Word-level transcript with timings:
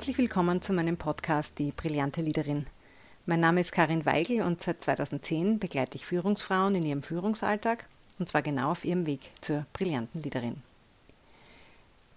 Herzlich 0.00 0.16
willkommen 0.16 0.62
zu 0.62 0.72
meinem 0.72 0.96
Podcast 0.96 1.58
Die 1.58 1.72
brillante 1.72 2.22
Leaderin. 2.22 2.64
Mein 3.26 3.40
Name 3.40 3.60
ist 3.60 3.70
Karin 3.70 4.06
Weigel 4.06 4.40
und 4.40 4.58
seit 4.58 4.80
2010 4.80 5.58
begleite 5.58 5.96
ich 5.96 6.06
Führungsfrauen 6.06 6.74
in 6.74 6.86
ihrem 6.86 7.02
Führungsalltag 7.02 7.84
und 8.18 8.26
zwar 8.26 8.40
genau 8.40 8.70
auf 8.70 8.86
ihrem 8.86 9.04
Weg 9.04 9.20
zur 9.42 9.66
brillanten 9.74 10.22
Leaderin. 10.22 10.62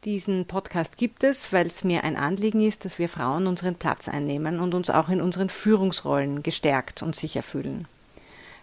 Diesen 0.06 0.46
Podcast 0.46 0.96
gibt 0.96 1.26
es, 1.26 1.52
weil 1.52 1.68
es 1.68 1.84
mir 1.84 2.06
ein 2.06 2.16
Anliegen 2.16 2.62
ist, 2.62 2.86
dass 2.86 3.00
wir 3.00 3.10
Frauen 3.10 3.48
unseren 3.48 3.76
Platz 3.76 4.08
einnehmen 4.08 4.62
und 4.62 4.74
uns 4.74 4.90
auch 4.90 5.10
in 5.10 5.20
unseren 5.20 5.50
Führungsrollen 5.50 6.42
gestärkt 6.42 7.04
und 7.04 7.18
sicher 7.18 7.44
fühlen. 7.44 7.86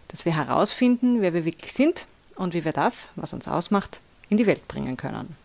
Dass 0.09 0.25
wir 0.25 0.35
herausfinden, 0.35 1.21
wer 1.21 1.35
wir 1.35 1.45
wirklich 1.45 1.75
sind 1.75 2.07
und 2.37 2.55
wie 2.55 2.65
wir 2.65 2.73
das, 2.73 3.11
was 3.17 3.35
uns 3.35 3.49
ausmacht, 3.49 4.01
in 4.31 4.39
die 4.39 4.47
Welt 4.47 4.67
bringen 4.67 4.97
können. 4.97 5.37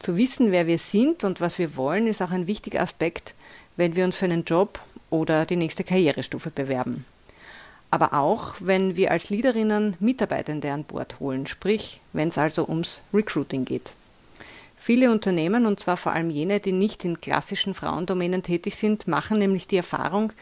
Zu 0.00 0.16
wissen, 0.16 0.50
wer 0.50 0.66
wir 0.66 0.78
sind 0.78 1.24
und 1.24 1.42
was 1.42 1.58
wir 1.58 1.76
wollen, 1.76 2.06
ist 2.06 2.22
auch 2.22 2.30
ein 2.30 2.46
wichtiger 2.46 2.80
Aspekt, 2.80 3.34
wenn 3.76 3.96
wir 3.96 4.06
uns 4.06 4.16
für 4.16 4.24
einen 4.24 4.44
Job 4.44 4.80
oder 5.10 5.44
die 5.44 5.56
nächste 5.56 5.84
Karrierestufe 5.84 6.50
bewerben. 6.50 7.04
Aber 7.90 8.14
auch, 8.14 8.54
wenn 8.60 8.96
wir 8.96 9.10
als 9.10 9.28
Leaderinnen 9.28 9.98
Mitarbeitende 10.00 10.72
an 10.72 10.84
Bord 10.84 11.20
holen, 11.20 11.46
sprich, 11.46 12.00
wenn 12.14 12.28
es 12.28 12.38
also 12.38 12.66
ums 12.66 13.02
Recruiting 13.12 13.66
geht. 13.66 13.92
Viele 14.78 15.12
Unternehmen, 15.12 15.66
und 15.66 15.80
zwar 15.80 15.98
vor 15.98 16.12
allem 16.12 16.30
jene, 16.30 16.60
die 16.60 16.72
nicht 16.72 17.04
in 17.04 17.20
klassischen 17.20 17.74
Frauendomänen 17.74 18.42
tätig 18.42 18.76
sind, 18.76 19.06
machen 19.06 19.38
nämlich 19.38 19.66
die 19.66 19.76
Erfahrung, 19.76 20.32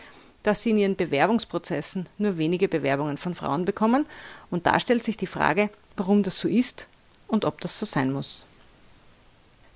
dass 0.44 0.62
sie 0.62 0.70
in 0.70 0.78
ihren 0.78 0.94
Bewerbungsprozessen 0.94 2.06
nur 2.18 2.38
wenige 2.38 2.68
Bewerbungen 2.68 3.16
von 3.16 3.34
Frauen 3.34 3.64
bekommen, 3.64 4.06
und 4.52 4.66
da 4.66 4.78
stellt 4.78 5.02
sich 5.02 5.16
die 5.16 5.26
Frage, 5.26 5.68
warum 5.96 6.22
das 6.22 6.38
so 6.38 6.46
ist 6.46 6.86
und 7.26 7.44
ob 7.44 7.60
das 7.60 7.76
so 7.76 7.84
sein 7.84 8.12
muss. 8.12 8.44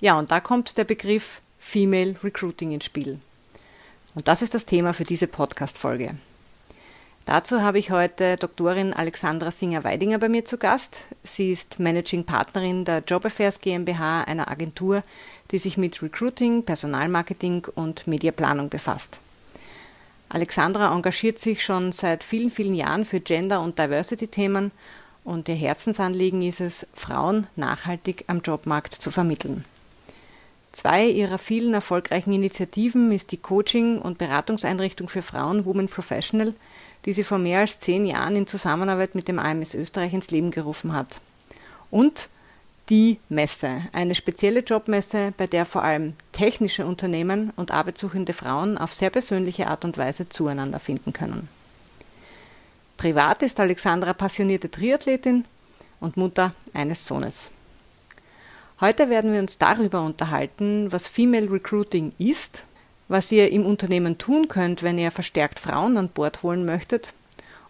Ja, 0.02 0.18
und 0.18 0.32
da 0.32 0.40
kommt 0.40 0.78
der 0.78 0.84
Begriff 0.84 1.40
Female 1.60 2.16
Recruiting 2.24 2.72
ins 2.72 2.86
Spiel. 2.86 3.20
Und 4.16 4.26
das 4.26 4.42
ist 4.42 4.52
das 4.52 4.66
Thema 4.66 4.94
für 4.94 5.04
diese 5.04 5.28
Podcast-Folge. 5.28 6.16
Dazu 7.24 7.62
habe 7.62 7.78
ich 7.78 7.92
heute 7.92 8.34
Doktorin 8.34 8.94
Alexandra 8.94 9.52
Singer-Weidinger 9.52 10.18
bei 10.18 10.28
mir 10.28 10.44
zu 10.44 10.58
Gast. 10.58 11.04
Sie 11.22 11.52
ist 11.52 11.78
Managing 11.78 12.24
Partnerin 12.24 12.84
der 12.84 13.04
Job 13.06 13.26
Affairs 13.26 13.60
GmbH, 13.60 14.22
einer 14.22 14.50
Agentur, 14.50 15.04
die 15.52 15.58
sich 15.58 15.78
mit 15.78 16.02
Recruiting, 16.02 16.64
Personalmarketing 16.64 17.68
und 17.76 18.08
Mediaplanung 18.08 18.70
befasst. 18.70 19.20
Alexandra 20.28 20.92
engagiert 20.92 21.38
sich 21.38 21.62
schon 21.62 21.92
seit 21.92 22.24
vielen, 22.24 22.50
vielen 22.50 22.74
Jahren 22.74 23.04
für 23.04 23.20
Gender- 23.20 23.60
und 23.60 23.78
Diversity-Themen 23.78 24.72
und 25.22 25.48
ihr 25.48 25.54
Herzensanliegen 25.54 26.42
ist 26.42 26.60
es, 26.60 26.88
Frauen 26.92 27.46
nachhaltig 27.54 28.24
am 28.26 28.40
Jobmarkt 28.40 28.94
zu 28.94 29.12
vermitteln. 29.12 29.64
Zwei 30.72 31.06
ihrer 31.06 31.38
vielen 31.38 31.74
erfolgreichen 31.74 32.32
Initiativen 32.32 33.12
ist 33.12 33.30
die 33.30 33.36
Coaching- 33.36 33.98
und 33.98 34.18
Beratungseinrichtung 34.18 35.08
für 35.08 35.22
Frauen 35.22 35.66
Women 35.66 35.88
Professional, 35.88 36.54
die 37.04 37.12
sie 37.12 37.24
vor 37.24 37.38
mehr 37.38 37.60
als 37.60 37.78
zehn 37.78 38.06
Jahren 38.06 38.36
in 38.36 38.46
Zusammenarbeit 38.46 39.14
mit 39.14 39.28
dem 39.28 39.38
AMS 39.38 39.74
Österreich 39.74 40.14
ins 40.14 40.30
Leben 40.30 40.50
gerufen 40.50 40.94
hat. 40.94 41.20
Und 41.90 42.28
die 42.88 43.18
Messe, 43.28 43.82
eine 43.92 44.14
spezielle 44.14 44.60
Jobmesse, 44.60 45.32
bei 45.36 45.46
der 45.46 45.66
vor 45.66 45.82
allem 45.82 46.14
technische 46.32 46.86
Unternehmen 46.86 47.52
und 47.56 47.70
arbeitssuchende 47.70 48.32
Frauen 48.32 48.76
auf 48.78 48.92
sehr 48.92 49.10
persönliche 49.10 49.68
Art 49.68 49.84
und 49.84 49.98
Weise 49.98 50.28
zueinander 50.28 50.80
finden 50.80 51.12
können. 51.12 51.48
Privat 52.96 53.42
ist 53.42 53.60
Alexandra 53.60 54.14
passionierte 54.14 54.70
Triathletin 54.70 55.44
und 56.00 56.16
Mutter 56.16 56.54
eines 56.72 57.06
Sohnes. 57.06 57.50
Heute 58.82 59.08
werden 59.08 59.32
wir 59.32 59.40
uns 59.40 59.56
darüber 59.56 60.02
unterhalten, 60.02 60.92
was 60.92 61.08
Female 61.08 61.50
Recruiting 61.50 62.12
ist 62.18 62.64
was 63.12 63.30
ihr 63.30 63.52
im 63.52 63.66
Unternehmen 63.66 64.16
tun 64.16 64.48
könnt, 64.48 64.82
wenn 64.82 64.98
ihr 64.98 65.10
verstärkt 65.10 65.60
Frauen 65.60 65.98
an 65.98 66.08
Bord 66.08 66.42
holen 66.42 66.64
möchtet 66.64 67.12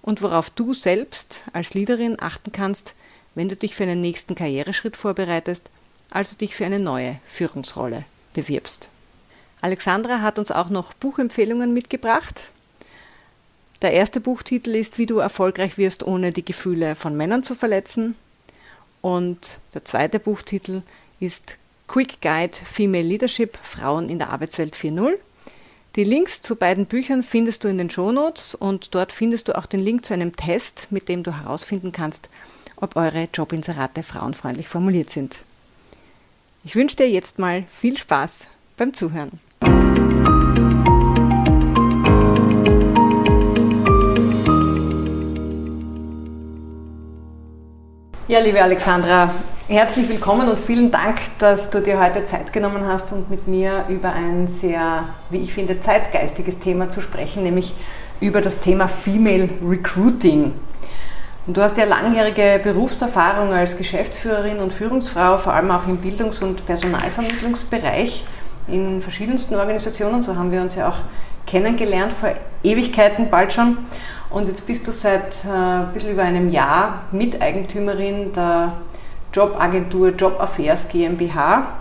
und 0.00 0.22
worauf 0.22 0.50
du 0.50 0.72
selbst 0.72 1.42
als 1.52 1.74
Leaderin 1.74 2.16
achten 2.20 2.52
kannst, 2.52 2.94
wenn 3.34 3.48
du 3.48 3.56
dich 3.56 3.74
für 3.74 3.82
einen 3.82 4.00
nächsten 4.00 4.36
Karriereschritt 4.36 4.96
vorbereitest, 4.96 5.68
also 6.10 6.36
dich 6.36 6.54
für 6.54 6.64
eine 6.64 6.78
neue 6.78 7.16
Führungsrolle 7.26 8.04
bewirbst. 8.34 8.88
Alexandra 9.60 10.20
hat 10.20 10.38
uns 10.38 10.52
auch 10.52 10.70
noch 10.70 10.94
Buchempfehlungen 10.94 11.74
mitgebracht. 11.74 12.50
Der 13.80 13.92
erste 13.92 14.20
Buchtitel 14.20 14.76
ist 14.76 14.98
Wie 14.98 15.06
du 15.06 15.18
erfolgreich 15.18 15.76
wirst, 15.76 16.06
ohne 16.06 16.30
die 16.30 16.44
Gefühle 16.44 16.94
von 16.94 17.16
Männern 17.16 17.42
zu 17.42 17.56
verletzen. 17.56 18.14
Und 19.00 19.58
der 19.74 19.84
zweite 19.84 20.20
Buchtitel 20.20 20.82
ist 21.22 21.56
Quick 21.86 22.20
Guide 22.20 22.56
Female 22.64 23.06
Leadership 23.06 23.56
Frauen 23.62 24.08
in 24.08 24.18
der 24.18 24.30
Arbeitswelt 24.30 24.74
4.0. 24.74 25.12
Die 25.94 26.04
Links 26.04 26.42
zu 26.42 26.56
beiden 26.56 26.86
Büchern 26.86 27.22
findest 27.22 27.62
du 27.62 27.68
in 27.68 27.78
den 27.78 27.90
Shownotes 27.90 28.56
und 28.56 28.94
dort 28.94 29.12
findest 29.12 29.46
du 29.46 29.56
auch 29.56 29.66
den 29.66 29.80
Link 29.80 30.04
zu 30.04 30.14
einem 30.14 30.34
Test, 30.34 30.88
mit 30.90 31.08
dem 31.08 31.22
du 31.22 31.32
herausfinden 31.32 31.92
kannst, 31.92 32.28
ob 32.76 32.96
eure 32.96 33.28
Jobinserate 33.32 34.02
frauenfreundlich 34.02 34.66
formuliert 34.66 35.10
sind. 35.10 35.38
Ich 36.64 36.74
wünsche 36.74 36.96
dir 36.96 37.08
jetzt 37.08 37.38
mal 37.38 37.64
viel 37.68 37.96
Spaß 37.96 38.48
beim 38.76 38.92
Zuhören. 38.92 39.38
Ja, 48.28 48.40
liebe 48.40 48.62
Alexandra, 48.62 49.34
herzlich 49.72 50.06
willkommen 50.10 50.50
und 50.50 50.60
vielen 50.60 50.90
Dank, 50.90 51.18
dass 51.38 51.70
du 51.70 51.80
dir 51.80 51.98
heute 51.98 52.26
Zeit 52.26 52.52
genommen 52.52 52.86
hast 52.86 53.10
und 53.10 53.30
mit 53.30 53.48
mir 53.48 53.86
über 53.88 54.12
ein 54.12 54.46
sehr, 54.46 55.04
wie 55.30 55.38
ich 55.38 55.54
finde, 55.54 55.80
zeitgeistiges 55.80 56.58
Thema 56.58 56.90
zu 56.90 57.00
sprechen, 57.00 57.42
nämlich 57.42 57.72
über 58.20 58.42
das 58.42 58.60
Thema 58.60 58.86
Female 58.86 59.48
Recruiting. 59.66 60.52
Und 61.46 61.56
du 61.56 61.62
hast 61.62 61.78
ja 61.78 61.86
langjährige 61.86 62.60
Berufserfahrung 62.62 63.54
als 63.54 63.78
Geschäftsführerin 63.78 64.58
und 64.58 64.74
Führungsfrau, 64.74 65.38
vor 65.38 65.54
allem 65.54 65.70
auch 65.70 65.88
im 65.88 65.96
Bildungs- 65.96 66.42
und 66.42 66.66
Personalvermittlungsbereich 66.66 68.26
in 68.68 69.00
verschiedensten 69.00 69.54
Organisationen. 69.54 70.22
So 70.22 70.36
haben 70.36 70.52
wir 70.52 70.60
uns 70.60 70.74
ja 70.74 70.86
auch 70.90 70.98
kennengelernt 71.46 72.12
vor 72.12 72.34
Ewigkeiten 72.62 73.30
bald 73.30 73.54
schon. 73.54 73.78
Und 74.28 74.48
jetzt 74.48 74.66
bist 74.66 74.86
du 74.86 74.92
seit 74.92 75.32
äh, 75.46 75.50
ein 75.50 75.92
bisschen 75.94 76.12
über 76.12 76.24
einem 76.24 76.50
Jahr 76.50 77.04
Miteigentümerin 77.10 78.34
der 78.34 78.74
Jobagentur 79.32 80.10
Job 80.10 80.40
Affairs 80.40 80.88
GmbH. 80.88 81.78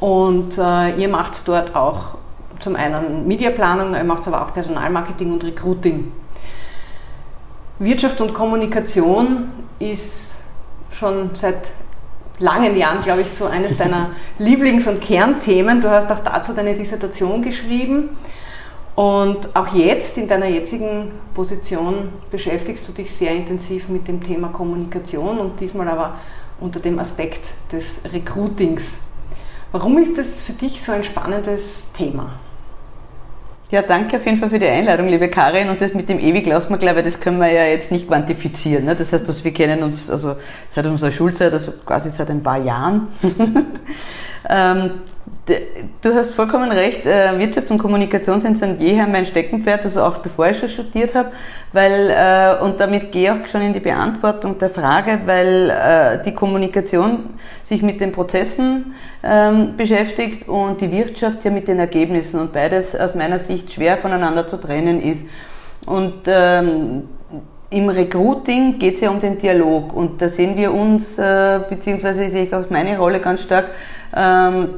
Und 0.00 0.58
äh, 0.58 0.96
ihr 0.96 1.08
macht 1.08 1.46
dort 1.48 1.74
auch 1.74 2.16
zum 2.60 2.76
einen 2.76 3.26
Mediaplanung, 3.26 3.94
ihr 3.94 4.04
macht 4.04 4.26
aber 4.26 4.42
auch 4.42 4.52
Personalmarketing 4.52 5.32
und 5.32 5.44
Recruiting. 5.44 6.12
Wirtschaft 7.78 8.20
und 8.20 8.32
Kommunikation 8.32 9.50
ist 9.78 10.42
schon 10.90 11.30
seit 11.34 11.70
langen 12.38 12.76
Jahren, 12.76 13.02
glaube 13.02 13.22
ich, 13.22 13.30
so 13.30 13.46
eines 13.46 13.76
deiner 13.78 14.10
Lieblings- 14.38 14.86
und 14.86 15.00
Kernthemen. 15.00 15.80
Du 15.80 15.90
hast 15.90 16.10
auch 16.10 16.20
dazu 16.20 16.52
deine 16.52 16.74
Dissertation 16.74 17.42
geschrieben. 17.42 18.10
Und 18.94 19.54
auch 19.54 19.74
jetzt, 19.74 20.16
in 20.16 20.26
deiner 20.26 20.46
jetzigen 20.46 21.12
Position, 21.34 22.08
beschäftigst 22.30 22.88
du 22.88 22.92
dich 22.92 23.14
sehr 23.14 23.32
intensiv 23.32 23.90
mit 23.90 24.08
dem 24.08 24.22
Thema 24.22 24.48
Kommunikation 24.48 25.38
und 25.38 25.60
diesmal 25.60 25.88
aber 25.88 26.14
unter 26.60 26.80
dem 26.80 26.98
Aspekt 26.98 27.50
des 27.72 28.00
Recruitings. 28.12 28.98
Warum 29.72 29.98
ist 29.98 30.16
das 30.16 30.40
für 30.40 30.52
dich 30.52 30.82
so 30.82 30.92
ein 30.92 31.04
spannendes 31.04 31.92
Thema? 31.92 32.38
Ja, 33.70 33.82
danke 33.82 34.16
auf 34.16 34.24
jeden 34.24 34.38
Fall 34.38 34.48
für 34.48 34.60
die 34.60 34.66
Einladung, 34.66 35.08
liebe 35.08 35.28
Karin. 35.28 35.68
Und 35.68 35.80
das 35.80 35.92
mit 35.92 36.08
dem 36.08 36.20
ewig 36.20 36.46
lassen 36.46 36.70
wir 36.70 36.78
glaube, 36.78 37.02
das 37.02 37.18
können 37.18 37.38
wir 37.38 37.50
ja 37.50 37.64
jetzt 37.64 37.90
nicht 37.90 38.06
quantifizieren. 38.06 38.84
Ne? 38.84 38.94
Das 38.94 39.12
heißt, 39.12 39.28
dass 39.28 39.42
wir 39.42 39.52
kennen 39.52 39.82
uns 39.82 40.08
also 40.08 40.36
seit 40.68 40.86
unserer 40.86 41.10
Schulzeit, 41.10 41.52
also 41.52 41.72
quasi 41.84 42.10
seit 42.10 42.30
ein 42.30 42.44
paar 42.44 42.58
Jahren. 42.62 43.08
ähm, 44.48 44.90
Du 46.02 46.12
hast 46.12 46.34
vollkommen 46.34 46.72
recht, 46.72 47.06
äh, 47.06 47.38
Wirtschaft 47.38 47.70
und 47.70 47.78
Kommunikation 47.78 48.40
sind 48.40 48.58
seit 48.58 48.80
jeher 48.80 49.06
mein 49.06 49.26
Steckenpferd, 49.26 49.84
also 49.84 50.02
auch 50.02 50.18
bevor 50.18 50.48
ich 50.48 50.58
schon 50.58 50.68
studiert 50.68 51.14
habe, 51.14 51.30
weil, 51.72 52.10
äh, 52.10 52.62
und 52.64 52.80
damit 52.80 53.12
gehe 53.12 53.24
ich 53.24 53.30
auch 53.30 53.46
schon 53.46 53.60
in 53.62 53.72
die 53.72 53.80
Beantwortung 53.80 54.58
der 54.58 54.70
Frage, 54.70 55.20
weil 55.24 55.70
äh, 55.70 56.22
die 56.24 56.34
Kommunikation 56.34 57.30
sich 57.62 57.82
mit 57.82 58.00
den 58.00 58.10
Prozessen 58.10 58.94
ähm, 59.22 59.76
beschäftigt 59.76 60.48
und 60.48 60.80
die 60.80 60.90
Wirtschaft 60.90 61.44
ja 61.44 61.52
mit 61.52 61.68
den 61.68 61.78
Ergebnissen 61.78 62.40
und 62.40 62.52
beides 62.52 62.96
aus 62.96 63.14
meiner 63.14 63.38
Sicht 63.38 63.72
schwer 63.72 63.98
voneinander 63.98 64.48
zu 64.48 64.56
trennen 64.56 65.00
ist. 65.00 65.26
Und 65.86 66.22
ähm, 66.26 67.04
im 67.70 67.88
Recruiting 67.88 68.80
geht 68.80 68.96
es 68.96 69.00
ja 69.00 69.10
um 69.10 69.20
den 69.20 69.38
Dialog 69.38 69.92
und 69.92 70.20
da 70.20 70.28
sehen 70.28 70.56
wir 70.56 70.72
uns, 70.72 71.16
beziehungsweise 71.16 72.28
sehe 72.28 72.44
ich 72.44 72.54
auch 72.54 72.70
meine 72.70 72.96
Rolle 72.96 73.18
ganz 73.18 73.42
stark, 73.42 73.66
ähm, 74.14 74.68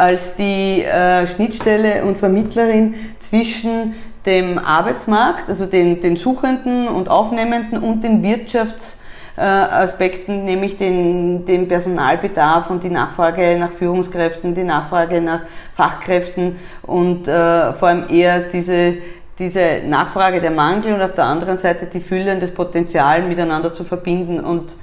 als 0.00 0.34
die 0.34 0.82
äh, 0.82 1.26
Schnittstelle 1.26 2.04
und 2.04 2.18
Vermittlerin 2.18 2.94
zwischen 3.20 3.94
dem 4.26 4.58
Arbeitsmarkt, 4.58 5.48
also 5.48 5.66
den, 5.66 6.00
den 6.00 6.16
Suchenden 6.16 6.88
und 6.88 7.08
Aufnehmenden 7.08 7.78
und 7.78 8.02
den 8.02 8.24
Wirtschafts- 8.24 8.96
äh, 9.36 10.28
nämlich 10.28 10.76
den, 10.76 11.44
den 11.46 11.66
Personalbedarf 11.66 12.68
und 12.68 12.82
die 12.82 12.90
Nachfrage 12.90 13.56
nach 13.58 13.70
Führungskräften, 13.70 14.54
die 14.54 14.64
Nachfrage 14.64 15.20
nach 15.20 15.40
Fachkräften 15.74 16.56
und 16.82 17.26
äh, 17.26 17.72
vor 17.72 17.88
allem 17.88 18.04
eher 18.10 18.40
diese, 18.40 18.98
diese 19.38 19.82
Nachfrage 19.86 20.40
der 20.40 20.50
Mangel 20.50 20.92
und 20.92 21.00
auf 21.00 21.14
der 21.14 21.24
anderen 21.24 21.56
Seite 21.56 21.86
die 21.86 22.00
Fülle 22.00 22.34
und 22.34 22.42
das 22.42 22.50
Potenzial 22.50 23.22
miteinander 23.22 23.72
zu 23.72 23.84
verbinden. 23.84 24.40
Und 24.40 24.76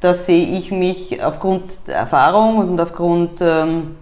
da 0.00 0.12
sehe 0.12 0.58
ich 0.58 0.70
mich 0.70 1.24
aufgrund 1.24 1.86
der 1.86 1.96
Erfahrung 1.96 2.58
und 2.58 2.80
aufgrund 2.80 3.40
ähm, 3.40 3.96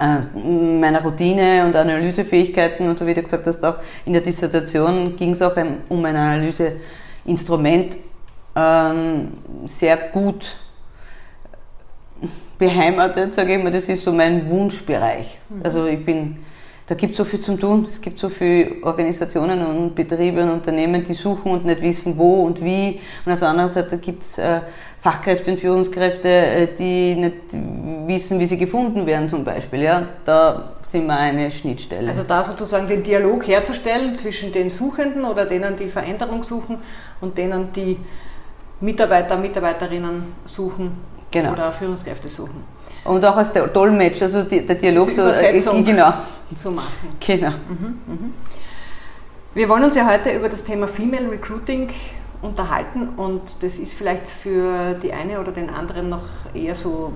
meiner 0.00 1.02
Routine 1.02 1.64
und 1.64 1.74
Analysefähigkeiten 1.74 2.88
und 2.88 2.98
so 2.98 3.06
wie 3.06 3.14
du 3.14 3.22
gesagt 3.22 3.46
hast, 3.46 3.64
auch 3.64 3.76
in 4.04 4.12
der 4.12 4.22
Dissertation 4.22 5.16
ging 5.16 5.30
es 5.30 5.40
auch 5.40 5.56
um 5.88 6.04
ein 6.04 6.16
Analyseinstrument 6.16 7.96
ähm, 8.54 9.28
sehr 9.66 9.96
gut 10.12 10.56
beheimatet, 12.58 13.34
sage 13.34 13.56
ich 13.56 13.62
mal, 13.62 13.70
das 13.70 13.88
ist 13.88 14.04
so 14.04 14.12
mein 14.12 14.50
Wunschbereich. 14.50 15.38
Mhm. 15.48 15.60
Also 15.62 15.86
ich 15.86 16.04
bin, 16.04 16.38
da 16.86 16.94
gibt 16.94 17.12
es 17.12 17.18
so 17.18 17.24
viel 17.24 17.40
zum 17.40 17.58
tun, 17.58 17.86
es 17.88 18.00
gibt 18.00 18.18
so 18.18 18.28
viele 18.28 18.82
Organisationen 18.82 19.64
und 19.64 19.94
Betriebe 19.94 20.42
und 20.42 20.50
Unternehmen, 20.50 21.04
die 21.04 21.14
suchen 21.14 21.52
und 21.52 21.64
nicht 21.64 21.80
wissen, 21.80 22.18
wo 22.18 22.42
und 22.42 22.62
wie. 22.62 23.00
Und 23.24 23.32
auf 23.32 23.38
der 23.38 23.48
anderen 23.48 23.70
Seite 23.70 23.98
gibt 23.98 24.24
es 24.24 24.38
äh, 24.38 24.60
Fachkräfte 25.00 25.52
und 25.52 25.60
Führungskräfte, 25.60 26.28
äh, 26.28 26.68
die 26.76 27.14
nicht 27.14 27.52
wissen, 28.06 28.40
wie 28.40 28.46
sie 28.46 28.58
gefunden 28.58 29.06
werden 29.06 29.28
zum 29.28 29.44
Beispiel. 29.44 29.82
Ja, 29.82 30.08
da 30.24 30.72
sind 30.90 31.06
wir 31.06 31.16
eine 31.16 31.50
Schnittstelle. 31.50 32.08
Also 32.08 32.22
da 32.22 32.42
sozusagen 32.42 32.88
den 32.88 33.02
Dialog 33.02 33.46
herzustellen 33.46 34.14
zwischen 34.16 34.52
den 34.52 34.70
Suchenden 34.70 35.24
oder 35.24 35.44
denen, 35.44 35.76
die 35.76 35.88
Veränderung 35.88 36.42
suchen 36.42 36.78
und 37.20 37.36
denen, 37.36 37.72
die 37.72 37.98
Mitarbeiter, 38.80 39.36
Mitarbeiterinnen 39.36 40.34
suchen 40.44 40.92
genau. 41.30 41.52
oder 41.52 41.72
Führungskräfte 41.72 42.28
suchen. 42.28 42.64
Und 43.04 43.24
auch 43.24 43.36
als 43.36 43.52
der 43.52 43.66
Dolmetsch, 43.68 44.22
also 44.22 44.42
die, 44.42 44.64
der 44.64 44.76
Dialog 44.76 45.10
so, 45.10 45.28
äh, 45.28 45.82
genau. 45.82 46.12
zu 46.56 46.70
machen. 46.70 47.16
Genau. 47.20 47.50
Mhm, 47.50 47.98
mhm. 48.06 48.34
Wir 49.54 49.68
wollen 49.68 49.84
uns 49.84 49.96
ja 49.96 50.08
heute 50.08 50.30
über 50.30 50.48
das 50.48 50.62
Thema 50.62 50.86
Female 50.88 51.30
Recruiting 51.30 51.88
unterhalten 52.40 53.08
und 53.16 53.42
das 53.60 53.78
ist 53.78 53.92
vielleicht 53.92 54.28
für 54.28 54.94
die 54.94 55.12
eine 55.12 55.40
oder 55.40 55.50
den 55.50 55.70
anderen 55.70 56.08
noch 56.08 56.22
eher 56.54 56.76
so 56.76 57.12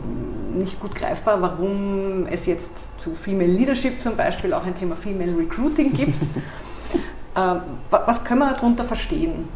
nicht 0.52 0.80
gut 0.80 0.94
greifbar, 0.94 1.40
warum 1.40 2.26
es 2.26 2.46
jetzt 2.46 3.00
zu 3.00 3.14
Female 3.14 3.50
Leadership 3.50 4.00
zum 4.00 4.16
Beispiel 4.16 4.52
auch 4.52 4.64
ein 4.64 4.76
Thema 4.76 4.96
Female 4.96 5.36
Recruiting 5.38 5.92
gibt. 5.92 6.22
äh, 7.36 7.54
was 7.90 8.24
können 8.24 8.40
wir 8.40 8.52
darunter 8.52 8.84
verstehen? 8.84 9.48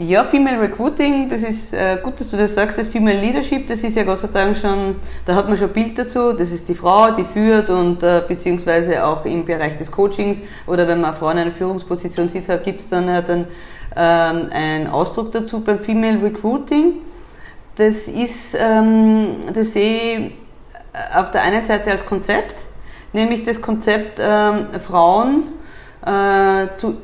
Ja, 0.00 0.22
Female 0.22 0.60
Recruiting, 0.60 1.28
das 1.28 1.42
ist 1.42 1.74
äh, 1.74 1.98
gut, 2.00 2.20
dass 2.20 2.30
du 2.30 2.36
das 2.36 2.54
sagst, 2.54 2.78
das 2.78 2.86
Female 2.86 3.18
Leadership, 3.20 3.66
das 3.66 3.82
ist 3.82 3.96
ja 3.96 4.04
Gott 4.04 4.20
sei 4.20 4.28
Dank 4.32 4.56
schon, 4.56 4.94
da 5.26 5.34
hat 5.34 5.48
man 5.48 5.58
schon 5.58 5.66
ein 5.66 5.72
Bild 5.72 5.98
dazu, 5.98 6.32
das 6.34 6.52
ist 6.52 6.68
die 6.68 6.76
Frau, 6.76 7.10
die 7.10 7.24
führt 7.24 7.68
und 7.68 8.04
äh, 8.04 8.22
beziehungsweise 8.26 9.04
auch 9.04 9.24
im 9.24 9.44
Bereich 9.44 9.76
des 9.76 9.90
Coachings 9.90 10.38
oder 10.68 10.86
wenn 10.86 11.00
man 11.00 11.10
eine 11.10 11.16
Frau 11.16 11.30
in 11.30 11.38
einer 11.38 11.50
Führungsposition 11.50 12.28
sieht, 12.28 12.44
gibt 12.62 12.80
es 12.80 12.88
dann, 12.88 13.08
äh, 13.08 13.24
dann 13.24 13.46
ähm, 13.98 14.48
einen 14.52 14.86
Ausdruck 14.86 15.32
dazu 15.32 15.60
beim 15.60 15.80
Female 15.80 16.22
Recruiting. 16.22 16.98
Das 17.74 18.06
ist, 18.08 18.56
ähm, 18.58 19.28
das 19.52 19.72
sehe 19.72 20.18
ich 20.18 20.32
auf 21.14 21.30
der 21.32 21.42
einen 21.42 21.64
Seite 21.64 21.90
als 21.90 22.06
Konzept, 22.06 22.62
nämlich 23.12 23.42
das 23.42 23.60
Konzept 23.60 24.20
ähm, 24.20 24.66
Frauen, 24.86 25.44
äh, 26.04 26.68
zu, 26.76 26.96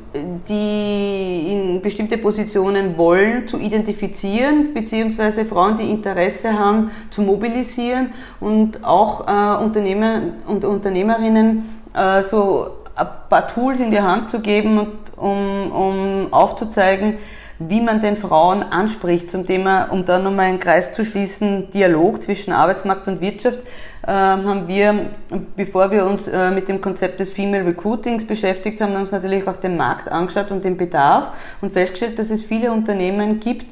die 0.49 1.49
in 1.51 1.83
bestimmte 1.83 2.17
Positionen 2.17 2.97
wollen, 2.97 3.49
zu 3.49 3.59
identifizieren, 3.59 4.73
beziehungsweise 4.73 5.45
Frauen, 5.45 5.77
die 5.77 5.91
Interesse 5.91 6.57
haben, 6.57 6.91
zu 7.11 7.23
mobilisieren 7.23 8.13
und 8.41 8.85
auch 8.85 9.27
äh, 9.27 9.63
Unternehmer 9.63 10.21
und 10.47 10.65
Unternehmerinnen 10.65 11.69
äh, 11.93 12.23
so 12.23 12.69
ein 12.95 13.07
paar 13.29 13.49
Tools 13.49 13.81
in 13.81 13.91
die 13.91 14.01
Hand 14.01 14.31
zu 14.31 14.41
geben, 14.41 14.87
um, 15.25 15.73
um 15.73 16.33
aufzuzeigen, 16.33 17.19
wie 17.59 17.81
man 17.81 18.01
den 18.01 18.17
Frauen 18.17 18.63
anspricht 18.63 19.31
zum 19.31 19.47
Thema, 19.47 19.85
um 19.85 20.05
da 20.05 20.19
nochmal 20.19 20.47
einen 20.47 20.61
Kreis 20.61 20.93
zu 20.93 21.05
schließen, 21.05 21.71
Dialog 21.71 22.23
zwischen 22.23 22.53
Arbeitsmarkt 22.53 23.07
und 23.07 23.21
Wirtschaft, 23.21 23.61
äh, 24.03 24.11
haben 24.11 24.67
wir, 24.69 25.11
bevor 25.57 25.91
wir 25.91 26.05
uns 26.05 26.29
äh, 26.29 26.51
mit 26.51 26.69
dem 26.69 26.81
Konzept 26.81 27.21
des 27.21 27.31
Female 27.31 27.65
Recruitings 27.65 28.27
beschäftigt 28.27 28.81
haben, 28.81 28.97
uns 28.97 29.13
natürlich 29.13 29.47
auch 29.47 29.57
den 29.57 29.77
Markt 29.77 30.09
angeschaut 30.09 30.51
und 30.51 30.65
den 30.65 30.77
Bedarf 30.77 31.31
und 31.61 31.73
festgestellt, 31.73 32.19
dass 32.19 32.31
es 32.31 32.43
viele 32.43 32.73
Unternehmen 32.73 33.41
gibt, 33.41 33.67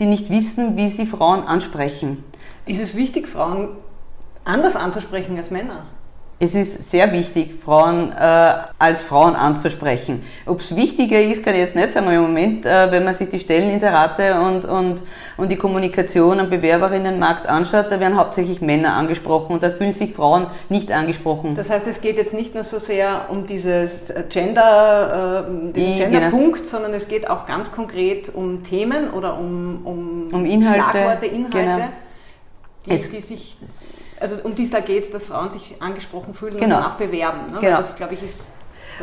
die 0.00 0.06
nicht 0.06 0.30
wissen, 0.30 0.76
wie 0.76 0.88
sie 0.88 1.06
Frauen 1.06 1.44
ansprechen. 1.44 2.24
Ist 2.66 2.82
es 2.82 2.96
wichtig, 2.96 3.28
Frauen 3.28 3.68
anders 4.44 4.76
anzusprechen 4.76 5.36
als 5.38 5.50
Männer? 5.50 5.86
Es 6.40 6.54
ist 6.54 6.88
sehr 6.88 7.10
wichtig, 7.12 7.56
Frauen 7.64 8.12
äh, 8.12 8.54
als 8.78 9.02
Frauen 9.02 9.34
anzusprechen. 9.34 10.22
Ob 10.46 10.60
es 10.60 10.76
wichtiger 10.76 11.20
ist, 11.20 11.42
kann 11.42 11.54
ich 11.54 11.60
jetzt 11.60 11.74
nicht 11.74 11.92
sagen, 11.92 12.08
im 12.12 12.22
Moment, 12.22 12.64
äh, 12.64 12.92
wenn 12.92 13.04
man 13.04 13.14
sich 13.14 13.28
die 13.28 13.40
Stelleninserate 13.40 14.40
und, 14.40 14.64
und, 14.64 15.02
und 15.36 15.50
die 15.50 15.56
Kommunikation 15.56 16.38
am 16.38 16.48
Bewerberinnenmarkt 16.48 17.48
anschaut, 17.48 17.86
da 17.90 17.98
werden 17.98 18.16
hauptsächlich 18.16 18.60
Männer 18.60 18.92
angesprochen 18.92 19.54
und 19.54 19.64
da 19.64 19.70
fühlen 19.70 19.94
sich 19.94 20.14
Frauen 20.14 20.46
nicht 20.68 20.92
angesprochen. 20.92 21.56
Das 21.56 21.70
heißt, 21.70 21.88
es 21.88 22.00
geht 22.00 22.16
jetzt 22.16 22.34
nicht 22.34 22.54
nur 22.54 22.62
so 22.62 22.78
sehr 22.78 23.26
um 23.30 23.44
dieses 23.44 24.12
Gender, 24.28 25.44
äh, 25.44 25.72
den 25.72 25.96
Genderpunkt, 25.96 26.58
genau. 26.58 26.70
sondern 26.70 26.94
es 26.94 27.08
geht 27.08 27.28
auch 27.28 27.48
ganz 27.48 27.72
konkret 27.72 28.32
um 28.32 28.62
Themen 28.62 29.10
oder 29.10 29.36
um, 29.36 29.80
um, 29.84 30.28
um 30.32 30.46
Inhalte, 30.46 30.82
Schlagworte, 30.82 31.26
Inhalte, 31.26 31.58
genau. 31.58 31.78
die, 32.86 32.90
die 32.90 33.20
sich 33.20 33.56
also 34.20 34.36
um 34.44 34.54
die 34.54 34.64
es 34.64 34.70
da 34.70 34.80
geht, 34.80 35.12
dass 35.12 35.24
Frauen 35.24 35.50
sich 35.50 35.76
angesprochen 35.80 36.34
fühlen 36.34 36.56
genau. 36.56 36.78
und 36.78 36.84
auch 36.84 36.94
bewerben. 36.96 37.52
Ne? 37.52 37.58
Genau. 37.60 37.78
das, 37.78 37.96
glaube 37.96 38.14
ich, 38.14 38.22
ist 38.22 38.40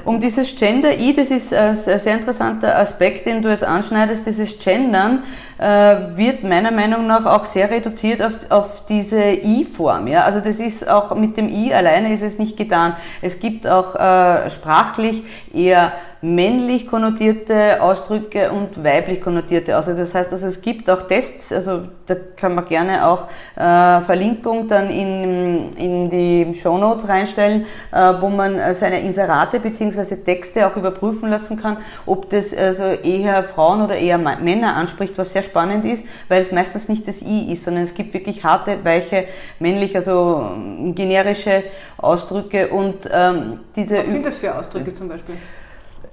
um 0.03 0.19
dieses 0.19 0.55
Gender-I, 0.55 1.13
das 1.13 1.31
ist 1.31 1.53
ein 1.53 1.73
sehr 1.73 2.15
interessanter 2.15 2.77
Aspekt, 2.77 3.25
den 3.25 3.41
du 3.41 3.49
jetzt 3.49 3.63
anschneidest, 3.63 4.25
dieses 4.25 4.59
Gendern 4.59 5.23
äh, 5.57 6.17
wird 6.17 6.43
meiner 6.43 6.71
Meinung 6.71 7.07
nach 7.07 7.25
auch 7.25 7.45
sehr 7.45 7.71
reduziert 7.71 8.21
auf, 8.21 8.33
auf 8.49 8.85
diese 8.85 9.23
I-Form. 9.23 10.07
Ja? 10.07 10.23
Also 10.23 10.41
das 10.41 10.59
ist 10.59 10.87
auch 10.89 11.15
mit 11.15 11.37
dem 11.37 11.47
I 11.47 11.73
alleine 11.73 12.13
ist 12.13 12.23
es 12.23 12.37
nicht 12.37 12.57
getan. 12.57 12.97
Es 13.21 13.39
gibt 13.39 13.67
auch 13.67 13.95
äh, 13.95 14.49
sprachlich 14.49 15.23
eher 15.53 15.93
männlich 16.25 16.87
konnotierte 16.87 17.81
Ausdrücke 17.81 18.51
und 18.51 18.83
weiblich 18.83 19.21
konnotierte 19.21 19.77
Ausdrücke. 19.77 19.99
Das 19.99 20.15
heißt, 20.15 20.31
also 20.31 20.47
es 20.47 20.59
gibt 20.61 20.89
auch 20.89 21.03
Tests, 21.03 21.53
also 21.53 21.83
da 22.07 22.15
kann 22.35 22.55
man 22.55 22.65
gerne 22.65 23.05
auch 23.05 23.27
äh, 23.55 24.01
Verlinkung 24.01 24.67
dann 24.67 24.89
in, 24.89 25.73
in 25.75 26.09
die 26.09 26.53
Show 26.55 26.77
Notes 26.77 27.07
reinstellen, 27.07 27.65
äh, 27.91 28.13
wo 28.19 28.29
man 28.29 28.57
äh, 28.57 28.73
seine 28.73 29.01
Inserate 29.01 29.59
bzw. 29.59 30.15
Texte 30.17 30.65
auch 30.65 30.75
überprüfen 30.75 31.29
lassen 31.29 31.61
kann, 31.61 31.77
ob 32.07 32.29
das 32.31 32.55
also 32.55 32.85
eher 32.85 33.43
Frauen 33.43 33.83
oder 33.83 33.95
eher 33.95 34.17
Männer 34.17 34.75
anspricht, 34.75 35.17
was 35.17 35.31
sehr 35.31 35.43
spannend 35.43 35.85
ist, 35.85 36.03
weil 36.27 36.41
es 36.41 36.51
meistens 36.51 36.89
nicht 36.89 37.07
das 37.07 37.21
I 37.21 37.53
ist, 37.53 37.65
sondern 37.65 37.83
es 37.83 37.93
gibt 37.93 38.13
wirklich 38.15 38.43
harte, 38.43 38.83
weiche, 38.83 39.25
männlich, 39.59 39.95
also 39.95 40.49
generische 40.95 41.63
Ausdrücke 41.97 42.69
und 42.69 43.09
ähm, 43.13 43.59
diese... 43.75 43.99
Was 43.99 44.07
sind 44.07 44.25
das 44.25 44.37
für 44.37 44.55
Ausdrücke 44.55 44.93
zum 44.93 45.07
Beispiel? 45.07 45.35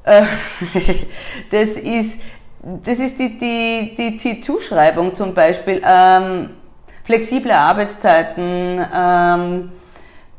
Äh, 0.05 0.23
das 1.51 1.71
ist, 1.71 2.21
das 2.63 2.99
ist 2.99 3.19
die, 3.19 3.39
die, 3.39 3.95
die, 3.97 4.17
die 4.17 4.41
Zuschreibung 4.41 5.15
zum 5.15 5.35
Beispiel. 5.35 5.83
Ähm, 5.85 6.51
flexible 7.05 7.53
Arbeitszeiten, 7.53 8.85
ähm, 8.95 9.73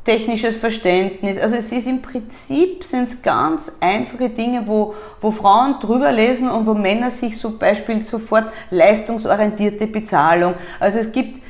technisches 0.04 0.56
Verständnis. 0.56 1.38
Also 1.38 1.56
es 1.56 1.72
ist 1.72 1.86
im 1.86 2.02
Prinzip 2.02 2.84
sind 2.84 3.04
es 3.04 3.22
ganz 3.22 3.72
einfache 3.80 4.28
Dinge, 4.30 4.66
wo, 4.66 4.94
wo 5.20 5.30
Frauen 5.30 5.76
drüber 5.80 6.12
lesen 6.12 6.50
und 6.50 6.66
wo 6.66 6.74
Männer 6.74 7.10
sich 7.10 7.38
zum 7.38 7.58
Beispiel 7.58 8.02
sofort 8.02 8.46
leistungsorientierte 8.70 9.86
Bezahlung. 9.86 10.54
Also 10.78 10.98
es 10.98 11.10
gibt 11.10 11.40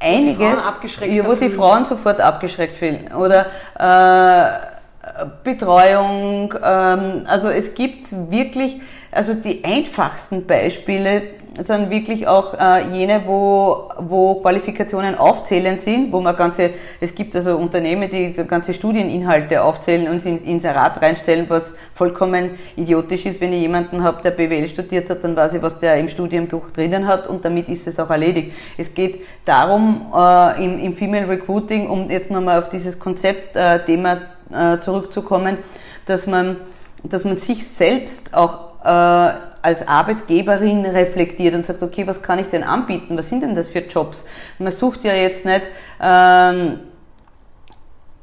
einiges, 0.00 0.60
wo, 0.64 1.28
wo 1.28 1.34
die 1.34 1.50
Frauen 1.50 1.84
sofort 1.84 2.20
abgeschreckt 2.20 2.74
fühlen. 2.74 3.12
Oder 3.12 3.46
äh, 3.78 4.69
Betreuung. 5.44 6.54
Ähm, 6.62 7.24
also 7.26 7.48
es 7.48 7.74
gibt 7.74 8.06
wirklich, 8.30 8.80
also 9.10 9.34
die 9.34 9.64
einfachsten 9.64 10.46
Beispiele 10.46 11.22
sind 11.64 11.90
wirklich 11.90 12.26
auch 12.26 12.54
äh, 12.54 12.88
jene, 12.92 13.22
wo, 13.26 13.90
wo 13.98 14.36
Qualifikationen 14.36 15.16
aufzählend 15.16 15.80
sind, 15.80 16.12
wo 16.12 16.20
man 16.20 16.36
ganze, 16.36 16.70
es 17.00 17.14
gibt 17.14 17.34
also 17.36 17.56
Unternehmen, 17.56 18.08
die 18.08 18.32
ganze 18.32 18.72
Studieninhalte 18.72 19.62
aufzählen 19.62 20.08
und 20.08 20.24
ins 20.24 20.42
Inserat 20.42 21.00
reinstellen, 21.02 21.46
was 21.48 21.74
vollkommen 21.94 22.58
idiotisch 22.76 23.26
ist. 23.26 23.40
Wenn 23.40 23.52
ich 23.52 23.60
jemanden 23.60 24.02
habe, 24.02 24.22
der 24.22 24.30
BWL 24.30 24.68
studiert 24.68 25.10
hat, 25.10 25.24
dann 25.24 25.36
weiß 25.36 25.54
ich, 25.54 25.62
was 25.62 25.78
der 25.78 25.96
im 25.96 26.08
Studienbuch 26.08 26.70
drinnen 26.70 27.06
hat 27.06 27.26
und 27.26 27.44
damit 27.44 27.68
ist 27.68 27.86
es 27.86 27.98
auch 27.98 28.10
erledigt. 28.10 28.52
Es 28.78 28.94
geht 28.94 29.20
darum, 29.44 30.12
äh, 30.16 30.64
im, 30.64 30.78
im 30.78 30.94
Female 30.94 31.28
Recruiting, 31.28 31.88
um 31.88 32.08
jetzt 32.10 32.30
nochmal 32.30 32.58
auf 32.58 32.68
dieses 32.68 32.98
Konzeptthema 32.98 34.12
äh, 34.14 34.18
äh, 34.52 34.80
zurückzukommen, 34.80 35.58
dass 36.06 36.26
man, 36.26 36.56
dass 37.02 37.24
man 37.24 37.36
sich 37.36 37.66
selbst 37.66 38.34
auch 38.34 38.84
äh, 38.84 39.32
als 39.62 39.86
Arbeitgeberin 39.86 40.86
reflektiert 40.86 41.54
und 41.54 41.66
sagt, 41.66 41.82
okay, 41.82 42.06
was 42.06 42.22
kann 42.22 42.38
ich 42.38 42.48
denn 42.48 42.62
anbieten? 42.62 43.16
Was 43.16 43.28
sind 43.28 43.42
denn 43.42 43.54
das 43.54 43.68
für 43.70 43.80
Jobs? 43.80 44.24
Man 44.58 44.72
sucht 44.72 45.04
ja 45.04 45.12
jetzt 45.12 45.44
nicht, 45.44 45.62
ähm, 46.00 46.80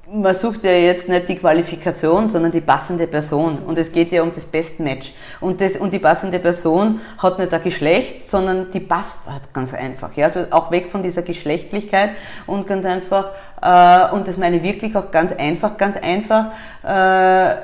man 0.09 0.33
sucht 0.33 0.63
ja 0.63 0.71
jetzt 0.71 1.09
nicht 1.09 1.27
die 1.27 1.35
Qualifikation, 1.35 2.29
sondern 2.29 2.51
die 2.51 2.61
passende 2.61 3.07
Person. 3.07 3.59
Und 3.59 3.77
es 3.77 3.91
geht 3.91 4.11
ja 4.13 4.23
um 4.23 4.31
das 4.33 4.45
Best 4.45 4.79
Match. 4.79 5.13
Und, 5.41 5.59
das, 5.59 5.75
und 5.75 5.93
die 5.93 5.99
passende 5.99 6.39
Person 6.39 7.01
hat 7.17 7.39
nicht 7.39 7.53
ein 7.53 7.61
Geschlecht, 7.61 8.29
sondern 8.29 8.71
die 8.71 8.79
passt 8.79 9.29
halt 9.29 9.53
ganz 9.53 9.73
einfach. 9.73 10.15
Ja? 10.15 10.27
Also 10.27 10.45
auch 10.51 10.71
weg 10.71 10.89
von 10.91 11.03
dieser 11.03 11.23
Geschlechtlichkeit 11.23 12.11
und 12.45 12.67
ganz 12.67 12.85
einfach, 12.85 13.31
äh, 13.61 14.13
und 14.15 14.27
das 14.27 14.37
meine 14.37 14.57
ich 14.57 14.63
wirklich 14.63 14.95
auch 14.95 15.11
ganz 15.11 15.33
einfach, 15.33 15.77
ganz 15.77 15.97
einfach, 15.97 16.51
äh, 16.83 17.55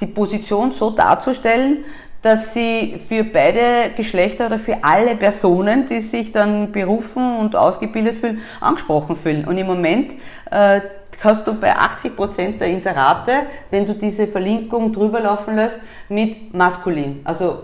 die 0.00 0.06
Position 0.06 0.72
so 0.72 0.90
darzustellen, 0.90 1.84
dass 2.20 2.52
sie 2.52 3.00
für 3.08 3.24
beide 3.24 3.90
Geschlechter 3.96 4.46
oder 4.46 4.58
für 4.58 4.78
alle 4.82 5.14
Personen, 5.16 5.86
die 5.86 6.00
sich 6.00 6.32
dann 6.32 6.72
berufen 6.72 7.38
und 7.38 7.54
ausgebildet 7.54 8.16
fühlen, 8.16 8.40
angesprochen 8.60 9.16
fühlen. 9.16 9.44
Und 9.44 9.56
im 9.58 9.66
Moment 9.66 10.12
äh, 10.50 10.80
hast 11.24 11.46
du 11.46 11.54
bei 11.54 11.74
80 11.74 12.16
Prozent 12.16 12.60
der 12.60 12.68
Inserate, 12.68 13.46
wenn 13.70 13.86
du 13.86 13.94
diese 13.94 14.26
Verlinkung 14.26 14.92
drüber 14.92 15.20
laufen 15.20 15.56
lässt, 15.56 15.80
mit 16.08 16.54
maskulin, 16.54 17.20
also 17.24 17.62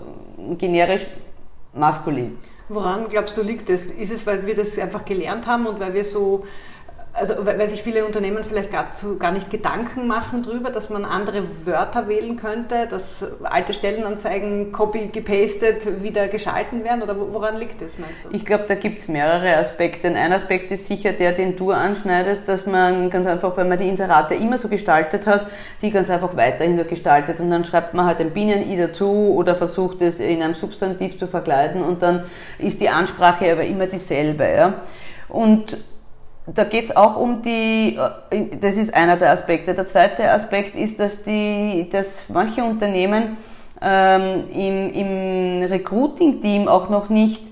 generisch 0.57 1.05
maskulin. 1.73 2.37
Woran 2.69 3.07
glaubst 3.07 3.37
du 3.37 3.41
liegt 3.41 3.69
das? 3.69 3.85
Ist 3.85 4.11
es, 4.11 4.25
weil 4.25 4.45
wir 4.45 4.55
das 4.55 4.79
einfach 4.79 5.05
gelernt 5.05 5.45
haben 5.45 5.67
und 5.67 5.79
weil 5.79 5.93
wir 5.93 6.05
so 6.05 6.45
also 7.15 7.45
weil 7.45 7.67
sich 7.67 7.83
viele 7.83 8.05
Unternehmen 8.05 8.43
vielleicht 8.43 8.71
gar, 8.71 8.91
zu, 8.91 9.17
gar 9.19 9.31
nicht 9.31 9.51
Gedanken 9.51 10.07
machen 10.07 10.41
darüber, 10.41 10.71
dass 10.71 10.89
man 10.89 11.05
andere 11.05 11.43
Wörter 11.63 12.07
wählen 12.07 12.37
könnte, 12.37 12.87
dass 12.89 13.23
alte 13.43 13.73
Stellenanzeigen 13.73 14.71
copy 14.71 15.07
gepastet 15.07 16.01
wieder 16.01 16.27
geschalten 16.27 16.83
werden 16.83 17.03
oder 17.03 17.15
woran 17.19 17.57
liegt 17.57 17.81
das, 17.83 17.99
meinst 17.99 18.25
du? 18.25 18.29
Ich 18.31 18.45
glaube, 18.45 18.65
da 18.67 18.73
gibt 18.73 19.01
es 19.01 19.07
mehrere 19.07 19.57
Aspekte. 19.57 20.07
Ein 20.07 20.33
Aspekt 20.33 20.71
ist 20.71 20.87
sicher 20.87 21.13
der, 21.13 21.33
den 21.33 21.55
du 21.55 21.69
anschneidest, 21.69 22.49
dass 22.49 22.65
man 22.65 23.11
ganz 23.11 23.27
einfach, 23.27 23.55
wenn 23.57 23.69
man 23.69 23.77
die 23.77 23.87
Inserate 23.87 24.33
immer 24.33 24.57
so 24.57 24.67
gestaltet 24.67 25.27
hat, 25.27 25.45
die 25.83 25.91
ganz 25.91 26.09
einfach 26.09 26.35
weiterhin 26.35 26.79
so 26.79 26.83
gestaltet 26.83 27.39
und 27.39 27.51
dann 27.51 27.63
schreibt 27.63 27.93
man 27.93 28.07
halt 28.07 28.21
ein 28.21 28.31
Bienen-I 28.31 28.75
dazu 28.75 29.35
oder 29.35 29.55
versucht 29.55 30.01
es 30.01 30.19
in 30.19 30.41
einem 30.41 30.55
Substantiv 30.55 31.19
zu 31.19 31.27
verkleiden 31.27 31.83
und 31.83 32.01
dann 32.01 32.23
ist 32.57 32.81
die 32.81 32.89
Ansprache 32.89 33.51
aber 33.51 33.65
immer 33.65 33.85
dieselbe. 33.85 34.49
Ja? 34.49 34.81
Und 35.29 35.77
da 36.45 36.65
geht 36.65 36.85
es 36.85 36.95
auch 36.95 37.15
um 37.15 37.41
die, 37.41 37.97
äh, 38.29 38.57
das 38.59 38.77
ist 38.77 38.93
einer 38.93 39.15
der 39.15 39.31
Aspekte. 39.31 39.73
Der 39.73 39.85
zweite 39.85 40.29
Aspekt 40.29 40.75
ist, 40.75 40.99
dass, 40.99 41.23
die, 41.23 41.87
dass 41.91 42.29
manche 42.29 42.63
Unternehmen 42.63 43.37
ähm, 43.81 44.43
im, 44.53 44.93
im 44.93 45.63
Recruiting-Team 45.63 46.67
auch 46.67 46.89
noch 46.89 47.09
nicht 47.09 47.43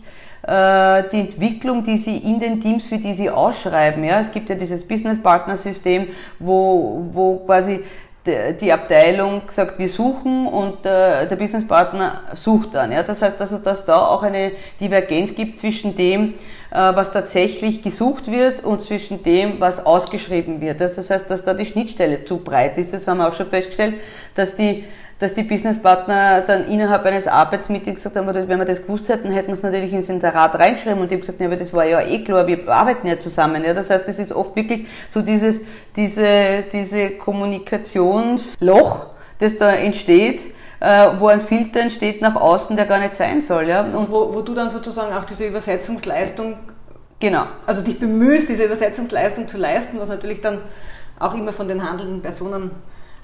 äh, 0.44 1.04
die 1.12 1.20
Entwicklung, 1.22 1.84
die 1.84 1.98
sie 1.98 2.18
in 2.18 2.40
den 2.40 2.60
Teams, 2.60 2.86
für 2.86 2.98
die 2.98 3.14
sie 3.14 3.30
ausschreiben. 3.30 4.04
Ja? 4.04 4.20
Es 4.20 4.32
gibt 4.32 4.50
ja 4.50 4.56
dieses 4.56 4.86
Business-Partner-System, 4.88 6.08
wo, 6.40 7.06
wo 7.12 7.38
quasi 7.46 7.82
die 8.24 8.72
Abteilung 8.72 9.42
sagt, 9.48 9.80
wir 9.80 9.88
suchen 9.88 10.46
und 10.46 10.86
äh, 10.86 11.28
der 11.28 11.36
Businesspartner 11.36 12.22
sucht 12.36 12.76
dann. 12.76 12.92
Ja? 12.92 13.02
Das 13.02 13.22
heißt, 13.22 13.40
also, 13.42 13.58
dass 13.58 13.86
da 13.86 13.98
auch 13.98 14.22
eine 14.22 14.52
Divergenz 14.80 15.34
gibt 15.34 15.58
zwischen 15.58 15.96
dem, 15.96 16.36
was 16.72 17.12
tatsächlich 17.12 17.84
gesucht 17.84 18.32
wird 18.32 18.64
und 18.64 18.82
zwischen 18.82 19.24
dem, 19.24 19.60
was 19.60 19.86
ausgeschrieben 19.86 20.62
wird. 20.62 20.80
Das 20.80 21.10
heißt, 21.10 21.30
dass 21.30 21.44
da 21.44 21.54
die 21.54 21.66
Schnittstelle 21.66 22.24
zu 22.24 22.38
breit 22.38 22.78
ist. 22.78 22.94
Das 22.94 23.08
haben 23.08 23.18
wir 23.18 23.28
auch 23.28 23.34
schon 23.34 23.48
festgestellt, 23.48 23.96
dass 24.36 24.56
die 24.56 24.86
dass 25.22 25.36
die 25.36 25.44
Businesspartner 25.44 26.42
dann 26.42 26.68
innerhalb 26.68 27.06
eines 27.06 27.28
Arbeitsmeetings 27.28 27.98
gesagt 27.98 28.16
haben, 28.16 28.28
wenn 28.28 28.58
wir 28.58 28.66
das 28.66 28.82
gewusst 28.82 29.08
hätten, 29.08 29.32
hätten 29.32 29.50
wir 29.50 29.54
es 29.54 29.62
natürlich 29.62 29.94
ins 29.94 30.10
Inserat 30.10 30.58
reingeschrieben 30.58 31.00
und 31.00 31.12
die 31.12 31.16
haben 31.16 31.22
gesagt, 31.22 31.40
ja, 31.40 31.46
aber 31.46 31.58
das 31.58 31.72
war 31.74 31.86
ja 31.86 32.02
eh 32.02 32.24
klar, 32.24 32.48
wir 32.48 32.68
arbeiten 32.68 33.06
ja 33.06 33.20
zusammen. 33.20 33.64
Ja. 33.64 33.76
Das 33.76 33.92
heißt, 33.92 34.08
das 34.08 34.18
ist 34.18 34.34
oft 34.34 34.56
wirklich 34.56 34.88
so 35.10 35.22
dieses, 35.22 35.62
diese, 35.96 36.64
diese 36.72 37.12
Kommunikationsloch, 37.12 39.10
das 39.38 39.60
da 39.60 39.74
entsteht, 39.74 40.42
äh, 40.82 41.10
wo 41.20 41.28
ein 41.28 41.42
Filter 41.42 41.80
entsteht 41.80 42.22
nach 42.22 42.36
außen, 42.36 42.76
der 42.76 42.86
gar 42.86 43.00
nicht 43.00 43.16
sein 43.16 43.42
soll. 43.42 43.70
Ja. 43.70 43.82
Und 43.82 43.94
also 43.94 44.10
wo, 44.10 44.34
wo 44.34 44.42
du 44.42 44.54
dann 44.54 44.70
sozusagen 44.70 45.16
auch 45.16 45.26
diese 45.26 45.46
Übersetzungsleistung, 45.46 46.58
genau. 47.20 47.46
also 47.68 47.82
dich 47.82 48.00
bemühst, 48.00 48.50
diese 48.50 48.66
Übersetzungsleistung 48.66 49.48
zu 49.48 49.58
leisten, 49.58 50.00
was 50.00 50.10
natürlich 50.10 50.42
dann 50.42 50.60
auch 51.20 51.36
immer 51.36 51.54
von 51.54 51.68
den 51.68 51.88
handelnden 51.88 52.22
Personen 52.22 52.72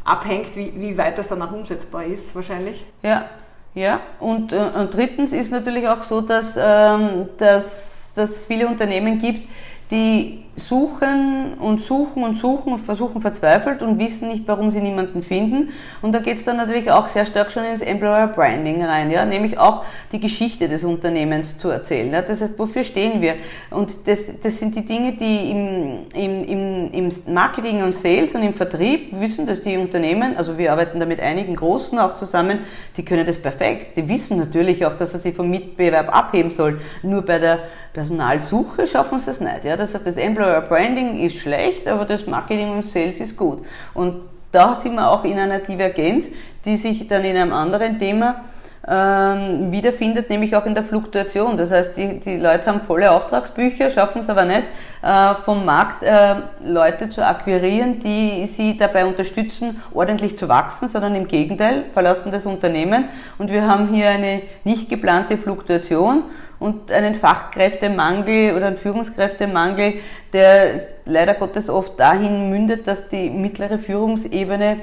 abhängt, 0.06 0.56
wie, 0.56 0.72
wie 0.76 0.98
weit 0.98 1.18
das 1.18 1.28
dann 1.28 1.42
auch 1.42 1.52
umsetzbar 1.52 2.06
ist, 2.06 2.34
wahrscheinlich. 2.36 2.86
Ja, 3.02 3.26
ja. 3.74 4.02
Und, 4.20 4.54
äh, 4.54 4.58
und 4.58 4.94
drittens 4.94 5.34
ist 5.34 5.52
natürlich 5.52 5.88
auch 5.88 6.04
so, 6.04 6.22
dass, 6.22 6.56
ähm, 6.62 7.28
dass, 7.40 8.14
dass 8.16 8.30
es 8.30 8.46
viele 8.46 8.68
Unternehmen 8.68 9.18
gibt, 9.18 9.50
die 9.92 10.44
suchen 10.58 11.54
und 11.60 11.80
suchen 11.80 12.24
und 12.24 12.34
suchen 12.34 12.74
und 12.74 12.80
versuchen 12.80 13.22
verzweifelt 13.22 13.84
und 13.84 14.00
wissen 14.00 14.28
nicht, 14.28 14.48
warum 14.48 14.72
sie 14.72 14.82
niemanden 14.82 15.22
finden. 15.22 15.70
Und 16.02 16.14
da 16.14 16.20
geht 16.20 16.38
es 16.38 16.46
dann 16.46 16.58
natürlich 16.58 16.92
auch 16.92 17.08
sehr 17.08 17.28
stark 17.28 17.52
schon 17.52 17.64
ins 17.64 17.82
Employer 17.82 18.28
Branding 18.28 18.84
rein, 18.84 19.12
ja, 19.12 19.24
nämlich 19.26 19.60
auch 19.60 19.86
die 20.12 20.20
Geschichte 20.20 20.68
des 20.68 20.84
Unternehmens 20.84 21.60
zu 21.60 21.70
erzählen. 21.70 22.12
Ja. 22.12 22.24
Das 22.24 22.42
heißt, 22.42 22.58
wofür 22.58 22.84
stehen 22.84 23.22
wir? 23.22 23.36
Und 23.70 24.08
das, 24.08 24.40
das 24.42 24.58
sind 24.58 24.76
die 24.76 24.86
Dinge, 24.86 25.14
die 25.14 25.52
im, 25.52 26.00
im, 26.16 26.44
im, 26.44 26.92
im 26.92 27.34
Marketing 27.34 27.84
und 27.84 27.94
Sales 27.94 28.34
und 28.34 28.42
im 28.42 28.56
Vertrieb 28.56 29.10
wissen, 29.20 29.46
dass 29.46 29.62
die 29.62 29.78
Unternehmen, 29.78 30.36
also 30.38 30.58
wir 30.58 30.72
arbeiten 30.72 31.00
da 31.00 31.06
mit 31.06 31.20
einigen 31.20 31.56
Großen 31.56 32.00
auch 32.00 32.16
zusammen, 32.16 32.60
die 32.98 33.06
können 33.06 33.28
das 33.28 33.40
perfekt. 33.40 33.96
Die 33.96 34.10
wissen 34.10 34.40
natürlich 34.40 34.84
auch, 34.88 34.98
dass 34.98 35.12
sie 35.12 35.20
sich 35.20 35.36
vom 35.36 35.52
Mitbewerb 35.52 36.16
abheben 36.16 36.50
sollen. 36.50 36.82
Nur 37.04 37.22
bei 37.22 37.38
der 37.38 37.60
Personalsuche 37.98 38.86
schaffen 38.86 39.18
sie 39.18 39.26
das 39.26 39.42
nicht. 39.42 39.66
Ja? 39.66 39.76
Das 39.76 39.96
heißt, 39.96 40.06
das 40.06 40.18
Employer 40.18 40.62
Branding 40.62 41.20
ist 41.20 41.38
schlecht, 41.38 41.88
aber 41.88 42.06
das 42.06 42.28
Marketing 42.28 42.70
und 42.70 42.86
Sales 42.86 43.20
ist 43.20 43.36
gut. 43.36 43.66
Und 43.96 44.18
da 44.52 44.76
sind 44.76 44.94
wir 44.94 45.10
auch 45.10 45.24
in 45.24 45.40
einer 45.40 45.58
Divergenz, 45.58 46.28
die 46.64 46.78
sich 46.78 47.08
dann 47.08 47.24
in 47.24 47.36
einem 47.36 47.54
anderen 47.54 47.98
Thema 47.98 48.44
ähm, 48.88 49.72
wiederfindet, 49.72 50.30
nämlich 50.30 50.56
auch 50.56 50.68
in 50.68 50.76
der 50.76 50.84
Fluktuation. 50.84 51.58
Das 51.58 51.72
heißt, 51.72 51.98
die, 51.98 52.20
die 52.20 52.38
Leute 52.38 52.68
haben 52.68 52.82
volle 52.82 53.10
Auftragsbücher, 53.12 53.90
schaffen 53.90 54.22
es 54.22 54.30
aber 54.30 54.46
nicht, 54.46 54.64
äh, 55.02 55.34
vom 55.44 55.66
Markt 55.66 56.04
äh, 56.04 56.36
Leute 56.64 57.10
zu 57.10 57.26
akquirieren, 57.26 57.98
die 57.98 58.46
sie 58.46 58.78
dabei 58.78 59.08
unterstützen, 59.08 59.82
ordentlich 59.92 60.38
zu 60.38 60.48
wachsen, 60.48 60.88
sondern 60.88 61.16
im 61.16 61.28
Gegenteil, 61.28 61.86
verlassen 61.94 62.32
das 62.32 62.46
Unternehmen. 62.46 63.10
Und 63.40 63.50
wir 63.50 63.68
haben 63.68 63.90
hier 63.90 64.10
eine 64.10 64.44
nicht 64.64 64.88
geplante 64.88 65.40
Fluktuation 65.40 66.26
und 66.60 66.92
einen 66.92 67.16
Fachkräftemangel 67.16 68.56
oder 68.56 68.68
einen 68.68 68.78
Führungskräftemangel, 68.78 69.96
der 70.34 70.82
leider 71.06 71.34
Gottes 71.36 71.70
oft 71.70 72.00
dahin 72.00 72.50
mündet, 72.50 72.88
dass 72.88 73.10
die 73.10 73.30
mittlere 73.30 73.80
Führungsebene 73.80 74.78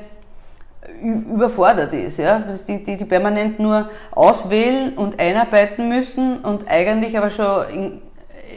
überfordert 1.02 1.92
ist, 1.94 2.18
ja, 2.18 2.38
dass 2.38 2.66
die, 2.66 2.84
die, 2.84 2.96
die 2.96 3.04
permanent 3.04 3.58
nur 3.58 3.90
auswählen 4.10 4.94
und 4.94 5.18
einarbeiten 5.18 5.88
müssen 5.88 6.38
und 6.40 6.68
eigentlich 6.68 7.16
aber 7.16 7.30
schon 7.30 7.68
in, 7.70 8.02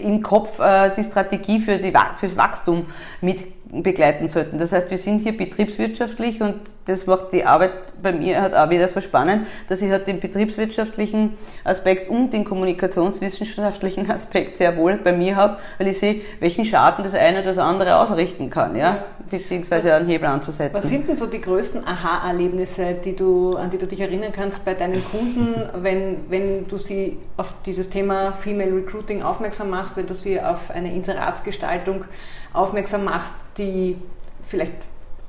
im 0.02 0.22
Kopf 0.22 0.60
äh, 0.60 0.92
die 0.96 1.04
Strategie 1.04 1.60
für 1.60 1.78
die, 1.78 1.94
fürs 2.20 2.38
Wachstum 2.38 2.86
mit 3.22 3.57
begleiten 3.70 4.28
sollten. 4.28 4.58
Das 4.60 4.72
heißt, 4.72 4.90
wir 4.90 4.98
sind 4.98 5.20
hier 5.20 5.36
betriebswirtschaftlich 5.36 6.42
und 6.42 6.56
das 6.86 7.06
macht 7.06 7.34
die 7.34 7.44
Arbeit 7.44 7.72
bei 8.02 8.14
mir 8.14 8.42
halt 8.42 8.56
auch 8.56 8.70
wieder 8.70 8.88
so 8.88 9.02
spannend, 9.02 9.46
dass 9.68 9.82
ich 9.82 9.92
halt 9.92 10.08
den 10.08 10.20
betriebswirtschaftlichen 10.20 11.34
Aspekt 11.64 12.10
und 12.10 12.32
den 12.32 12.46
kommunikationswissenschaftlichen 12.46 14.10
Aspekt 14.12 14.58
sehr 14.58 14.78
wohl 14.78 14.98
bei 14.98 15.12
mir 15.12 15.36
habe, 15.36 15.58
weil 15.78 15.88
ich 15.88 16.00
sehe, 16.00 16.22
welchen 16.40 16.64
Schaden 16.64 17.04
das 17.04 17.14
eine 17.14 17.40
oder 17.40 17.48
das 17.48 17.58
andere 17.58 17.98
ausrichten 17.98 18.50
kann, 18.50 18.76
ja, 18.76 19.04
beziehungsweise 19.30 19.94
einen 19.96 20.08
Hebel 20.08 20.28
anzusetzen. 20.28 20.76
Was 20.76 20.90
sind 20.90 21.08
denn 21.10 21.18
so 21.18 21.26
die 21.26 21.42
größten 21.42 21.86
Aha-Erlebnisse, 21.86 22.96
die 23.04 23.16
du, 23.16 23.56
an 23.58 23.70
die 23.70 23.78
du 23.78 23.88
dich 23.88 24.00
erinnern 24.00 24.32
kannst 24.32 24.64
bei 24.64 24.76
deinen 24.76 25.04
Kunden, 25.04 25.56
wenn, 25.82 26.30
wenn 26.30 26.68
du 26.68 26.78
sie 26.78 27.18
auf 27.36 27.54
dieses 27.66 27.90
Thema 27.90 28.32
Female 28.32 28.74
Recruiting 28.74 29.24
aufmerksam 29.24 29.70
machst, 29.70 29.98
wenn 29.98 30.08
du 30.08 30.16
sie 30.16 30.40
auf 30.40 30.72
eine 30.72 30.94
Inseratsgestaltung 30.94 32.06
aufmerksam 32.58 33.06
machst, 33.06 33.34
die 33.58 33.98
vielleicht 34.42 34.74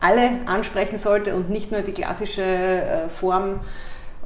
alle 0.01 0.31
ansprechen 0.47 0.97
sollte 0.97 1.35
und 1.35 1.51
nicht 1.51 1.73
nur 1.73 1.83
die 1.83 1.93
klassische 1.93 2.43
äh, 2.43 3.09
Form 3.09 3.61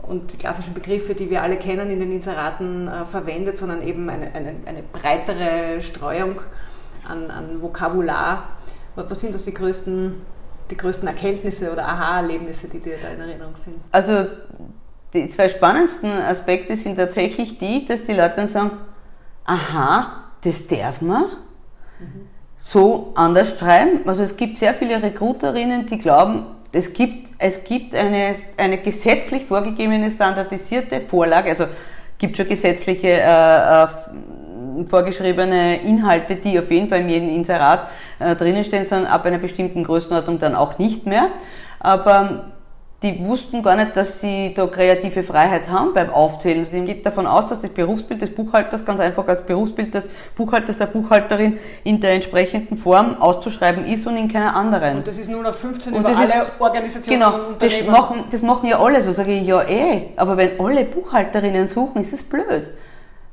und 0.02 0.32
die 0.32 0.36
klassischen 0.36 0.74
Begriffe, 0.74 1.14
die 1.14 1.30
wir 1.30 1.42
alle 1.42 1.56
kennen 1.56 1.90
in 1.90 2.00
den 2.00 2.12
Inseraten 2.12 2.88
äh, 2.88 3.04
verwendet, 3.06 3.58
sondern 3.58 3.82
eben 3.82 4.10
eine, 4.10 4.34
eine, 4.34 4.54
eine 4.66 4.82
breitere 4.82 5.80
Streuung 5.80 6.40
an, 7.08 7.30
an, 7.30 7.62
Vokabular. 7.62 8.48
Was 8.94 9.20
sind 9.20 9.34
das 9.34 9.44
die 9.44 9.54
größten, 9.54 10.20
die 10.70 10.76
größten 10.76 11.08
Erkenntnisse 11.08 11.72
oder 11.72 11.88
Aha-Erlebnisse, 11.88 12.68
die 12.68 12.80
dir 12.80 12.98
da 13.00 13.08
in 13.08 13.20
Erinnerung 13.20 13.56
sind? 13.56 13.76
Also 13.90 14.26
die 15.14 15.28
zwei 15.28 15.48
spannendsten 15.48 16.10
Aspekte 16.10 16.76
sind 16.76 16.96
tatsächlich 16.96 17.58
die, 17.58 17.86
dass 17.86 18.04
die 18.04 18.12
Leute 18.12 18.36
dann 18.36 18.48
sagen, 18.48 18.72
aha, 19.44 20.24
das 20.42 20.66
darf 20.66 21.00
man. 21.00 21.24
Mhm 21.98 22.31
so 22.62 23.12
anders 23.14 23.58
schreiben. 23.58 24.00
Also 24.06 24.22
es 24.22 24.36
gibt 24.36 24.58
sehr 24.58 24.72
viele 24.74 25.02
Recruiterinnen, 25.02 25.86
die 25.86 25.98
glauben, 25.98 26.46
es 26.70 26.92
gibt, 26.94 27.30
es 27.38 27.64
gibt 27.64 27.94
eine, 27.94 28.34
eine 28.56 28.78
gesetzlich 28.78 29.44
vorgegebene 29.44 30.10
standardisierte 30.10 31.02
Vorlage, 31.02 31.50
also 31.50 31.66
gibt 32.16 32.36
schon 32.36 32.48
gesetzliche 32.48 33.08
äh, 33.08 33.82
äh, 33.82 33.86
vorgeschriebene 34.88 35.82
Inhalte, 35.82 36.36
die 36.36 36.58
auf 36.58 36.70
jeden 36.70 36.88
Fall 36.88 37.00
in 37.00 37.08
jedem 37.08 37.28
Inserat 37.28 37.88
äh, 38.20 38.34
drinnen 38.36 38.64
stehen, 38.64 38.86
sondern 38.86 39.12
ab 39.12 39.26
einer 39.26 39.38
bestimmten 39.38 39.84
Größenordnung 39.84 40.38
dann 40.38 40.54
auch 40.54 40.78
nicht 40.78 41.04
mehr. 41.04 41.28
Aber 41.78 42.51
die 43.02 43.24
wussten 43.24 43.62
gar 43.62 43.74
nicht, 43.74 43.96
dass 43.96 44.20
sie 44.20 44.54
da 44.54 44.66
kreative 44.66 45.24
Freiheit 45.24 45.68
haben 45.68 45.92
beim 45.92 46.10
Aufzählen. 46.10 46.60
Also 46.60 46.70
dem 46.70 46.86
geht 46.86 47.04
davon 47.04 47.26
aus, 47.26 47.48
dass 47.48 47.60
das 47.60 47.70
Berufsbild 47.70 48.22
des 48.22 48.32
Buchhalters 48.32 48.84
ganz 48.84 49.00
einfach 49.00 49.26
als 49.26 49.42
Berufsbild 49.42 49.92
des 49.92 50.04
Buchhalters 50.36 50.78
der 50.78 50.86
Buchhalterin 50.86 51.58
in 51.82 52.00
der 52.00 52.12
entsprechenden 52.12 52.76
Form 52.76 53.16
auszuschreiben 53.20 53.86
ist 53.86 54.06
und 54.06 54.16
in 54.16 54.28
keiner 54.28 54.54
anderen. 54.54 54.98
Und 54.98 55.06
das 55.06 55.18
ist 55.18 55.28
nur 55.28 55.42
nach 55.42 55.54
15 55.54 55.94
und 55.94 56.00
über 56.00 56.16
alle 56.16 56.42
ist, 56.42 56.52
Organisationen 56.60 57.20
Genau, 57.20 57.38
das 57.58 57.86
machen, 57.86 58.24
das 58.30 58.42
machen 58.42 58.68
ja 58.68 58.78
alle 58.78 59.02
so. 59.02 59.10
Sage 59.10 59.32
ich, 59.32 59.46
ja 59.46 59.62
eh, 59.62 60.10
aber 60.16 60.36
wenn 60.36 60.60
alle 60.60 60.84
Buchhalterinnen 60.84 61.66
suchen, 61.66 62.02
ist 62.02 62.12
es 62.12 62.22
blöd. 62.22 62.70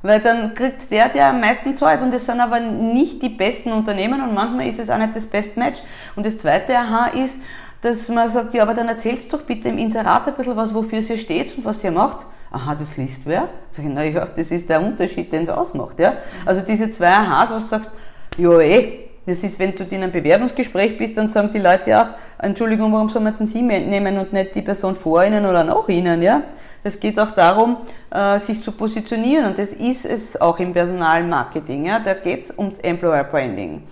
Weil 0.02 0.20
dann 0.20 0.54
kriegt 0.54 0.90
der, 0.90 1.10
der 1.10 1.26
am 1.26 1.40
meisten 1.40 1.76
zahlt 1.76 2.00
und 2.02 2.12
es 2.14 2.24
sind 2.24 2.40
aber 2.40 2.58
nicht 2.58 3.22
die 3.22 3.28
besten 3.28 3.70
Unternehmen 3.70 4.22
und 4.22 4.34
manchmal 4.34 4.66
ist 4.66 4.80
es 4.80 4.88
auch 4.88 4.96
nicht 4.96 5.14
das 5.14 5.26
Best 5.26 5.56
Match. 5.56 5.80
Und 6.16 6.24
das 6.24 6.38
zweite 6.38 6.74
Aha 6.76 7.08
ist, 7.08 7.38
dass 7.82 8.08
man 8.08 8.28
sagt, 8.28 8.54
ja, 8.54 8.62
aber 8.62 8.74
dann 8.74 8.88
erzählt 8.88 9.32
doch 9.32 9.42
bitte 9.42 9.68
im 9.68 9.78
Inserat 9.78 10.28
ein 10.28 10.34
bisschen 10.34 10.56
was, 10.56 10.74
wofür 10.74 11.02
sie 11.02 11.18
steht 11.18 11.56
und 11.56 11.64
was 11.64 11.82
ihr 11.82 11.90
macht. 11.90 12.26
Aha, 12.52 12.74
das 12.74 12.96
liest 12.96 13.22
wer? 13.24 13.48
Sag 13.70 13.84
ich, 13.84 13.90
na 13.92 14.04
ja, 14.04 14.26
das 14.26 14.50
ist 14.50 14.68
der 14.68 14.82
Unterschied, 14.82 15.32
den 15.32 15.44
es 15.44 15.48
ausmacht, 15.48 15.98
ja. 15.98 16.14
Also 16.44 16.62
diese 16.62 16.90
zwei 16.90 17.08
Ahas, 17.08 17.50
was 17.50 17.62
du 17.62 17.68
sagst, 17.68 17.90
ja 18.36 18.58
eh, 18.60 19.10
das 19.26 19.44
ist, 19.44 19.58
wenn 19.58 19.74
du 19.74 19.84
in 19.84 20.02
einem 20.02 20.12
Bewerbungsgespräch 20.12 20.98
bist, 20.98 21.16
dann 21.16 21.28
sagen 21.28 21.50
die 21.52 21.58
Leute 21.58 22.00
auch, 22.00 22.06
Entschuldigung, 22.38 22.92
warum 22.92 23.08
soll 23.08 23.22
man 23.22 23.36
denn 23.36 23.46
Sie 23.46 23.62
nehmen 23.62 24.18
und 24.18 24.32
nicht 24.32 24.54
die 24.54 24.62
Person 24.62 24.94
vor 24.94 25.22
Ihnen 25.22 25.44
oder 25.44 25.62
nach 25.62 25.88
Ihnen, 25.88 26.22
ja? 26.22 26.42
Es 26.82 26.98
geht 26.98 27.18
auch 27.20 27.30
darum, 27.30 27.76
äh, 28.10 28.38
sich 28.38 28.62
zu 28.62 28.72
positionieren 28.72 29.44
und 29.44 29.58
das 29.58 29.74
ist 29.74 30.06
es 30.06 30.40
auch 30.40 30.58
im 30.58 30.72
Personalmarketing, 30.72 31.84
ja? 31.84 31.98
Da 32.00 32.14
geht 32.14 32.44
es 32.44 32.58
ums 32.58 32.78
Employer 32.78 33.24
Branding. 33.24 33.82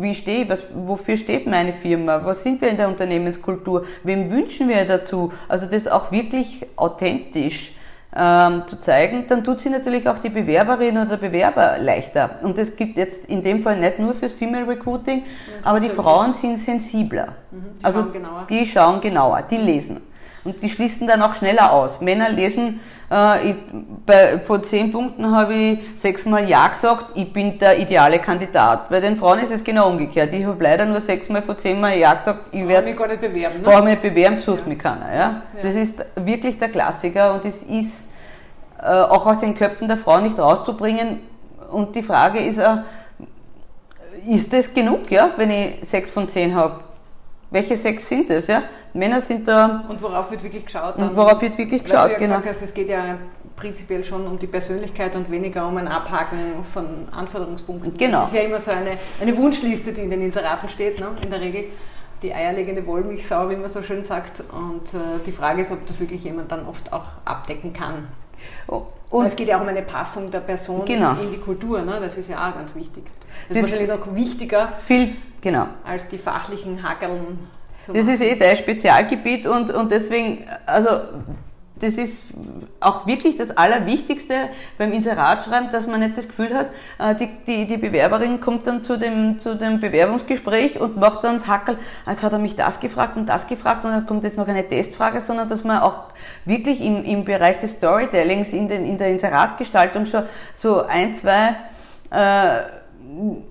Wie 0.00 0.14
stehe 0.14 0.48
was, 0.48 0.64
wofür 0.74 1.16
steht 1.16 1.46
meine 1.46 1.72
Firma? 1.72 2.20
Was 2.24 2.42
sind 2.42 2.60
wir 2.60 2.68
in 2.68 2.76
der 2.76 2.88
Unternehmenskultur? 2.88 3.84
Wem 4.04 4.30
wünschen 4.30 4.68
wir 4.68 4.84
dazu? 4.84 5.32
Also 5.48 5.66
das 5.66 5.88
auch 5.88 6.12
wirklich 6.12 6.64
authentisch 6.76 7.72
ähm, 8.16 8.62
zu 8.66 8.80
zeigen, 8.80 9.26
dann 9.28 9.44
tut 9.44 9.60
sie 9.60 9.68
natürlich 9.68 10.08
auch 10.08 10.18
die 10.18 10.30
Bewerberin 10.30 10.96
oder 10.96 11.16
Bewerber 11.16 11.78
leichter. 11.78 12.38
Und 12.42 12.56
das 12.56 12.76
gilt 12.76 12.96
jetzt 12.96 13.26
in 13.26 13.42
dem 13.42 13.62
Fall 13.62 13.78
nicht 13.78 13.98
nur 13.98 14.14
fürs 14.14 14.32
Female 14.32 14.66
Recruiting, 14.66 15.24
aber 15.62 15.80
die 15.80 15.90
Frauen 15.90 16.32
sind 16.32 16.58
sensibler. 16.58 17.34
Mhm, 17.50 17.78
die 17.78 17.84
also 17.84 18.00
schauen 18.00 18.46
die 18.48 18.66
schauen 18.66 19.00
genauer, 19.00 19.42
die 19.42 19.58
lesen. 19.58 20.00
Und 20.46 20.62
die 20.62 20.70
schließen 20.70 21.08
dann 21.08 21.20
auch 21.22 21.34
schneller 21.34 21.72
aus. 21.72 22.00
Männer 22.00 22.30
lesen, 22.30 22.80
äh, 23.10 23.50
ich, 23.50 23.56
bei, 24.06 24.38
vor 24.38 24.62
zehn 24.62 24.92
Punkten 24.92 25.34
habe 25.34 25.54
ich 25.54 25.80
sechsmal 25.96 26.48
Ja 26.48 26.68
gesagt, 26.68 27.06
ich 27.14 27.32
bin 27.32 27.58
der 27.58 27.78
ideale 27.78 28.20
Kandidat. 28.20 28.88
Bei 28.88 29.00
den 29.00 29.16
Frauen 29.16 29.40
ist 29.40 29.50
es 29.50 29.64
genau 29.64 29.88
umgekehrt. 29.88 30.32
Ich 30.32 30.44
habe 30.44 30.62
leider 30.62 30.86
nur 30.86 31.00
sechsmal 31.00 31.42
vor 31.42 31.56
zehnmal 31.56 31.98
Ja 31.98 32.14
gesagt, 32.14 32.42
ich 32.52 32.66
werde 32.66 32.88
mich 32.88 32.96
gar 32.96 33.08
nicht 33.08 33.20
bewerben. 33.20 33.56
Ne? 33.56 33.62
Brauche 33.64 33.82
mich 33.82 34.00
nicht 34.00 34.02
bewerben, 34.02 34.38
sucht 34.38 34.60
ja. 34.60 34.68
mich 34.68 34.78
keiner. 34.78 35.12
Ja? 35.12 35.18
ja? 35.18 35.42
Das 35.62 35.74
ist 35.74 36.04
wirklich 36.14 36.58
der 36.58 36.68
Klassiker 36.68 37.34
und 37.34 37.44
es 37.44 37.64
ist 37.64 38.08
äh, 38.80 38.86
auch 38.86 39.26
aus 39.26 39.40
den 39.40 39.54
Köpfen 39.54 39.88
der 39.88 39.98
Frauen 39.98 40.22
nicht 40.22 40.38
rauszubringen. 40.38 41.20
Und 41.72 41.96
die 41.96 42.04
Frage 42.04 42.38
ist, 42.38 42.58
äh, 42.58 42.76
ist 44.28 44.52
das 44.52 44.72
genug, 44.72 45.10
ja, 45.10 45.30
wenn 45.36 45.50
ich 45.50 45.78
sechs 45.82 46.10
von 46.10 46.28
zehn 46.28 46.54
habe? 46.54 46.85
Welche 47.50 47.76
sechs 47.76 48.08
sind 48.08 48.28
es? 48.30 48.48
Ja? 48.48 48.64
Männer 48.92 49.20
sind 49.20 49.46
da. 49.46 49.84
Und 49.88 50.00
worauf 50.02 50.30
wird 50.30 50.42
wirklich 50.42 50.64
geschaut? 50.66 50.96
Und 50.96 51.14
worauf 51.14 51.40
wird 51.40 51.56
wirklich 51.58 51.84
geschaut, 51.84 52.12
ja 52.12 52.18
genau. 52.18 52.40
Hast, 52.44 52.62
es 52.62 52.74
geht 52.74 52.88
ja 52.88 53.16
prinzipiell 53.54 54.04
schon 54.04 54.26
um 54.26 54.38
die 54.38 54.46
Persönlichkeit 54.46 55.14
und 55.14 55.30
weniger 55.30 55.66
um 55.66 55.76
ein 55.76 55.88
Abhaken 55.88 56.64
von 56.72 56.86
Anforderungspunkten. 57.10 57.96
Genau. 57.96 58.20
Das 58.20 58.32
ist 58.32 58.36
ja 58.36 58.42
immer 58.42 58.60
so 58.60 58.70
eine, 58.70 58.92
eine 59.20 59.36
Wunschliste, 59.36 59.92
die 59.92 60.02
in 60.02 60.10
den 60.10 60.22
Inseraten 60.22 60.68
steht, 60.68 61.00
ne? 61.00 61.08
in 61.22 61.30
der 61.30 61.40
Regel. 61.40 61.64
Die 62.22 62.32
eierlegende 62.32 62.86
Wollmilchsau, 62.86 63.50
wie 63.50 63.56
man 63.56 63.68
so 63.68 63.82
schön 63.82 64.02
sagt. 64.02 64.40
Und 64.40 64.94
äh, 64.94 65.20
die 65.26 65.32
Frage 65.32 65.62
ist, 65.62 65.70
ob 65.70 65.86
das 65.86 66.00
wirklich 66.00 66.24
jemand 66.24 66.50
dann 66.50 66.66
oft 66.66 66.90
auch 66.92 67.04
abdecken 67.24 67.74
kann. 67.74 68.08
Und 69.10 69.26
es 69.26 69.36
geht 69.36 69.48
ja 69.48 69.58
auch 69.58 69.62
um 69.62 69.68
eine 69.68 69.82
Passung 69.82 70.30
der 70.30 70.40
Person 70.40 70.84
genau. 70.84 71.12
in 71.22 71.30
die 71.30 71.38
Kultur, 71.38 71.82
ne? 71.82 71.98
das 72.00 72.16
ist 72.16 72.28
ja 72.28 72.48
auch 72.48 72.54
ganz 72.54 72.74
wichtig. 72.74 73.04
Das, 73.48 73.48
das 73.48 73.56
ist 73.56 73.62
wahrscheinlich 73.72 73.98
noch 73.98 74.14
wichtiger 74.14 74.72
viel, 74.78 75.16
genau. 75.40 75.66
als 75.84 76.08
die 76.08 76.18
fachlichen 76.18 76.82
Hackeln. 76.82 77.38
Das 77.86 78.08
ist 78.08 78.20
eh 78.20 78.34
dein 78.34 78.56
Spezialgebiet 78.56 79.46
und, 79.46 79.70
und 79.70 79.92
deswegen, 79.92 80.44
also 80.66 80.88
das 81.78 81.94
ist 81.94 82.28
auch 82.80 83.06
wirklich 83.06 83.36
das 83.36 83.54
Allerwichtigste 83.56 84.34
beim 84.78 84.92
Inseratschreiben, 84.92 85.70
dass 85.70 85.86
man 85.86 86.00
nicht 86.00 86.16
das 86.16 86.26
Gefühl 86.26 86.54
hat, 86.54 86.68
äh, 86.98 87.14
die, 87.14 87.28
die, 87.46 87.66
die 87.66 87.76
Bewerberin 87.76 88.40
kommt 88.40 88.66
dann 88.66 88.82
zu 88.82 88.98
dem, 88.98 89.38
zu 89.38 89.56
dem 89.56 89.78
Bewerbungsgespräch 89.78 90.80
und 90.80 90.96
macht 90.96 91.22
dann 91.22 91.34
das 91.34 91.46
Hackel, 91.46 91.76
als 92.06 92.22
hat 92.22 92.32
er 92.32 92.38
mich 92.38 92.56
das 92.56 92.80
gefragt 92.80 93.18
und 93.18 93.26
das 93.26 93.46
gefragt 93.46 93.84
und 93.84 93.90
dann 93.90 94.06
kommt 94.06 94.24
jetzt 94.24 94.38
noch 94.38 94.48
eine 94.48 94.66
Testfrage, 94.66 95.20
sondern 95.20 95.48
dass 95.48 95.64
man 95.64 95.80
auch 95.80 96.04
wirklich 96.46 96.80
im, 96.80 97.04
im 97.04 97.24
Bereich 97.24 97.58
des 97.58 97.72
Storytellings, 97.72 98.54
in, 98.54 98.68
den, 98.68 98.84
in 98.84 98.96
der 98.96 99.08
Inseratgestaltung 99.08 100.06
schon 100.06 100.22
so 100.54 100.82
ein, 100.82 101.12
zwei 101.12 101.56
äh, 102.10 102.62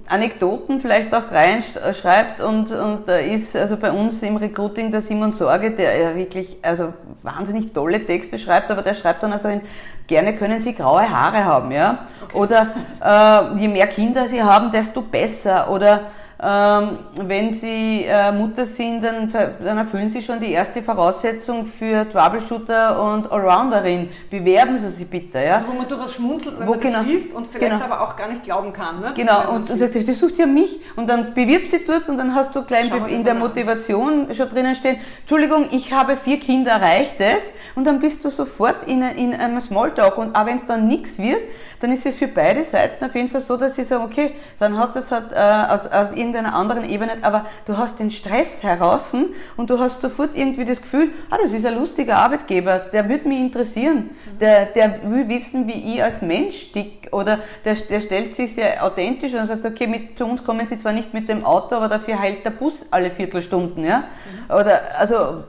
Anekdoten 0.08 0.80
vielleicht 0.82 1.14
auch 1.14 1.32
reinschreibt 1.32 2.42
und, 2.42 2.72
und 2.72 3.08
da 3.08 3.18
ist 3.18 3.56
also 3.56 3.78
bei 3.78 3.92
uns 3.92 4.22
im 4.22 4.38
Recruiting 4.38 4.92
der 4.92 5.02
Simon 5.02 5.32
Sorge, 5.32 5.72
der 5.72 5.98
ja 5.98 6.16
wirklich 6.16 6.58
also 6.62 6.94
wahnsinnig 7.24 7.74
tolle 7.74 8.06
Texte 8.06 8.38
schreibt, 8.38 8.70
aber 8.70 8.82
der 8.82 8.94
schreibt 8.94 9.24
dann 9.24 9.34
also 9.34 9.48
in, 9.48 9.62
gerne 10.08 10.36
können 10.36 10.62
Sie 10.62 10.74
graue 10.76 11.10
Haare 11.10 11.46
haben, 11.46 11.72
ja, 11.72 12.06
okay. 12.24 12.38
oder 12.38 12.68
äh, 13.04 13.60
je 13.60 13.68
mehr 13.68 13.88
Kinder 13.88 14.28
Sie 14.28 14.44
haben, 14.44 14.72
desto 14.72 15.02
besser 15.02 15.72
oder 15.72 16.02
ähm, 16.42 17.00
wenn 17.22 17.54
Sie 17.54 18.04
äh, 18.04 18.32
Mutter 18.32 18.66
sind, 18.66 19.02
dann, 19.02 19.32
dann, 19.32 19.78
erfüllen 19.78 20.10
Sie 20.10 20.22
schon 20.22 20.40
die 20.40 20.52
erste 20.52 20.84
Voraussetzung 20.84 21.66
für 21.66 22.08
Troubleshooter 22.10 23.02
und 23.02 23.32
Allrounderin. 23.32 24.10
Bewerben 24.30 24.78
Sie 24.78 24.90
sich 24.90 25.10
bitte. 25.10 25.40
Ja? 25.40 25.56
Also 25.56 25.68
wo 25.70 25.78
man 25.78 25.88
durchaus 25.88 26.14
schmunzelt, 26.14 26.60
wenn 26.60 26.68
wo, 26.68 26.72
man 26.72 26.80
genau, 26.82 26.98
das 27.00 27.08
liest 27.08 27.34
und 27.34 27.48
vielleicht 27.48 27.72
genau. 27.72 27.86
aber 27.86 28.02
auch 28.02 28.18
gar 28.18 28.28
nicht 28.28 28.44
glauben 28.44 28.74
kann. 28.74 29.00
Ne? 29.00 29.14
Genau, 29.16 29.52
und, 29.52 29.70
und 29.70 29.80
sagt, 29.80 29.96
das 29.96 30.20
sucht 30.20 30.38
ja 30.38 30.46
mich 30.46 30.82
und 30.98 31.08
dann 31.08 31.34
bewirbt 31.34 31.70
sie 31.72 31.86
dort 31.86 32.10
und 32.10 32.18
dann 32.18 32.36
hast 32.36 32.54
du 32.54 32.64
gleich 32.64 32.92
in 33.08 33.24
der 33.24 33.36
Motivation 33.36 34.34
schon 34.34 34.50
drinnen 34.50 34.76
stehen, 34.76 34.98
Entschuldigung, 35.22 35.68
ich 35.72 35.94
habe 35.94 36.18
vier 36.18 36.40
Kinder, 36.40 36.82
reicht 36.82 37.20
es? 37.20 37.52
Und 37.76 37.86
dann 37.86 38.00
bist 38.00 38.26
du 38.26 38.30
sofort 38.30 38.88
in, 38.88 39.02
in 39.02 39.34
einem 39.34 39.62
Smalltalk 39.62 40.18
und 40.18 40.36
auch 40.36 40.46
wenn 40.46 40.58
es 40.58 40.66
dann 40.66 40.88
nichts 40.88 41.18
wird, 41.18 41.42
dann 41.86 41.94
ist 41.94 42.06
es 42.08 42.16
für 42.16 42.28
beide 42.28 42.64
Seiten 42.64 43.06
auf 43.06 43.14
jeden 43.14 43.30
Fall 43.30 43.42
so, 43.42 43.58
dass 43.58 43.76
sie 43.76 43.84
sagen, 43.84 44.06
okay, 44.06 44.32
dann 44.58 44.76
hat 44.76 44.96
es 44.96 45.12
halt 45.12 45.32
äh, 45.32 45.36
aus, 45.36 45.86
aus 45.86 46.10
irgendeiner 46.16 46.56
anderen 46.56 46.90
Ebene, 46.90 47.12
aber 47.22 47.46
du 47.66 47.78
hast 47.78 48.00
den 48.00 48.10
Stress 48.10 48.64
heraus 48.64 49.16
und 49.56 49.70
du 49.70 49.78
hast 49.78 50.02
sofort 50.02 50.36
irgendwie 50.36 50.66
das 50.66 50.82
Gefühl, 50.82 51.10
ah, 51.30 51.38
das 51.40 51.54
ist 51.54 51.64
ein 51.64 51.76
lustiger 51.76 52.18
Arbeitgeber, 52.18 52.80
der 52.80 53.08
wird 53.08 53.28
mich 53.28 53.40
interessieren, 53.40 54.10
der, 54.42 54.66
der 54.66 55.12
will 55.12 55.30
wissen, 55.30 55.68
wie 55.68 55.94
ich 55.94 56.02
als 56.02 56.24
Mensch 56.24 56.72
tick 56.72 57.10
oder 57.12 57.38
der, 57.64 57.76
der 57.76 58.02
stellt 58.02 58.34
sich 58.34 58.56
sehr 58.56 58.84
authentisch 58.84 59.36
und 59.36 59.46
sagt, 59.46 59.64
okay, 59.64 59.86
mit, 59.86 60.18
zu 60.18 60.26
uns 60.26 60.44
kommen 60.44 60.66
sie 60.66 60.80
zwar 60.80 60.94
nicht 60.94 61.14
mit 61.14 61.30
dem 61.30 61.46
Auto, 61.46 61.76
aber 61.76 61.88
dafür 61.88 62.20
heilt 62.20 62.44
der 62.44 62.50
Bus 62.50 62.84
alle 62.90 63.12
Viertelstunden, 63.12 63.86
ja, 63.86 64.00
mhm. 64.00 64.56
oder, 64.56 64.82
also, 64.98 65.44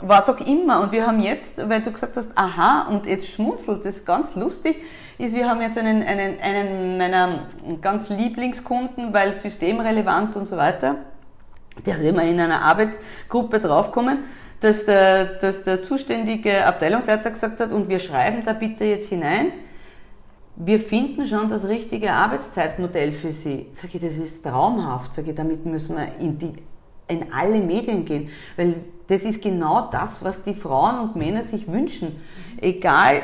was 0.00 0.28
auch 0.28 0.38
immer. 0.46 0.80
Und 0.80 0.92
wir 0.92 1.06
haben 1.06 1.20
jetzt, 1.20 1.66
weil 1.68 1.80
du 1.80 1.90
gesagt 1.90 2.16
hast, 2.16 2.36
aha, 2.36 2.88
und 2.90 3.06
jetzt 3.06 3.30
schmunzelt, 3.30 3.84
das 3.84 3.96
ist 3.96 4.06
ganz 4.06 4.36
lustig, 4.36 4.76
ist, 5.18 5.34
wir 5.34 5.48
haben 5.48 5.60
jetzt 5.60 5.76
einen, 5.76 6.02
einen, 6.02 6.40
einen 6.40 6.96
meiner 6.96 7.48
ganz 7.80 8.08
Lieblingskunden, 8.08 9.12
weil 9.12 9.32
systemrelevant 9.32 10.36
und 10.36 10.46
so 10.46 10.56
weiter, 10.56 10.96
der 11.84 11.98
ist 11.98 12.04
immer 12.04 12.22
in 12.22 12.40
einer 12.40 12.62
Arbeitsgruppe 12.62 13.60
draufkommen, 13.60 14.18
dass 14.60 14.86
der, 14.86 15.24
dass 15.24 15.64
der 15.64 15.82
zuständige 15.82 16.64
Abteilungsleiter 16.64 17.30
gesagt 17.30 17.60
hat, 17.60 17.72
und 17.72 17.88
wir 17.88 17.98
schreiben 17.98 18.42
da 18.44 18.52
bitte 18.52 18.84
jetzt 18.84 19.08
hinein, 19.08 19.52
wir 20.56 20.80
finden 20.80 21.26
schon 21.28 21.48
das 21.48 21.68
richtige 21.68 22.12
Arbeitszeitmodell 22.12 23.12
für 23.12 23.30
Sie. 23.30 23.66
Sag 23.74 23.94
ich, 23.94 24.00
das 24.00 24.14
ist 24.14 24.42
traumhaft. 24.42 25.14
Sag 25.14 25.28
ich, 25.28 25.34
damit 25.34 25.64
müssen 25.64 25.96
wir 25.96 26.16
in, 26.18 26.36
die, 26.36 26.52
in 27.06 27.32
alle 27.32 27.58
Medien 27.58 28.04
gehen, 28.04 28.28
weil 28.56 28.74
das 29.06 29.22
ist 29.22 29.40
genau 29.40 29.88
das, 29.92 30.24
was 30.24 30.42
die 30.42 30.54
Frauen 30.54 30.98
und 30.98 31.16
Männer 31.16 31.44
sich 31.44 31.70
wünschen. 31.70 32.20
Egal, 32.60 33.22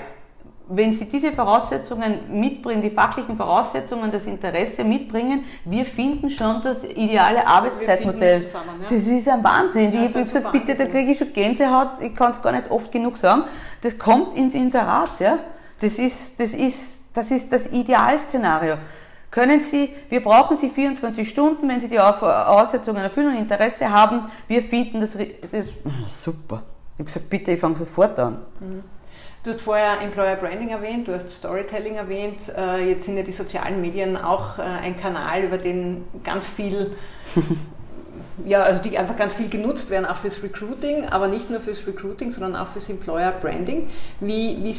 wenn 0.68 0.94
Sie 0.94 1.04
diese 1.04 1.32
Voraussetzungen 1.32 2.40
mitbringen, 2.40 2.80
die 2.80 2.90
fachlichen 2.90 3.36
Voraussetzungen, 3.36 4.10
das 4.10 4.26
Interesse 4.26 4.82
mitbringen, 4.82 5.44
wir 5.64 5.84
finden 5.84 6.30
schon 6.30 6.62
das 6.62 6.84
ideale 6.84 7.46
Arbeitszeitmodell. 7.46 8.40
Zusammen, 8.40 8.80
ja? 8.80 8.86
Das 8.88 9.06
ist 9.06 9.28
ein 9.28 9.44
Wahnsinn. 9.44 9.92
Ja, 9.92 10.04
ich 10.04 10.14
habe 10.14 10.24
gesagt, 10.24 10.52
bitte, 10.52 10.74
da 10.74 10.86
kriege 10.86 11.10
ich 11.10 11.18
schon 11.18 11.32
Gänsehaut, 11.32 12.00
ich 12.00 12.14
kann 12.14 12.32
es 12.32 12.40
gar 12.40 12.52
nicht 12.52 12.70
oft 12.70 12.90
genug 12.90 13.18
sagen. 13.18 13.44
Das 13.82 13.98
kommt 13.98 14.36
ins 14.36 14.54
Inserat, 14.54 15.20
ja. 15.20 15.38
Das 15.80 15.98
ist, 15.98 16.40
das 16.40 16.54
ist, 16.54 17.04
das 17.14 17.30
ist 17.30 17.52
das 17.52 17.66
Idealszenario. 17.66 18.76
können 19.30 19.60
Sie, 19.60 19.90
wir 20.08 20.22
brauchen 20.22 20.56
Sie 20.56 20.70
24 20.70 21.28
Stunden, 21.28 21.68
wenn 21.68 21.80
Sie 21.80 21.88
die 21.88 21.98
Voraussetzungen 21.98 23.02
erfüllen 23.02 23.28
und 23.28 23.36
Interesse 23.36 23.90
haben, 23.90 24.30
wir 24.48 24.62
finden 24.62 25.00
das, 25.00 25.18
das 25.52 25.68
super. 26.08 26.62
Ich 26.94 27.00
habe 27.00 27.04
gesagt, 27.04 27.28
bitte, 27.28 27.52
ich 27.52 27.60
fange 27.60 27.76
sofort 27.76 28.18
an. 28.18 28.38
Mhm. 28.60 28.93
Du 29.44 29.50
hast 29.50 29.60
vorher 29.60 30.00
Employer 30.00 30.36
Branding 30.36 30.70
erwähnt, 30.70 31.06
du 31.06 31.12
hast 31.12 31.30
Storytelling 31.30 31.96
erwähnt. 31.96 32.40
Äh, 32.56 32.88
jetzt 32.88 33.04
sind 33.04 33.18
ja 33.18 33.22
die 33.22 33.30
sozialen 33.30 33.78
Medien 33.82 34.16
auch 34.16 34.58
äh, 34.58 34.62
ein 34.62 34.96
Kanal, 34.96 35.42
über 35.42 35.58
den 35.58 36.04
ganz 36.24 36.48
viel, 36.48 36.92
ja, 38.46 38.62
also 38.62 38.82
die 38.82 38.96
einfach 38.96 39.18
ganz 39.18 39.34
viel 39.34 39.50
genutzt 39.50 39.90
werden, 39.90 40.06
auch 40.06 40.16
fürs 40.16 40.42
Recruiting, 40.42 41.04
aber 41.10 41.28
nicht 41.28 41.50
nur 41.50 41.60
fürs 41.60 41.86
Recruiting, 41.86 42.32
sondern 42.32 42.56
auch 42.56 42.68
fürs 42.68 42.88
Employer 42.88 43.32
Branding. 43.32 43.90
Wie, 44.18 44.74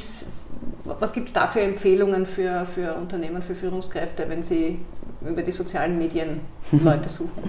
was 0.84 1.14
gibt 1.14 1.28
es 1.28 1.34
da 1.34 1.46
für 1.46 1.62
Empfehlungen 1.62 2.26
für, 2.26 2.66
für 2.66 2.96
Unternehmen, 2.96 3.44
für 3.44 3.54
Führungskräfte, 3.54 4.28
wenn 4.30 4.44
sie 4.44 4.80
über 5.22 5.44
die 5.44 5.52
sozialen 5.52 6.00
Medien 6.00 6.40
Leute 6.72 7.08
suchen? 7.08 7.44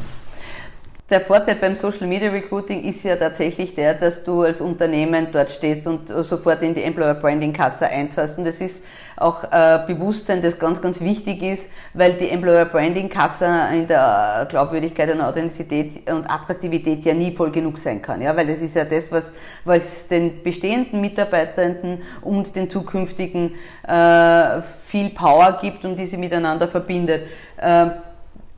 Der 1.09 1.21
Vorteil 1.21 1.55
beim 1.55 1.77
Social 1.77 2.09
Media 2.09 2.31
Recruiting 2.31 2.83
ist 2.83 3.05
ja 3.05 3.15
tatsächlich 3.15 3.77
der, 3.77 3.95
dass 3.95 4.25
du 4.25 4.43
als 4.43 4.61
Unternehmen 4.61 5.29
dort 5.31 5.53
stehst 5.53 5.87
und 5.87 6.09
sofort 6.09 6.63
in 6.63 6.75
die 6.75 6.83
Employer 6.83 7.15
Branding 7.15 7.53
Kasse 7.53 7.87
einzahlst. 7.87 8.39
Und 8.39 8.45
das 8.45 8.61
ist 8.61 8.85
auch 9.17 9.45
äh, 9.45 9.79
Bewusstsein, 9.87 10.43
das 10.43 10.59
ganz, 10.59 10.83
ganz 10.83 11.01
wichtig 11.01 11.45
ist, 11.45 11.71
weil 11.95 12.15
die 12.15 12.29
Employer 12.29 12.65
Branding 12.65 13.09
Kasse 13.09 13.49
in 13.73 13.87
der 13.87 14.49
Glaubwürdigkeit 14.51 15.15
und 15.15 15.21
Authentizität 15.21 16.11
und 16.11 16.29
Attraktivität 16.29 17.05
ja 17.05 17.15
nie 17.15 17.31
voll 17.31 17.53
genug 17.53 17.79
sein 17.79 18.03
kann. 18.03 18.21
Ja, 18.21 18.37
weil 18.37 18.49
das 18.49 18.61
ist 18.61 18.75
ja 18.75 18.85
das, 18.85 19.13
was, 19.13 19.33
was 19.65 20.09
den 20.09 20.43
bestehenden 20.43 21.01
Mitarbeitenden 21.01 22.03
und 22.23 22.57
den 22.57 22.69
zukünftigen 22.69 23.55
äh, 23.87 24.61
viel 24.83 25.11
Power 25.11 25.57
gibt 25.63 25.85
und 25.85 25.97
die 25.97 26.07
sie 26.07 26.17
miteinander 26.17 26.67
verbindet. 26.67 27.29
Äh, 27.59 27.91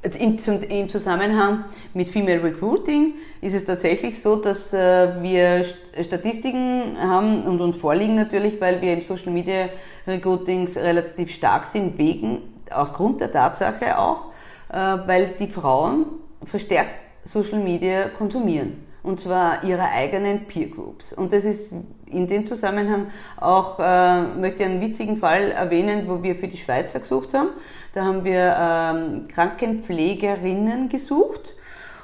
im 0.03 0.89
Zusammenhang 0.89 1.65
mit 1.93 2.09
Female 2.09 2.43
Recruiting 2.43 3.15
ist 3.41 3.55
es 3.55 3.65
tatsächlich 3.65 4.23
so, 4.23 4.37
dass 4.37 4.73
äh, 4.73 5.23
wir 5.23 5.65
Statistiken 6.01 6.97
haben 7.01 7.43
und 7.45 7.61
uns 7.61 7.77
vorliegen 7.77 8.15
natürlich, 8.15 8.61
weil 8.61 8.81
wir 8.81 8.93
im 8.93 9.03
Social 9.03 9.33
Media 9.33 9.69
Recruitings 10.07 10.77
relativ 10.77 11.33
stark 11.33 11.65
sind, 11.65 11.99
wegen, 11.99 12.43
aufgrund 12.71 13.21
der 13.21 13.33
Tatsache 13.33 13.99
auch, 13.99 14.27
äh, 14.69 14.77
weil 14.77 15.35
die 15.39 15.49
Frauen 15.49 16.07
verstärkt 16.45 16.95
Social 17.25 17.59
Media 17.59 18.09
konsumieren. 18.09 18.85
Und 19.03 19.21
zwar 19.21 19.65
ihre 19.65 19.85
eigenen 19.85 20.47
Peer 20.47 20.67
Groups. 20.67 21.13
Und 21.13 21.33
das 21.33 21.45
ist 21.45 21.73
in 22.07 22.27
dem 22.27 22.47
Zusammenhang 22.47 23.07
auch, 23.37 23.79
äh, 23.79 24.23
möchte 24.23 24.63
ich 24.63 24.69
einen 24.69 24.81
witzigen 24.81 25.17
Fall 25.17 25.51
erwähnen, 25.53 26.09
wo 26.09 26.23
wir 26.23 26.35
für 26.35 26.49
die 26.49 26.57
Schweizer 26.57 27.01
gesucht 27.01 27.35
haben. 27.35 27.51
Da 27.95 28.05
haben 28.05 28.25
wir 28.25 28.55
ähm, 28.59 29.29
Krankenpflegerinnen 29.29 30.89
gesucht 30.89 31.55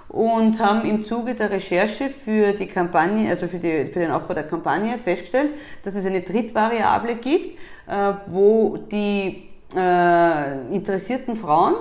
und 0.09 0.61
haben 0.61 0.85
im 0.85 1.05
Zuge 1.05 1.35
der 1.35 1.51
Recherche 1.51 2.09
für 2.09 2.53
die 2.53 2.67
Kampagne, 2.67 3.29
also 3.29 3.49
für, 3.49 3.59
die, 3.59 3.87
für 3.93 3.99
den 3.99 4.13
Aufbau 4.13 4.35
der 4.35 4.45
Kampagne 4.45 4.99
festgestellt, 4.99 5.51
dass 5.83 5.95
es 5.95 6.07
eine 6.07 6.23
Drittvariable 6.23 7.17
gibt, 7.17 7.59
äh, 7.87 8.13
wo 8.27 8.77
die 8.77 9.49
äh, 9.77 10.75
interessierten 10.75 11.37
Frauen 11.37 11.75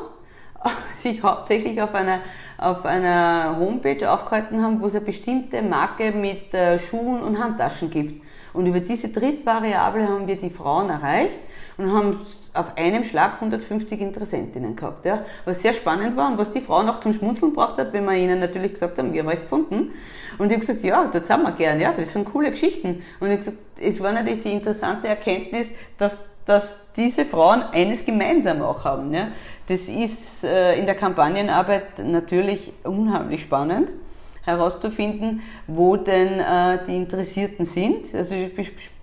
sich 0.93 1.21
hauptsächlich 1.21 1.81
auf 1.81 1.93
einer, 1.93 2.19
auf 2.57 2.85
einer 2.85 3.57
Homepage 3.59 4.09
aufgehalten 4.09 4.61
haben, 4.61 4.81
wo 4.81 4.87
es 4.87 4.95
eine 4.95 5.05
bestimmte 5.05 5.61
Marke 5.61 6.11
mit 6.11 6.53
äh, 6.53 6.79
Schuhen 6.79 7.21
und 7.21 7.41
Handtaschen 7.41 7.89
gibt. 7.89 8.23
Und 8.53 8.67
über 8.67 8.79
diese 8.79 9.09
Drittvariable 9.09 10.07
haben 10.07 10.27
wir 10.27 10.37
die 10.37 10.49
Frauen 10.49 10.89
erreicht 10.89 11.39
und 11.77 11.91
haben 11.91 12.19
auf 12.53 12.77
einem 12.77 13.03
Schlag 13.03 13.35
150 13.35 13.99
Interessentinnen 13.99 14.75
gehabt, 14.75 15.05
ja, 15.05 15.25
was 15.45 15.61
sehr 15.61 15.73
spannend 15.73 16.15
war 16.15 16.31
und 16.31 16.37
was 16.37 16.51
die 16.51 16.61
Frau 16.61 16.83
noch 16.83 16.99
zum 16.99 17.13
Schmunzeln 17.13 17.51
gebracht 17.51 17.77
hat, 17.77 17.93
wenn 17.93 18.05
wir 18.05 18.13
ihnen 18.13 18.39
natürlich 18.39 18.73
gesagt 18.73 18.97
haben, 18.97 19.11
wir 19.11 19.23
haben 19.23 19.29
euch 19.29 19.41
gefunden. 19.41 19.91
Und 20.37 20.47
ich 20.47 20.53
habe 20.53 20.59
gesagt, 20.59 20.83
ja, 20.83 21.05
das 21.05 21.29
haben 21.29 21.43
wir 21.43 21.51
gern, 21.51 21.79
ja, 21.79 21.93
das 21.95 22.13
sind 22.13 22.25
coole 22.25 22.51
Geschichten. 22.51 23.03
Und 23.19 23.27
ich 23.27 23.33
habe 23.33 23.37
gesagt, 23.37 23.57
es 23.79 24.01
war 24.01 24.11
natürlich 24.11 24.43
die 24.43 24.51
interessante 24.51 25.07
Erkenntnis, 25.07 25.71
dass, 25.97 26.29
dass 26.45 26.91
diese 26.93 27.25
Frauen 27.25 27.63
eines 27.63 28.05
gemeinsam 28.05 28.61
auch 28.61 28.83
haben. 28.83 29.13
Ja. 29.13 29.29
Das 29.67 29.87
ist 29.87 30.43
äh, 30.43 30.77
in 30.77 30.85
der 30.85 30.95
Kampagnenarbeit 30.95 31.99
natürlich 32.03 32.73
unheimlich 32.83 33.41
spannend 33.41 33.91
herauszufinden, 34.45 35.41
wo 35.67 35.95
denn 35.95 36.39
äh, 36.39 36.79
die 36.85 36.97
Interessierten 36.97 37.65
sind, 37.65 38.13
also 38.13 38.35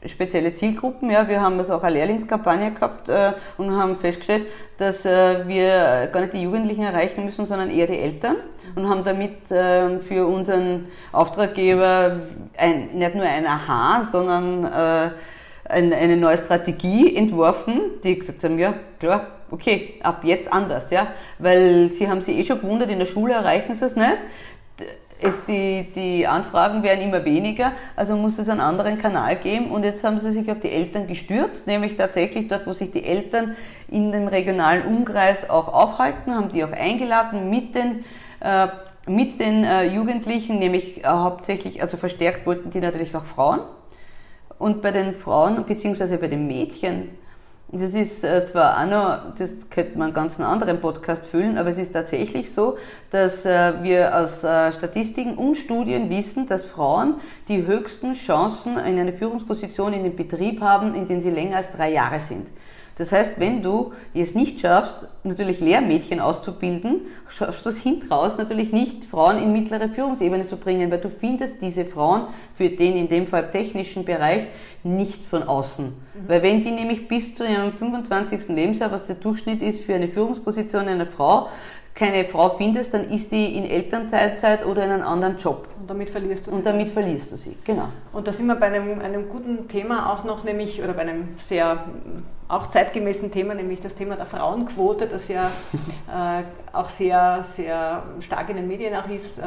spezielle 0.05 0.53
Zielgruppen. 0.53 1.11
Ja, 1.11 1.29
wir 1.29 1.41
haben 1.41 1.59
also 1.59 1.75
auch 1.75 1.83
eine 1.83 1.95
Lehrlingskampagne 1.95 2.73
gehabt 2.73 3.09
äh, 3.09 3.33
und 3.57 3.75
haben 3.75 3.97
festgestellt, 3.97 4.47
dass 4.77 5.07
äh, 5.07 5.49
wir 5.49 6.09
gar 6.13 6.21
nicht 6.21 6.35
die 6.35 6.43
Jugendlichen 6.43 6.83
erreichen 6.83 7.25
müssen, 7.25 7.47
sondern 7.47 7.71
eher 7.71 7.87
die 7.87 7.99
Eltern 7.99 8.37
und 8.75 8.89
haben 8.89 9.03
damit 9.03 9.51
äh, 9.51 9.99
für 10.01 10.27
unseren 10.27 10.89
Auftraggeber 11.11 12.21
ein, 12.57 12.99
nicht 12.99 13.15
nur 13.15 13.25
ein 13.25 13.47
Aha, 13.47 14.07
sondern 14.11 14.65
äh, 14.65 15.11
ein, 15.71 15.93
eine 15.93 16.17
neue 16.19 16.37
Strategie 16.37 17.17
entworfen, 17.17 17.81
die 18.05 18.19
gesagt 18.19 18.45
haben, 18.45 18.59
ja 18.59 18.75
klar, 18.99 19.27
okay, 19.51 19.95
ab 20.03 20.21
jetzt 20.23 20.53
anders, 20.53 20.91
ja, 20.91 21.09
weil 21.39 21.91
sie 21.93 22.09
haben 22.09 22.21
sich 22.21 22.37
eh 22.37 22.45
schon 22.45 22.61
gewundert, 22.61 22.91
in 22.91 22.99
der 22.99 23.07
Schule 23.07 23.35
erreichen 23.35 23.75
sie 23.75 23.87
es 23.87 23.97
nicht 23.97 24.19
es 25.23 25.45
die, 25.47 25.87
die 25.95 26.27
Anfragen 26.27 26.83
werden 26.83 27.03
immer 27.03 27.25
weniger, 27.25 27.73
also 27.97 28.17
muss 28.17 28.39
es 28.39 28.49
einen 28.49 28.61
anderen 28.61 28.99
Kanal 28.99 29.37
geben. 29.37 29.71
Und 29.71 29.85
jetzt 29.85 30.03
haben 30.05 30.19
sie 30.21 30.33
sich 30.33 30.51
auf 30.51 30.61
die 30.61 30.71
Eltern 30.71 31.07
gestürzt, 31.07 31.67
nämlich 31.67 31.97
tatsächlich 31.97 32.49
dort, 32.49 32.67
wo 32.67 32.73
sich 32.73 32.91
die 32.91 33.05
Eltern 33.05 33.57
in 33.89 34.13
dem 34.13 34.29
regionalen 34.29 34.85
Umkreis 34.85 35.49
auch 35.49 35.69
aufhalten, 35.69 36.35
haben 36.35 36.51
die 36.51 36.65
auch 36.65 36.73
eingeladen 36.73 37.51
mit 37.51 37.75
den 37.75 38.05
äh, 38.41 38.69
mit 39.07 39.41
den 39.41 39.65
äh, 39.65 39.85
Jugendlichen, 39.85 40.59
nämlich 40.59 41.05
äh, 41.05 41.09
hauptsächlich, 41.09 41.83
also 41.83 41.97
verstärkt 41.97 42.47
wollten 42.47 42.71
die 42.71 42.81
natürlich 42.81 43.17
auch 43.17 43.25
Frauen. 43.25 43.61
Und 44.59 44.83
bei 44.83 44.91
den 44.91 45.15
Frauen, 45.15 45.65
beziehungsweise 45.65 46.19
bei 46.19 46.29
den 46.29 46.47
Mädchen, 46.47 47.09
das 47.73 47.95
ist 47.95 48.25
äh, 48.25 48.45
zwar 48.47 48.81
auch 48.81 48.87
noch, 48.87 49.35
das 49.39 49.71
könnte 49.71 49.97
man 49.97 50.07
einen 50.07 50.15
ganz 50.15 50.41
anderen 50.41 50.81
Podcast 50.81 51.25
füllen, 51.25 51.57
aber 51.57 51.69
es 51.69 51.79
ist 51.79 51.93
tatsächlich 51.93 52.51
so, 52.53 52.77
dass 53.11 53.47
äh, 53.47 53.83
wir 53.83 54.17
aus 54.17 54.43
äh, 54.43 54.73
Statistiken 54.73 55.35
und 55.35 55.57
Studien 55.57 56.11
wissen, 56.11 56.47
dass 56.47 56.67
Frauen 56.67 57.15
die 57.47 57.67
höchsten 57.67 58.15
Chancen 58.15 58.77
in 58.79 58.99
eine 58.99 59.13
Führungsposition 59.13 59.93
in 59.93 60.03
den 60.03 60.17
Betrieb 60.17 60.61
haben, 60.61 60.95
in 60.95 61.07
dem 61.07 61.21
sie 61.21 61.31
länger 61.31 61.59
als 61.59 61.73
drei 61.73 61.93
Jahre 61.93 62.19
sind. 62.19 62.49
Das 63.01 63.13
heißt, 63.13 63.41
wenn 63.41 63.63
du 63.63 63.95
es 64.13 64.35
nicht 64.35 64.61
schaffst, 64.61 65.09
natürlich 65.25 65.61
Lehrmädchen 65.61 66.21
auszubilden, 66.21 67.07
schaffst 67.29 67.65
du 67.65 67.71
es 67.71 67.79
hintraus 67.79 68.37
natürlich 68.37 68.75
nicht, 68.75 69.07
Frauen 69.07 69.43
in 69.43 69.55
mittlere 69.55 69.89
Führungsebene 69.89 70.47
zu 70.47 70.59
bringen, 70.59 70.91
weil 70.91 71.01
du 71.01 71.09
findest 71.09 71.63
diese 71.63 71.87
Frauen 71.87 72.25
für 72.59 72.69
den 72.69 72.97
in 72.97 73.09
dem 73.09 73.27
Fall 73.27 73.51
technischen 73.51 74.05
Bereich 74.05 74.49
nicht 74.83 75.25
von 75.25 75.45
außen. 75.45 75.87
Mhm. 75.87 76.29
Weil 76.29 76.43
wenn 76.43 76.63
die 76.63 76.73
nämlich 76.73 77.09
bis 77.09 77.35
zu 77.35 77.47
ihrem 77.47 77.73
25. 77.73 78.49
Lebensjahr, 78.49 78.93
was 78.93 79.07
der 79.07 79.17
Durchschnitt 79.17 79.63
ist 79.63 79.81
für 79.81 79.95
eine 79.95 80.09
Führungsposition 80.09 80.87
einer 80.87 81.07
Frau, 81.07 81.49
keine 81.95 82.27
Frau 82.27 82.51
findest, 82.51 82.93
dann 82.93 83.09
ist 83.09 83.33
die 83.33 83.57
in 83.57 83.65
Elternzeitzeit 83.65 84.67
oder 84.67 84.85
in 84.85 84.91
einem 84.91 85.05
anderen 85.05 85.39
Job. 85.39 85.69
Und 85.81 85.89
damit 85.89 86.11
verlierst 86.11 86.47
du 86.47 86.51
sie. 86.51 86.57
Und 86.59 86.67
damit 86.67 86.91
verlierst 86.91 87.33
du 87.33 87.37
sie, 87.37 87.57
genau. 87.65 87.89
Und 88.13 88.29
da 88.29 88.33
sind 88.35 88.47
wir 88.47 88.57
bei 88.57 88.67
einem, 88.67 89.01
einem 89.01 89.31
guten 89.31 89.69
Thema 89.69 90.13
auch 90.13 90.25
noch, 90.25 90.45
nämlich, 90.45 90.83
oder 90.83 90.93
bei 90.93 91.01
einem 91.01 91.31
sehr 91.39 91.83
auch 92.51 92.69
zeitgemäßen 92.69 93.31
Thema, 93.31 93.55
nämlich 93.55 93.81
das 93.81 93.95
Thema 93.95 94.17
der 94.17 94.27
Frauenquote, 94.27 95.07
das 95.07 95.29
ja 95.29 95.47
äh, 96.09 96.43
auch 96.73 96.89
sehr, 96.89 97.45
sehr 97.45 98.03
stark 98.21 98.51
in 98.51 98.57
den 98.57 98.69
Medien 98.69 98.95
auch 98.95 99.09
ist, 99.09 99.39
äh, 99.39 99.43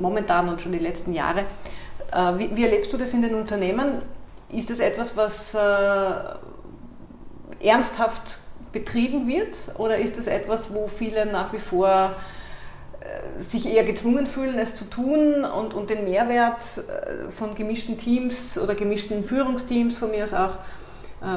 momentan 0.00 0.48
und 0.48 0.60
schon 0.60 0.72
die 0.72 0.78
letzten 0.78 1.12
Jahre. 1.12 1.44
Äh, 2.12 2.38
wie, 2.38 2.56
wie, 2.56 2.64
erlebst 2.64 2.92
du 2.92 2.96
das 2.96 3.12
in 3.12 3.22
den 3.22 3.34
Unternehmen? 3.34 4.02
Ist 4.50 4.70
das 4.70 4.80
etwas, 4.80 5.16
was 5.16 5.54
äh, 5.54 7.66
ernsthaft 7.66 8.38
betrieben 8.72 9.28
wird 9.28 9.54
oder 9.76 9.98
ist 9.98 10.18
es 10.18 10.26
etwas, 10.26 10.72
wo 10.72 10.88
viele 10.88 11.26
nach 11.26 11.52
wie 11.52 11.58
vor 11.58 12.14
äh, 13.00 13.48
sich 13.48 13.66
eher 13.66 13.84
gezwungen 13.84 14.26
fühlen, 14.26 14.58
es 14.58 14.74
zu 14.74 14.84
tun 14.84 15.44
und, 15.44 15.74
und 15.74 15.90
den 15.90 16.04
Mehrwert 16.04 16.64
äh, 16.76 17.30
von 17.30 17.54
gemischten 17.54 17.98
Teams 17.98 18.58
oder 18.58 18.74
gemischten 18.74 19.22
Führungsteams 19.22 19.96
von 19.96 20.10
mir 20.10 20.24
aus 20.24 20.34
auch 20.34 20.56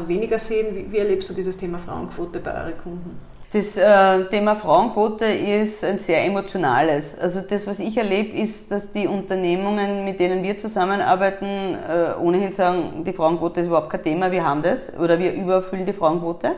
weniger 0.08 0.40
sehen? 0.40 0.76
Wie, 0.76 0.92
wie, 0.92 0.98
erlebst 0.98 1.30
du 1.30 1.34
dieses 1.34 1.58
Thema 1.58 1.80
Frauenquote 1.80 2.40
bei 2.40 2.54
euren 2.54 2.78
Kunden? 2.78 3.20
Das 3.54 3.76
äh, 3.76 4.26
Thema 4.30 4.56
Frauenquote 4.56 5.26
ist 5.26 5.84
ein 5.84 6.00
sehr 6.00 6.24
emotionales. 6.24 7.20
Also 7.20 7.42
das, 7.42 7.68
was 7.68 7.80
ich 7.80 7.98
erlebe, 7.98 8.38
ist, 8.38 8.72
dass 8.72 8.94
die 8.94 9.08
Unternehmungen, 9.08 10.06
mit 10.06 10.22
denen 10.22 10.42
wir 10.42 10.58
zusammenarbeiten, 10.58 11.46
äh, 11.46 12.18
ohnehin 12.18 12.54
sagen, 12.54 13.04
die 13.06 13.12
Frauenquote 13.12 13.60
ist 13.60 13.68
überhaupt 13.68 13.90
kein 13.90 14.04
Thema, 14.04 14.32
wir 14.32 14.46
haben 14.46 14.62
das 14.62 14.98
oder 14.98 15.20
wir 15.20 15.34
überfüllen 15.34 15.86
die 15.86 15.92
Frauenquote. 15.92 16.54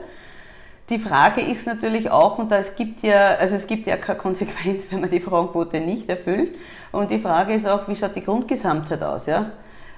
Die 0.89 0.99
Frage 0.99 1.41
ist 1.41 1.65
natürlich 1.65 2.11
auch, 2.11 2.37
und 2.37 2.51
da 2.51 2.57
es 2.57 2.75
gibt 2.75 3.01
ja, 3.01 3.37
also 3.39 3.55
es 3.55 3.65
gibt 3.65 3.87
ja 3.87 3.97
keine 3.97 4.19
Konsequenz, 4.19 4.85
wenn 4.91 5.01
man 5.01 5.09
die 5.09 5.19
Frauenquote 5.19 5.79
nicht 5.79 6.07
erfüllt. 6.09 6.53
Und 6.91 7.09
die 7.09 7.17
Frage 7.17 7.53
ist 7.53 7.67
auch, 7.67 7.87
wie 7.87 7.95
schaut 7.95 8.15
die 8.15 8.23
Grundgesamtheit 8.23 9.01
aus, 9.01 9.25
ja? 9.25 9.51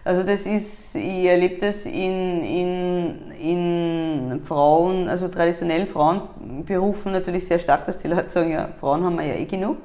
Also 0.05 0.21
das 0.21 0.45
ist, 0.45 0.95
ich 0.95 1.25
erlebe 1.25 1.65
das 1.65 1.83
in, 1.87 2.43
in, 2.43 3.31
in 3.41 4.41
Frauen, 4.45 5.09
also 5.09 5.29
traditionellen 5.29 5.87
Frauenberufen 5.87 7.11
natürlich 7.11 7.47
sehr 7.47 7.57
stark, 7.57 7.85
dass 7.85 7.97
die 7.97 8.07
Leute 8.07 8.29
sagen, 8.29 8.51
ja, 8.51 8.69
Frauen 8.79 9.03
haben 9.03 9.17
wir 9.17 9.25
ja 9.25 9.33
eh 9.33 9.45
genug. 9.45 9.77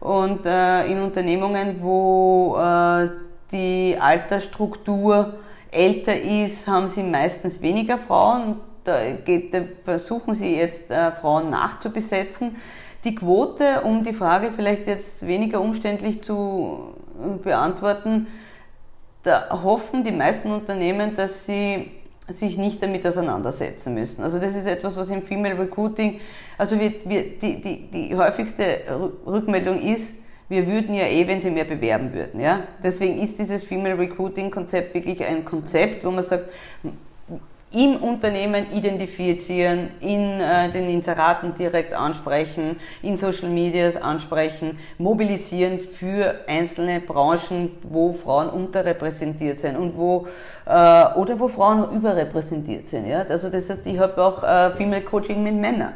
Und 0.00 0.44
äh, 0.44 0.84
in 0.86 1.00
Unternehmungen, 1.00 1.78
wo 1.80 2.58
äh, 2.58 3.08
die 3.52 3.96
Altersstruktur 3.98 5.32
älter 5.70 6.20
ist, 6.20 6.68
haben 6.68 6.88
sie 6.88 7.02
meistens 7.02 7.62
weniger 7.62 7.96
Frauen. 7.96 8.56
Da, 8.84 9.12
geht, 9.12 9.54
da 9.54 9.62
versuchen 9.82 10.34
sie 10.34 10.56
jetzt 10.56 10.90
äh, 10.90 11.10
Frauen 11.10 11.48
nachzubesetzen. 11.48 12.56
Die 13.04 13.14
Quote, 13.14 13.80
um 13.82 14.04
die 14.04 14.12
Frage 14.12 14.50
vielleicht 14.54 14.86
jetzt 14.86 15.26
weniger 15.26 15.62
umständlich 15.62 16.22
zu 16.22 16.94
äh, 17.18 17.38
beantworten, 17.42 18.26
da 19.24 19.62
hoffen 19.62 20.04
die 20.04 20.12
meisten 20.12 20.52
Unternehmen, 20.52 21.16
dass 21.16 21.46
sie 21.46 21.90
sich 22.28 22.56
nicht 22.56 22.82
damit 22.82 23.06
auseinandersetzen 23.06 23.94
müssen. 23.94 24.22
Also 24.22 24.38
das 24.38 24.54
ist 24.54 24.66
etwas, 24.66 24.96
was 24.96 25.10
im 25.10 25.22
Female 25.22 25.58
Recruiting, 25.58 26.20
also 26.56 26.78
wir, 26.78 26.92
wir, 27.04 27.38
die, 27.38 27.60
die, 27.60 27.90
die 27.90 28.14
häufigste 28.14 28.64
Rückmeldung 29.26 29.80
ist, 29.80 30.14
wir 30.48 30.66
würden 30.66 30.94
ja 30.94 31.06
eh, 31.06 31.26
wenn 31.26 31.40
sie 31.40 31.50
mehr 31.50 31.64
bewerben 31.64 32.12
würden. 32.12 32.40
Ja? 32.40 32.64
Deswegen 32.82 33.20
ist 33.20 33.38
dieses 33.38 33.64
Female 33.64 33.98
Recruiting 33.98 34.50
Konzept 34.50 34.94
wirklich 34.94 35.24
ein 35.24 35.44
Konzept, 35.44 36.04
wo 36.04 36.10
man 36.10 36.22
sagt, 36.22 36.50
im 37.74 37.96
Unternehmen 37.96 38.66
identifizieren, 38.72 39.90
in 40.00 40.40
äh, 40.40 40.70
den 40.70 40.88
Inseraten 40.88 41.54
direkt 41.54 41.92
ansprechen, 41.92 42.76
in 43.02 43.16
Social 43.16 43.48
Medias 43.48 43.96
ansprechen, 43.96 44.78
mobilisieren 44.98 45.80
für 45.80 46.36
einzelne 46.46 47.00
Branchen, 47.00 47.72
wo 47.82 48.12
Frauen 48.12 48.48
unterrepräsentiert 48.48 49.58
sind 49.58 49.76
und 49.76 49.96
wo 49.96 50.26
äh, 50.66 50.70
oder 50.70 51.38
wo 51.38 51.48
Frauen 51.48 51.90
überrepräsentiert 51.94 52.88
sind. 52.88 53.08
Ja? 53.08 53.24
Also 53.28 53.50
das 53.50 53.68
heißt, 53.68 53.86
ich 53.86 53.98
habe 53.98 54.22
auch 54.22 54.42
äh, 54.42 54.70
Female 54.72 55.02
Coaching 55.02 55.42
mit 55.42 55.54
Männern 55.54 55.92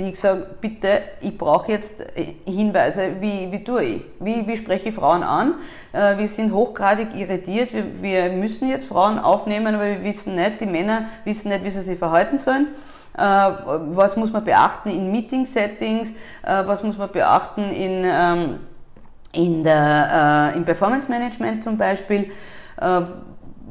die 0.00 0.14
sage, 0.14 0.46
bitte, 0.60 1.02
ich 1.20 1.36
brauche 1.36 1.70
jetzt 1.70 2.00
äh, 2.00 2.34
Hinweise, 2.46 3.20
wie, 3.20 3.52
wie 3.52 3.62
tue 3.62 3.84
ich? 3.84 4.02
Wie, 4.18 4.46
wie 4.46 4.56
spreche 4.56 4.88
ich 4.88 4.94
Frauen 4.94 5.22
an? 5.22 5.54
Äh, 5.92 6.16
wir 6.16 6.26
sind 6.26 6.52
hochgradig 6.52 7.14
irritiert, 7.14 7.72
wir, 7.72 8.02
wir 8.02 8.30
müssen 8.32 8.68
jetzt 8.68 8.88
Frauen 8.88 9.18
aufnehmen, 9.18 9.74
aber 9.74 9.84
wir 9.84 10.02
wissen 10.02 10.34
nicht, 10.34 10.60
die 10.60 10.66
Männer 10.66 11.04
wissen 11.24 11.50
nicht, 11.50 11.64
wie 11.64 11.70
sie 11.70 11.82
sich 11.82 11.98
verhalten 11.98 12.38
sollen. 12.38 12.68
Äh, 13.16 13.20
was 13.22 14.16
muss 14.16 14.32
man 14.32 14.42
beachten 14.42 14.88
in 14.88 15.12
Meeting-Settings? 15.12 16.12
Was 16.42 16.82
muss 16.82 16.96
man 16.96 17.10
beachten 17.12 17.70
in, 17.70 18.02
ähm, 18.04 18.60
in 19.32 19.62
der, 19.62 20.52
im 20.56 20.64
Performance-Management 20.64 21.62
zum 21.62 21.76
Beispiel? 21.76 22.30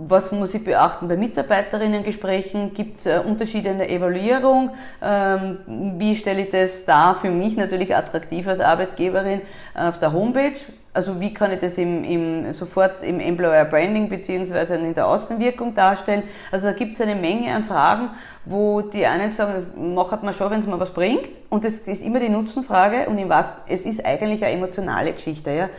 Was 0.08 0.32
muss 0.32 0.54
ich 0.54 0.64
beachten 0.64 1.08
bei 1.10 1.18
Mitarbeiterinnengesprächen? 1.18 2.74
Gibt 2.74 2.98
es 2.98 3.06
äh, 3.06 3.20
Unterschiede 3.20 3.70
in 3.70 3.80
der 3.80 3.92
Evaluierung? 3.92 4.72
Ähm, 5.02 5.58
wie 5.98 6.16
stelle 6.16 6.44
ich 6.44 6.50
das 6.50 6.86
dar 6.86 7.16
für 7.16 7.30
mich 7.30 7.58
natürlich 7.58 7.96
attraktiv 7.96 8.48
als 8.48 8.62
Arbeitgeberin 8.62 9.42
auf 9.76 10.00
der 10.00 10.14
Homepage? 10.14 10.56
Also 10.94 11.20
wie 11.20 11.34
kann 11.34 11.52
ich 11.52 11.60
das 11.60 11.78
im, 11.78 12.04
im, 12.04 12.54
sofort 12.54 13.04
im 13.04 13.20
Employer 13.20 13.66
Branding 13.66 14.10
beziehungsweise 14.10 14.76
in 14.76 14.94
der 14.94 15.06
Außenwirkung 15.06 15.76
darstellen? 15.76 16.24
Also 16.52 16.68
da 16.68 16.74
gibt 16.74 16.96
es 16.96 17.02
eine 17.02 17.16
Menge 17.16 17.54
an 17.54 17.64
Fragen, 17.64 18.10
wo 18.46 18.82
die 18.82 19.06
einen 19.06 19.32
sagen, 19.32 19.94
macht 19.94 20.24
man 20.24 20.34
schon, 20.34 20.50
wenn 20.50 20.62
es 20.62 20.68
mir 20.68 20.80
was 20.80 20.92
bringt. 20.92 21.30
Und 21.50 21.64
das 21.66 21.80
ist 21.80 22.04
immer 22.04 22.20
die 22.20 22.30
Nutzenfrage 22.30 23.08
und 23.08 23.18
in 23.18 23.30
was, 23.30 23.48
es 23.68 23.86
ist 23.86 24.04
eigentlich 24.04 24.44
eine 24.44 24.54
emotionale 24.54 25.14
Geschichte. 25.14 25.52
Ja? 25.52 25.70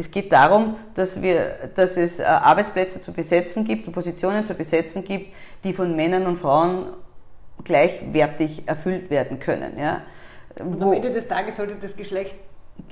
Es 0.00 0.10
geht 0.10 0.32
darum, 0.32 0.76
dass, 0.94 1.20
wir, 1.20 1.70
dass 1.74 1.98
es 1.98 2.20
äh, 2.20 2.24
Arbeitsplätze 2.24 3.02
zu 3.02 3.12
besetzen 3.12 3.64
gibt 3.64 3.86
und 3.86 3.92
Positionen 3.92 4.46
zu 4.46 4.54
besetzen 4.54 5.04
gibt, 5.04 5.34
die 5.62 5.74
von 5.74 5.94
Männern 5.94 6.26
und 6.26 6.36
Frauen 6.36 6.86
gleichwertig 7.64 8.62
erfüllt 8.66 9.10
werden 9.10 9.38
können. 9.38 9.78
Ja. 9.78 10.00
Und 10.58 10.82
am 10.82 10.94
Ende 10.94 11.12
des 11.12 11.28
Tages 11.28 11.56
sollte 11.56 11.74
das 11.74 11.94
Geschlecht 11.96 12.34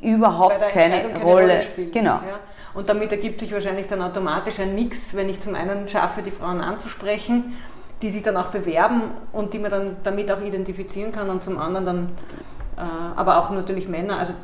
überhaupt 0.03 0.61
keine, 0.69 1.01
keine, 1.01 1.19
Rolle, 1.21 1.43
Rolle 1.43 1.63
spielen. 1.63 1.93
Genau. 1.93 2.17
Ja. 2.17 2.41
Und 2.75 2.91
damit 2.91 3.11
ergibt 3.11 3.41
sich 3.41 3.53
wahrscheinlich 3.53 3.87
dann 3.87 4.03
automatisch 4.03 4.61
ein 4.61 4.75
Mix, 4.75 5.15
wenn 5.15 5.31
ich 5.31 5.41
zum 5.41 5.55
einen 5.55 5.89
schaffe, 5.89 6.21
die 6.21 6.31
Frauen 6.31 6.61
anzusprechen, 6.61 7.57
die 8.03 8.11
sich 8.11 8.23
dann 8.23 8.37
auch 8.37 8.49
bewerben 8.49 9.05
und 9.33 9.55
die 9.55 9.59
man 9.59 9.71
dann 9.71 9.97
damit 10.03 10.31
auch 10.31 10.43
identifizieren 10.43 11.11
kann 11.11 11.31
und 11.31 11.43
zum 11.43 11.59
anderen 11.59 11.87
dann 11.87 12.09
äh, 12.77 12.81
aber 13.17 13.39
auch 13.39 13.51
natürlich 13.51 13.89
Männer. 13.89 14.19
Also 14.19 14.35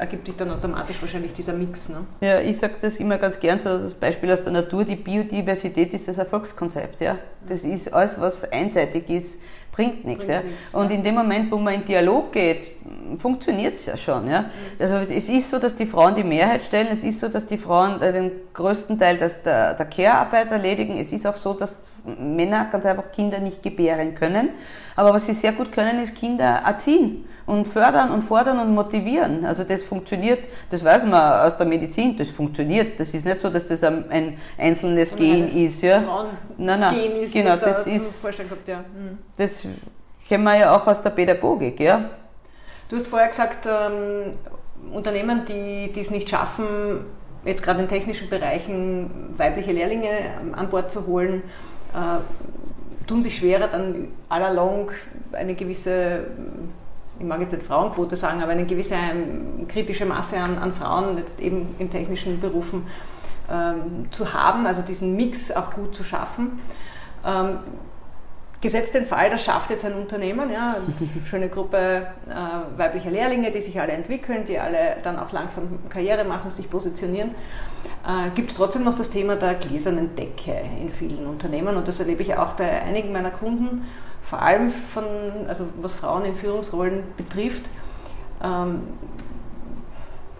ergibt 0.00 0.26
sich 0.26 0.36
dann 0.36 0.50
automatisch 0.50 0.96
wahrscheinlich 1.00 1.32
dieser 1.34 1.52
Mix. 1.52 1.88
Ne? 1.88 2.06
Ja, 2.20 2.40
ich 2.40 2.58
sage 2.58 2.74
das 2.80 2.96
immer 2.96 3.18
ganz 3.18 3.38
gern 3.38 3.58
so 3.58 3.68
als 3.68 3.94
Beispiel 3.94 4.32
aus 4.32 4.40
der 4.42 4.52
Natur, 4.52 4.84
die 4.84 4.96
Biodiversität 4.96 5.92
ist 5.92 6.08
das 6.08 6.18
Erfolgskonzept. 6.18 7.00
Ja? 7.00 7.18
Das 7.46 7.64
ist 7.64 7.92
alles, 7.92 8.18
was 8.20 8.50
einseitig 8.50 9.10
ist, 9.10 9.40
bringt 9.80 10.04
nichts. 10.04 10.26
Bringt 10.26 10.42
ja? 10.42 10.48
nichts 10.48 10.74
und 10.74 10.90
in 10.90 11.02
dem 11.02 11.14
Moment, 11.14 11.50
wo 11.50 11.56
man 11.56 11.74
in 11.74 11.84
Dialog 11.84 12.32
geht, 12.32 12.72
funktioniert 13.18 13.74
es 13.74 13.86
ja 13.86 13.96
schon. 13.96 14.28
Ja? 14.28 14.42
Mhm. 14.42 14.46
Also 14.78 14.96
es 14.96 15.28
ist 15.28 15.50
so, 15.50 15.58
dass 15.58 15.74
die 15.74 15.86
Frauen 15.86 16.14
die 16.14 16.24
Mehrheit 16.24 16.62
stellen, 16.62 16.88
es 16.92 17.02
ist 17.02 17.20
so, 17.20 17.28
dass 17.28 17.46
die 17.46 17.58
Frauen 17.58 18.00
äh, 18.02 18.12
den 18.12 18.30
größten 18.52 18.98
Teil 18.98 19.16
des, 19.16 19.42
der, 19.42 19.74
der 19.74 19.86
Care-Arbeit 19.86 20.50
erledigen, 20.50 20.98
es 20.98 21.12
ist 21.12 21.26
auch 21.26 21.36
so, 21.36 21.54
dass 21.54 21.90
Männer 22.04 22.68
ganz 22.70 22.84
einfach 22.84 23.10
Kinder 23.12 23.38
nicht 23.38 23.62
gebären 23.62 24.14
können. 24.14 24.50
Aber 24.96 25.14
was 25.14 25.26
sie 25.26 25.32
sehr 25.32 25.52
gut 25.52 25.72
können, 25.72 26.00
ist 26.02 26.14
Kinder 26.14 26.62
erziehen 26.66 27.24
und 27.46 27.66
fördern 27.66 28.10
und 28.10 28.22
fordern 28.22 28.58
und 28.60 28.74
motivieren. 28.74 29.44
Also 29.44 29.64
das 29.64 29.82
funktioniert, 29.82 30.40
das 30.70 30.84
weiß 30.84 31.04
man 31.04 31.46
aus 31.46 31.56
der 31.56 31.66
Medizin, 31.66 32.16
das 32.16 32.30
funktioniert. 32.30 33.00
Das 33.00 33.12
ist 33.12 33.24
nicht 33.24 33.40
so, 33.40 33.50
dass 33.50 33.66
das 33.68 33.82
ein 33.82 34.36
einzelnes 34.56 35.14
Gen 35.16 35.46
ist. 35.46 35.82
Ja. 35.82 36.26
Nein, 36.56 36.80
nein, 36.80 36.94
Gen 36.94 37.12
ist, 37.22 37.32
genau, 37.32 37.56
das, 37.56 37.84
da 37.84 37.90
ist, 37.90 38.22
gehabt, 38.22 38.68
ja. 38.68 38.76
Hm. 38.76 39.18
das 39.36 39.62
kennen 40.28 40.44
wir 40.44 40.56
ja 40.56 40.76
auch 40.76 40.86
aus 40.86 41.02
der 41.02 41.10
Pädagogik. 41.10 41.80
Ja. 41.80 42.10
Du 42.88 42.96
hast 42.96 43.06
vorher 43.06 43.28
gesagt, 43.28 43.66
ähm, 43.66 44.32
Unternehmen, 44.92 45.44
die, 45.46 45.92
es 45.98 46.10
nicht 46.10 46.28
schaffen, 46.28 47.04
jetzt 47.44 47.62
gerade 47.62 47.80
in 47.80 47.88
technischen 47.88 48.28
Bereichen 48.28 49.34
weibliche 49.36 49.72
Lehrlinge 49.72 50.08
an 50.52 50.68
Bord 50.70 50.90
zu 50.90 51.06
holen, 51.06 51.42
äh, 51.94 53.06
tun 53.06 53.22
sich 53.22 53.36
schwerer, 53.36 53.68
dann 53.68 54.08
allalong 54.28 54.90
eine 55.32 55.54
gewisse 55.54 56.26
ich 57.20 57.26
mag 57.26 57.40
jetzt 57.40 57.52
nicht 57.52 57.66
Frauenquote 57.66 58.16
sagen, 58.16 58.42
aber 58.42 58.52
eine 58.52 58.64
gewisse 58.64 58.94
ähm, 58.94 59.68
kritische 59.68 60.06
Masse 60.06 60.38
an, 60.38 60.56
an 60.56 60.72
Frauen, 60.72 61.18
jetzt 61.18 61.38
eben 61.38 61.74
in 61.78 61.90
technischen 61.90 62.40
Berufen, 62.40 62.86
ähm, 63.50 64.10
zu 64.10 64.32
haben, 64.32 64.66
also 64.66 64.80
diesen 64.80 65.16
Mix 65.16 65.52
auch 65.52 65.74
gut 65.74 65.94
zu 65.94 66.02
schaffen. 66.02 66.60
Ähm, 67.24 67.58
gesetzt 68.60 68.94
den 68.94 69.04
Fall, 69.04 69.30
das 69.30 69.42
schafft 69.42 69.70
jetzt 69.70 69.84
ein 69.84 69.94
Unternehmen, 69.94 70.50
ja, 70.50 70.76
eine 70.76 71.24
schöne 71.26 71.48
Gruppe 71.48 72.06
äh, 72.28 72.78
weiblicher 72.78 73.10
Lehrlinge, 73.10 73.50
die 73.50 73.60
sich 73.60 73.80
alle 73.80 73.92
entwickeln, 73.92 74.44
die 74.46 74.58
alle 74.58 74.96
dann 75.02 75.18
auch 75.18 75.32
langsam 75.32 75.78
Karriere 75.88 76.24
machen, 76.24 76.50
sich 76.50 76.68
positionieren, 76.68 77.30
äh, 78.06 78.30
gibt 78.34 78.50
es 78.50 78.56
trotzdem 78.56 78.84
noch 78.84 78.96
das 78.96 79.10
Thema 79.10 79.36
der 79.36 79.54
gläsernen 79.54 80.14
Decke 80.14 80.60
in 80.80 80.90
vielen 80.90 81.26
Unternehmen 81.26 81.76
und 81.76 81.88
das 81.88 82.00
erlebe 82.00 82.22
ich 82.22 82.36
auch 82.36 82.52
bei 82.52 82.82
einigen 82.82 83.12
meiner 83.12 83.30
Kunden 83.30 83.86
vor 84.22 84.40
allem 84.42 84.70
von, 84.70 85.04
also 85.48 85.64
was 85.80 85.94
Frauen 85.94 86.24
in 86.24 86.34
Führungsrollen 86.34 87.02
betrifft. 87.16 87.64
Ähm, 88.42 88.82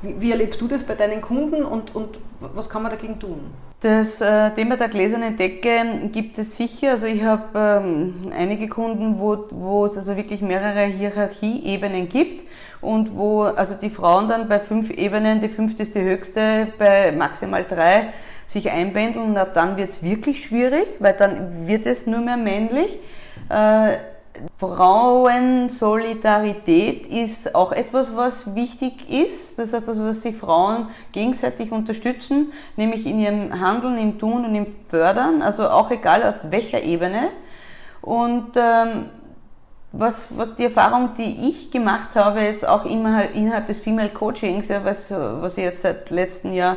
wie, 0.02 0.20
wie, 0.20 0.30
erlebst 0.30 0.60
du 0.60 0.68
das 0.68 0.84
bei 0.84 0.94
deinen 0.94 1.20
Kunden 1.20 1.64
und, 1.64 1.94
und 1.94 2.18
was 2.40 2.68
kann 2.68 2.82
man 2.82 2.92
dagegen 2.92 3.18
tun? 3.18 3.50
Das 3.80 4.20
äh, 4.20 4.50
Thema 4.50 4.76
der 4.76 4.88
gläsernen 4.88 5.38
Decke 5.38 6.10
gibt 6.12 6.36
es 6.36 6.54
sicher. 6.58 6.90
Also 6.90 7.06
ich 7.06 7.22
habe 7.22 7.44
ähm, 7.54 8.30
einige 8.36 8.68
Kunden, 8.68 9.18
wo, 9.18 9.46
wo 9.50 9.86
es 9.86 9.96
also 9.96 10.18
wirklich 10.18 10.42
mehrere 10.42 10.84
Hierarchieebenen 10.84 12.10
gibt 12.10 12.44
und 12.82 13.16
wo 13.16 13.44
also 13.44 13.74
die 13.74 13.88
Frauen 13.88 14.28
dann 14.28 14.48
bei 14.50 14.60
fünf 14.60 14.90
Ebenen, 14.90 15.40
die 15.40 15.48
fünfte 15.48 15.84
ist 15.84 15.94
die 15.94 16.02
höchste, 16.02 16.68
bei 16.78 17.10
maximal 17.12 17.64
drei 17.64 18.12
sich 18.46 18.70
einpendeln 18.70 19.30
und 19.30 19.38
ab 19.38 19.54
dann 19.54 19.78
wird 19.78 19.90
es 19.90 20.02
wirklich 20.02 20.44
schwierig, 20.44 20.86
weil 20.98 21.14
dann 21.14 21.66
wird 21.66 21.86
es 21.86 22.06
nur 22.06 22.20
mehr 22.20 22.36
männlich. 22.36 22.98
Äh, 23.48 23.96
Frauensolidarität 24.58 27.06
ist 27.06 27.54
auch 27.54 27.72
etwas, 27.72 28.16
was 28.16 28.54
wichtig 28.54 29.10
ist. 29.10 29.58
Das 29.58 29.72
heißt 29.72 29.88
also, 29.88 30.06
dass 30.06 30.22
sich 30.22 30.36
Frauen 30.36 30.88
gegenseitig 31.12 31.72
unterstützen, 31.72 32.52
nämlich 32.76 33.06
in 33.06 33.18
ihrem 33.18 33.60
Handeln, 33.60 33.98
im 33.98 34.18
Tun 34.18 34.44
und 34.44 34.54
im 34.54 34.66
Fördern, 34.88 35.42
also 35.42 35.68
auch 35.68 35.90
egal 35.90 36.22
auf 36.22 36.36
welcher 36.50 36.82
Ebene. 36.82 37.30
Und 38.02 38.52
ähm, 38.56 39.06
was, 39.92 40.36
was 40.36 40.54
die 40.56 40.64
Erfahrung, 40.64 41.10
die 41.16 41.48
ich 41.48 41.70
gemacht 41.70 42.10
habe, 42.14 42.40
jetzt 42.40 42.66
auch 42.66 42.84
immer 42.84 43.30
innerhalb 43.30 43.66
des 43.66 43.78
Female 43.78 44.10
Coachings, 44.10 44.68
ja, 44.68 44.84
was, 44.84 45.10
was 45.10 45.58
ich 45.58 45.64
jetzt 45.64 45.82
seit 45.82 46.10
letztem 46.10 46.52
Jahr 46.52 46.76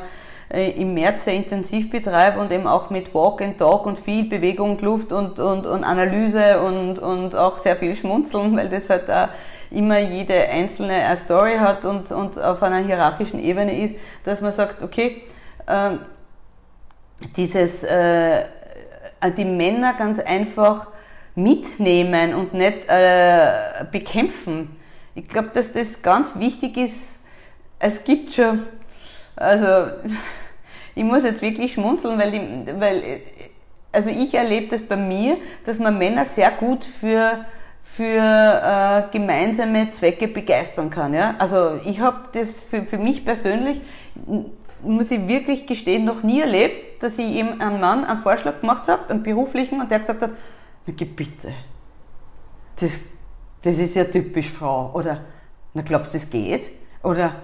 im 0.53 0.93
März 0.93 1.25
sehr 1.25 1.33
intensiv 1.33 1.89
betreibe 1.89 2.39
und 2.39 2.51
eben 2.51 2.67
auch 2.67 2.91
mit 2.91 3.13
Walk 3.15 3.41
and 3.41 3.57
Talk 3.57 3.87
und 3.87 3.97
viel 3.97 4.29
Bewegung, 4.29 4.77
Luft 4.79 5.11
und, 5.11 5.39
und, 5.39 5.65
und 5.65 5.83
Analyse 5.83 6.61
und, 6.61 6.99
und 6.99 7.35
auch 7.35 7.57
sehr 7.57 7.75
viel 7.75 7.95
Schmunzeln, 7.95 8.55
weil 8.55 8.69
das 8.69 8.89
halt 8.89 9.09
da 9.09 9.29
immer 9.71 9.99
jede 9.99 10.47
einzelne 10.49 10.93
eine 10.93 11.17
Story 11.17 11.57
hat 11.57 11.85
und, 11.85 12.11
und 12.11 12.39
auf 12.39 12.61
einer 12.61 12.85
hierarchischen 12.85 13.43
Ebene 13.43 13.83
ist, 13.83 13.95
dass 14.23 14.41
man 14.41 14.51
sagt, 14.51 14.83
okay, 14.83 15.23
äh, 15.65 15.97
dieses, 17.35 17.83
äh, 17.83 18.45
die 19.35 19.45
Männer 19.45 19.93
ganz 19.97 20.19
einfach 20.19 20.87
mitnehmen 21.35 22.35
und 22.35 22.53
nicht 22.53 22.87
äh, 22.87 23.85
bekämpfen. 23.91 24.75
Ich 25.15 25.27
glaube, 25.27 25.49
dass 25.53 25.73
das 25.73 26.01
ganz 26.03 26.37
wichtig 26.37 26.77
ist. 26.77 27.21
Es 27.79 28.03
gibt 28.03 28.33
schon, 28.33 28.63
also 29.35 29.65
ich 30.95 31.03
muss 31.03 31.23
jetzt 31.23 31.41
wirklich 31.41 31.73
schmunzeln, 31.73 32.19
weil, 32.19 32.31
die, 32.31 32.79
weil 32.79 33.21
also 33.91 34.09
ich 34.09 34.33
erlebe 34.33 34.67
das 34.67 34.81
bei 34.81 34.97
mir, 34.97 35.37
dass 35.65 35.79
man 35.79 35.97
Männer 35.97 36.25
sehr 36.25 36.51
gut 36.51 36.85
für 36.85 37.45
für 37.83 38.03
äh, 38.03 39.11
gemeinsame 39.11 39.91
Zwecke 39.91 40.27
begeistern 40.27 40.89
kann. 40.89 41.13
Ja? 41.13 41.35
Also 41.37 41.79
ich 41.85 41.99
habe 41.99 42.21
das 42.31 42.63
für, 42.63 42.83
für 42.83 42.97
mich 42.97 43.23
persönlich, 43.23 43.81
muss 44.81 45.11
ich 45.11 45.27
wirklich 45.27 45.67
gestehen, 45.67 46.03
noch 46.03 46.23
nie 46.23 46.41
erlebt, 46.41 47.03
dass 47.03 47.19
ich 47.19 47.35
eben 47.35 47.61
einem 47.61 47.79
Mann 47.79 48.03
einen 48.03 48.19
Vorschlag 48.19 48.61
gemacht 48.61 48.87
habe, 48.87 49.09
einen 49.09 49.21
beruflichen, 49.21 49.79
und 49.79 49.91
der 49.91 49.99
gesagt 49.99 50.23
hat, 50.23 50.31
na 50.87 50.93
gib 50.95 51.15
bitte, 51.15 51.53
das, 52.79 52.99
das 53.61 53.77
ist 53.77 53.95
ja 53.95 54.05
typisch 54.05 54.49
Frau. 54.49 54.91
Oder, 54.93 55.21
na 55.75 55.83
glaubst 55.83 56.13
du, 56.13 56.17
das 56.17 56.29
geht? 56.29 56.71
Oder, 57.03 57.35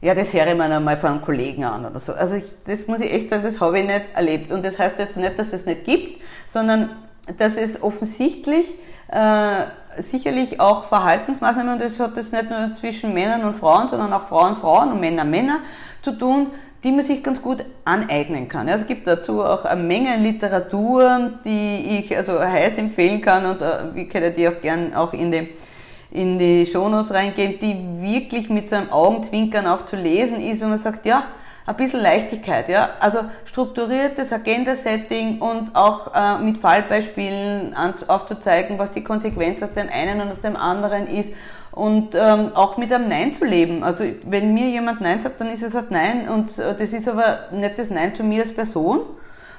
ja, 0.00 0.14
das 0.14 0.32
höre 0.32 0.46
ich 0.48 0.56
mir 0.56 0.64
einmal 0.64 0.98
von 0.98 1.10
einem 1.10 1.22
Kollegen 1.22 1.64
an 1.64 1.86
oder 1.86 1.98
so. 1.98 2.12
Also 2.12 2.36
ich, 2.36 2.44
das 2.66 2.86
muss 2.86 3.00
ich 3.00 3.12
echt 3.12 3.30
sagen, 3.30 3.42
das 3.42 3.60
habe 3.60 3.78
ich 3.78 3.86
nicht 3.86 4.04
erlebt. 4.14 4.52
Und 4.52 4.64
das 4.64 4.78
heißt 4.78 4.98
jetzt 4.98 5.16
nicht, 5.16 5.38
dass 5.38 5.52
es 5.52 5.66
nicht 5.66 5.84
gibt, 5.84 6.20
sondern 6.46 6.90
dass 7.38 7.56
es 7.56 7.82
offensichtlich 7.82 8.66
äh, 9.08 9.64
sicherlich 9.98 10.60
auch 10.60 10.86
Verhaltensmaßnahmen, 10.86 11.74
und 11.74 11.80
das 11.80 11.98
hat 12.00 12.16
jetzt 12.16 12.32
nicht 12.32 12.50
nur 12.50 12.74
zwischen 12.74 13.14
Männern 13.14 13.44
und 13.44 13.54
Frauen, 13.54 13.88
sondern 13.88 14.12
auch 14.12 14.28
Frauen, 14.28 14.56
Frauen 14.56 14.92
und 14.92 15.00
Männer, 15.00 15.24
Männer 15.24 15.60
zu 16.02 16.12
tun, 16.12 16.48
die 16.82 16.92
man 16.92 17.04
sich 17.04 17.22
ganz 17.22 17.40
gut 17.40 17.64
aneignen 17.86 18.46
kann. 18.46 18.68
es 18.68 18.86
gibt 18.86 19.06
dazu 19.06 19.42
auch 19.42 19.64
eine 19.64 19.82
Menge 19.82 20.16
Literatur, 20.18 21.32
die 21.44 21.98
ich 21.98 22.14
also 22.14 22.38
heiß 22.38 22.76
empfehlen 22.76 23.22
kann 23.22 23.46
und 23.46 23.62
äh, 23.62 23.94
wir 23.94 24.08
können 24.08 24.34
die 24.34 24.46
auch 24.46 24.60
gern 24.60 24.94
auch 24.94 25.14
in 25.14 25.32
die, 25.32 25.48
in 26.14 26.38
die 26.38 26.64
Shownotes 26.64 27.12
reingeben, 27.12 27.58
die 27.58 28.00
wirklich 28.00 28.48
mit 28.48 28.68
so 28.68 28.76
einem 28.76 28.90
Augenzwinkern 28.90 29.66
auch 29.66 29.82
zu 29.82 29.96
lesen 29.96 30.40
ist 30.40 30.62
und 30.62 30.70
man 30.70 30.78
sagt, 30.78 31.04
ja, 31.06 31.24
ein 31.66 31.76
bisschen 31.76 32.00
Leichtigkeit, 32.00 32.68
ja. 32.68 32.90
Also 33.00 33.20
strukturiertes 33.44 34.32
Agenda-Setting 34.32 35.40
und 35.40 35.74
auch 35.74 36.14
äh, 36.14 36.38
mit 36.38 36.58
Fallbeispielen 36.58 37.74
aufzuzeigen, 38.06 38.78
was 38.78 38.92
die 38.92 39.02
Konsequenz 39.02 39.62
aus 39.62 39.74
dem 39.74 39.88
einen 39.88 40.20
und 40.20 40.30
aus 40.30 40.40
dem 40.40 40.56
anderen 40.56 41.08
ist 41.08 41.32
und 41.72 42.14
ähm, 42.14 42.52
auch 42.54 42.76
mit 42.76 42.92
einem 42.92 43.08
Nein 43.08 43.32
zu 43.32 43.44
leben. 43.44 43.82
Also 43.82 44.04
wenn 44.24 44.54
mir 44.54 44.68
jemand 44.68 45.00
Nein 45.00 45.20
sagt, 45.20 45.40
dann 45.40 45.50
ist 45.50 45.64
es 45.64 45.74
halt 45.74 45.90
Nein 45.90 46.28
und 46.28 46.56
äh, 46.58 46.76
das 46.76 46.92
ist 46.92 47.08
aber 47.08 47.48
nicht 47.50 47.76
das 47.76 47.90
Nein 47.90 48.14
zu 48.14 48.22
mir 48.22 48.42
als 48.42 48.54
Person, 48.54 49.00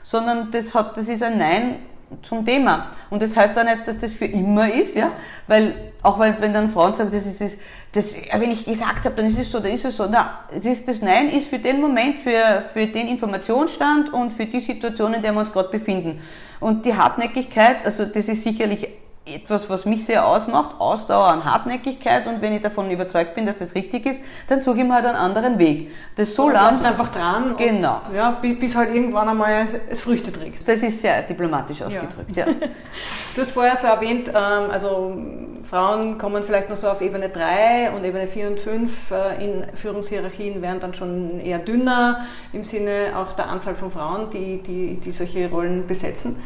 sondern 0.04 0.52
das 0.52 0.74
hat, 0.74 0.96
das 0.96 1.10
ist 1.10 1.22
ein 1.22 1.38
Nein 1.38 1.80
zum 2.22 2.46
Thema. 2.46 2.92
Und 3.10 3.22
das 3.22 3.36
heißt 3.36 3.58
auch 3.58 3.64
nicht, 3.64 3.88
dass 3.88 3.98
das 3.98 4.12
für 4.12 4.26
immer 4.26 4.72
ist, 4.72 4.96
ja, 4.96 5.12
weil 5.48 5.94
auch 6.02 6.20
weil, 6.20 6.38
wenn 6.40 6.54
dann 6.54 6.70
Frauen 6.70 6.94
sagen, 6.94 7.10
das 7.12 7.26
ist 7.26 7.42
das, 7.42 7.58
das, 7.92 8.14
wenn 8.38 8.52
ich 8.52 8.66
gesagt 8.66 9.06
habe, 9.06 9.16
dann 9.16 9.26
ist 9.26 9.40
es 9.40 9.52
so, 9.52 9.60
dann 9.60 9.72
ist 9.72 9.86
es 9.86 9.98
so. 9.98 10.06
Na, 10.10 10.40
es 10.56 10.66
ist, 10.66 10.88
das 10.88 11.02
Nein 11.02 11.30
ist 11.30 11.48
für 11.48 11.60
den 11.60 11.82
Moment, 11.82 12.20
für, 12.20 12.66
für 12.74 12.88
den 12.88 13.08
Informationsstand 13.08 14.14
und 14.14 14.34
für 14.34 14.46
die 14.46 14.60
Situation, 14.60 15.14
in 15.14 15.22
der 15.22 15.34
wir 15.34 15.40
uns 15.40 15.52
gerade 15.52 15.70
befinden. 15.70 16.22
Und 16.60 16.86
die 16.86 16.96
Hartnäckigkeit, 16.96 17.86
also 17.86 18.06
das 18.06 18.28
ist 18.28 18.44
sicherlich 18.44 18.88
etwas, 19.26 19.70
was 19.72 19.86
mich 19.86 20.06
sehr 20.06 20.26
ausmacht, 20.26 20.76
Ausdauer 20.78 21.34
und 21.34 21.46
Hartnäckigkeit 21.46 22.28
und 22.28 22.42
wenn 22.42 22.54
ich 22.54 22.62
davon 22.62 22.92
überzeugt 22.92 23.34
bin, 23.34 23.48
dass 23.48 23.56
das 23.56 23.74
richtig 23.74 24.06
ist, 24.06 24.20
dann 24.48 24.62
suche 24.62 24.78
ich 24.78 24.84
mir 24.84 24.94
halt 24.94 25.06
einen 25.06 25.18
anderen 25.18 25.58
Weg. 25.58 25.92
Das 26.16 26.36
so 26.36 26.48
lang 26.50 26.84
einfach 26.86 27.12
dran, 27.12 27.56
genau. 27.58 28.02
Und, 28.08 28.16
ja, 28.16 28.32
bis 28.42 28.76
halt 28.76 28.94
irgendwann 28.94 29.28
einmal 29.28 29.68
es 29.90 30.02
Früchte 30.02 30.32
trägt. 30.32 30.68
Das 30.68 30.84
ist 30.84 31.02
sehr 31.02 31.24
diplomatisch 31.24 31.82
ausgedrückt. 31.82 32.36
Ja. 32.36 32.46
ja. 32.48 32.54
du 33.36 33.42
hast 33.42 33.52
vorher 33.52 33.76
so 33.76 33.88
erwähnt, 33.88 34.30
ähm, 34.30 34.70
also 34.70 35.18
Frauen 35.64 36.20
kommen 36.20 36.44
vielleicht 36.44 36.70
noch 36.70 36.78
so 36.78 36.88
auf 36.88 37.02
Ebene 37.02 37.30
3 37.30 37.92
und 37.96 38.04
Ebene 38.04 38.28
4 38.28 38.48
und 38.50 38.60
5 38.60 39.12
äh, 39.12 39.44
in 39.44 39.66
Führungshierarchien 39.76 40.62
werden 40.62 40.80
dann 40.80 40.94
schon 40.94 41.40
eher 41.40 41.58
dünner 41.58 42.26
im 42.54 42.64
Sinne 42.64 43.14
auch 43.18 43.34
der 43.34 43.50
Anzahl 43.50 43.74
von 43.74 43.90
Frauen, 43.90 44.30
die, 44.30 44.62
die, 44.62 45.00
die 45.00 45.12
solche 45.12 45.50
Rollen 45.50 45.88
besetzen. 45.88 46.38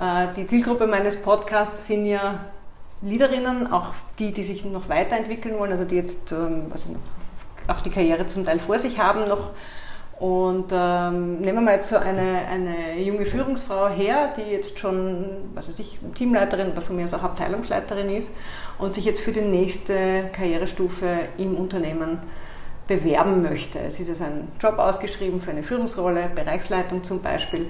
Äh, 0.00 0.28
die 0.34 0.46
Zielgruppe 0.46 0.86
meines 0.86 1.16
Podcasts 1.16 1.86
sind 1.86 2.06
ja 2.06 2.40
Leaderinnen, 3.02 3.70
auch 3.70 3.92
die, 4.18 4.32
die 4.32 4.42
sich 4.42 4.64
noch 4.64 4.88
weiterentwickeln 4.88 5.58
wollen, 5.58 5.72
also 5.72 5.84
die 5.84 5.96
jetzt 5.96 6.32
ähm, 6.32 6.64
also 6.70 6.92
noch, 6.92 7.74
auch 7.74 7.82
die 7.82 7.90
Karriere 7.90 8.26
zum 8.26 8.44
Teil 8.44 8.58
vor 8.58 8.78
sich 8.78 8.98
haben 8.98 9.24
noch. 9.24 9.52
Und 10.18 10.66
ähm, 10.70 11.40
nehmen 11.40 11.58
wir 11.58 11.62
mal 11.62 11.76
jetzt 11.76 11.88
so 11.88 11.96
eine, 11.96 12.46
eine 12.50 13.00
junge 13.00 13.24
Führungsfrau 13.24 13.88
her, 13.88 14.34
die 14.36 14.50
jetzt 14.50 14.78
schon, 14.78 15.24
was 15.54 15.68
weiß 15.68 15.78
ich, 15.78 15.98
Teamleiterin 16.14 16.72
oder 16.72 16.82
von 16.82 16.96
mir 16.96 17.06
aus 17.06 17.14
auch 17.14 17.22
Abteilungsleiterin 17.22 18.10
ist 18.10 18.32
und 18.78 18.92
sich 18.92 19.06
jetzt 19.06 19.20
für 19.20 19.32
die 19.32 19.40
nächste 19.40 20.28
Karrierestufe 20.32 21.06
im 21.38 21.56
Unternehmen 21.56 22.18
bewerben 22.86 23.40
möchte. 23.40 23.78
Es 23.78 23.98
ist 23.98 24.08
jetzt 24.08 24.20
ein 24.20 24.48
Job 24.60 24.78
ausgeschrieben 24.78 25.40
für 25.40 25.52
eine 25.52 25.62
Führungsrolle, 25.62 26.28
Bereichsleitung 26.34 27.02
zum 27.02 27.22
Beispiel 27.22 27.68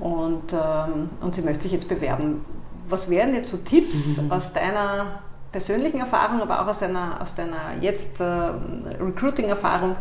und, 0.00 0.52
ähm, 0.52 1.10
und 1.20 1.34
sie 1.34 1.42
möchte 1.42 1.64
sich 1.64 1.72
jetzt 1.72 1.88
bewerben. 1.88 2.44
Was 2.88 3.08
wären 3.08 3.34
jetzt 3.34 3.50
so 3.50 3.58
Tipps 3.58 4.16
mhm. 4.16 4.32
aus 4.32 4.52
deiner 4.52 5.20
persönlichen 5.52 6.00
Erfahrung, 6.00 6.40
aber 6.40 6.62
auch 6.62 6.66
aus 6.66 6.80
deiner, 6.80 7.20
aus 7.20 7.34
deiner 7.34 7.74
jetzt 7.80 8.20
äh, 8.20 8.24
Recruiting-Erfahrung? 8.24 9.96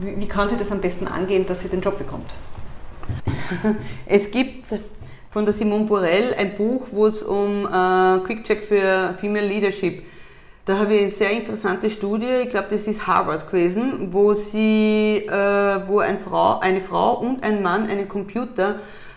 Wie, 0.00 0.20
wie 0.20 0.28
kann 0.28 0.48
sie 0.48 0.56
das 0.56 0.70
am 0.70 0.80
besten 0.80 1.06
angehen, 1.06 1.46
dass 1.46 1.60
sie 1.60 1.68
den 1.68 1.80
Job 1.80 1.98
bekommt? 1.98 2.34
Es 4.06 4.30
gibt 4.30 4.66
von 5.30 5.44
der 5.44 5.54
Simone 5.54 5.84
Borel 5.84 6.34
ein 6.36 6.54
Buch, 6.56 6.88
wo 6.90 7.06
es 7.06 7.22
um 7.22 7.66
äh, 7.66 8.18
Quick 8.26 8.44
Check 8.44 8.64
für 8.64 9.14
Female 9.18 9.46
Leadership 9.46 9.94
geht 9.94 10.17
da 10.68 10.78
habe 10.78 10.94
ich 10.94 11.02
eine 11.02 11.10
sehr 11.10 11.30
interessante 11.30 11.88
Studie, 11.88 12.42
ich 12.42 12.50
glaube, 12.50 12.66
das 12.70 12.86
ist 12.86 13.06
Harvard 13.06 13.50
gewesen, 13.50 14.12
wo 14.12 14.34
sie, 14.34 15.24
äh, 15.26 15.88
wo 15.88 16.00
eine 16.00 16.18
Frau, 16.18 16.58
eine 16.60 16.82
Frau 16.82 17.14
und 17.14 17.42
ein 17.42 17.62
Mann 17.62 17.88
einen 17.88 18.06
Computer 18.06 18.74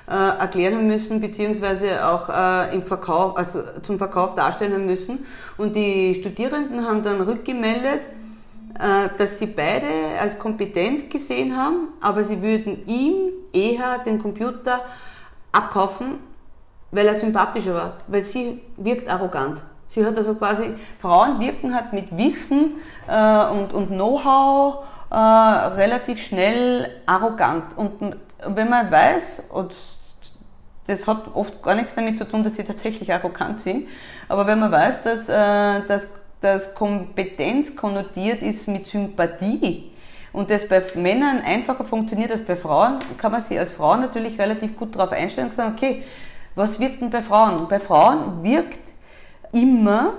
äh, 0.08 0.14
erklären 0.14 0.88
müssen, 0.88 1.20
beziehungsweise 1.20 2.08
auch 2.08 2.30
äh, 2.30 2.74
im 2.74 2.84
Verkauf, 2.84 3.36
also 3.36 3.64
zum 3.82 3.98
Verkauf 3.98 4.34
darstellen 4.34 4.86
müssen. 4.86 5.26
Und 5.58 5.76
die 5.76 6.16
Studierenden 6.22 6.88
haben 6.88 7.04
dann 7.04 7.20
rückgemeldet, 7.20 8.00
äh, 8.80 9.10
dass 9.18 9.38
sie 9.38 9.48
beide 9.48 9.88
als 10.22 10.40
kompetent 10.40 11.10
gesehen 11.10 11.58
haben, 11.58 11.90
aber 12.00 12.24
sie 12.24 12.42
würden 12.42 12.88
ihm 12.88 13.34
eher 13.52 13.98
den 13.98 14.20
Computer 14.20 14.80
abkaufen, 15.52 16.14
weil 16.92 17.08
er 17.08 17.16
sympathischer 17.16 17.74
war, 17.74 17.98
weil 18.08 18.22
sie 18.22 18.62
wirkt 18.78 19.10
arrogant. 19.10 19.62
Sie 19.93 20.06
hat 20.06 20.15
also 20.15 20.36
quasi, 20.36 20.73
Frauen 20.99 21.41
wirken 21.41 21.75
halt 21.75 21.91
mit 21.91 22.17
Wissen 22.17 22.75
äh, 23.10 23.45
und, 23.47 23.73
und 23.73 23.89
Know-how 23.89 24.86
äh, 25.10 25.15
relativ 25.15 26.23
schnell 26.23 26.89
arrogant. 27.06 27.77
Und 27.77 28.15
wenn 28.47 28.69
man 28.69 28.89
weiß, 28.89 29.43
und 29.49 29.75
das 30.88 31.08
hat 31.08 31.36
oft 31.36 31.62
gar 31.62 31.75
nichts 31.75 31.93
damit 31.93 32.17
zu 32.17 32.23
tun, 32.23 32.41
dass 32.41 32.56
sie 32.56 32.63
tatsächlich 32.63 33.12
arrogant 33.13 33.60
sind, 33.60 33.89
aber 34.30 34.47
wenn 34.47 34.60
man 34.60 34.71
weiß, 34.71 35.04
dass, 35.04 35.27
äh, 35.27 35.86
dass, 35.86 36.08
dass 36.39 36.73
Kompetenz 36.73 37.75
konnotiert 37.75 38.41
ist 38.41 38.69
mit 38.69 38.88
Sympathie, 38.88 39.91
und 40.34 40.49
das 40.49 40.65
bei 40.69 40.82
Männern 40.95 41.41
einfacher 41.45 41.84
funktioniert 41.84 42.32
als 42.32 42.45
bei 42.45 42.56
Frauen, 42.56 42.99
kann 43.17 43.34
man 43.34 43.43
sich 43.43 43.60
als 43.60 43.73
Frau 43.73 43.97
natürlich 43.97 44.39
relativ 44.39 44.77
gut 44.77 44.95
darauf 44.95 45.12
einstellen 45.12 45.49
und 45.49 45.54
sagen, 45.54 45.73
okay, 45.75 46.04
was 46.56 46.80
wirkt 46.80 47.01
denn 47.01 47.10
bei 47.10 47.21
Frauen? 47.21 47.67
Bei 47.67 47.82
Frauen 47.82 48.41
wirkt 48.41 48.90
immer, 49.52 50.14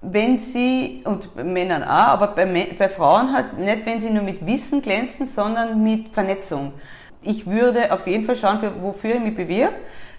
wenn 0.00 0.38
sie, 0.38 1.02
und 1.04 1.34
bei 1.34 1.44
Männern 1.44 1.82
auch, 1.84 1.88
aber 1.88 2.28
bei, 2.28 2.74
bei 2.76 2.88
Frauen 2.88 3.32
halt 3.32 3.58
nicht, 3.58 3.86
wenn 3.86 4.00
sie 4.00 4.10
nur 4.10 4.22
mit 4.22 4.44
Wissen 4.46 4.82
glänzen, 4.82 5.26
sondern 5.26 5.82
mit 5.82 6.08
Vernetzung. 6.08 6.72
Ich 7.22 7.46
würde 7.46 7.92
auf 7.92 8.06
jeden 8.06 8.24
Fall 8.24 8.36
schauen, 8.36 8.58
für, 8.58 8.82
wofür 8.82 9.14
ich 9.14 9.20
mich 9.20 9.36
bewirbe, 9.36 9.74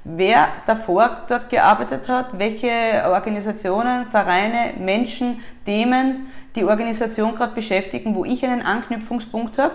wer 0.06 0.48
davor 0.66 1.24
dort 1.28 1.50
gearbeitet 1.50 2.08
hat, 2.08 2.38
welche 2.38 3.04
Organisationen, 3.08 4.06
Vereine, 4.08 4.74
Menschen, 4.78 5.42
Themen 5.66 6.28
die 6.56 6.64
Organisation 6.64 7.36
gerade 7.36 7.56
beschäftigen, 7.56 8.16
wo 8.16 8.26
ich 8.26 8.46
einen 8.46 8.62
Anknüpfungspunkt 8.62 9.58
habe. 9.58 9.74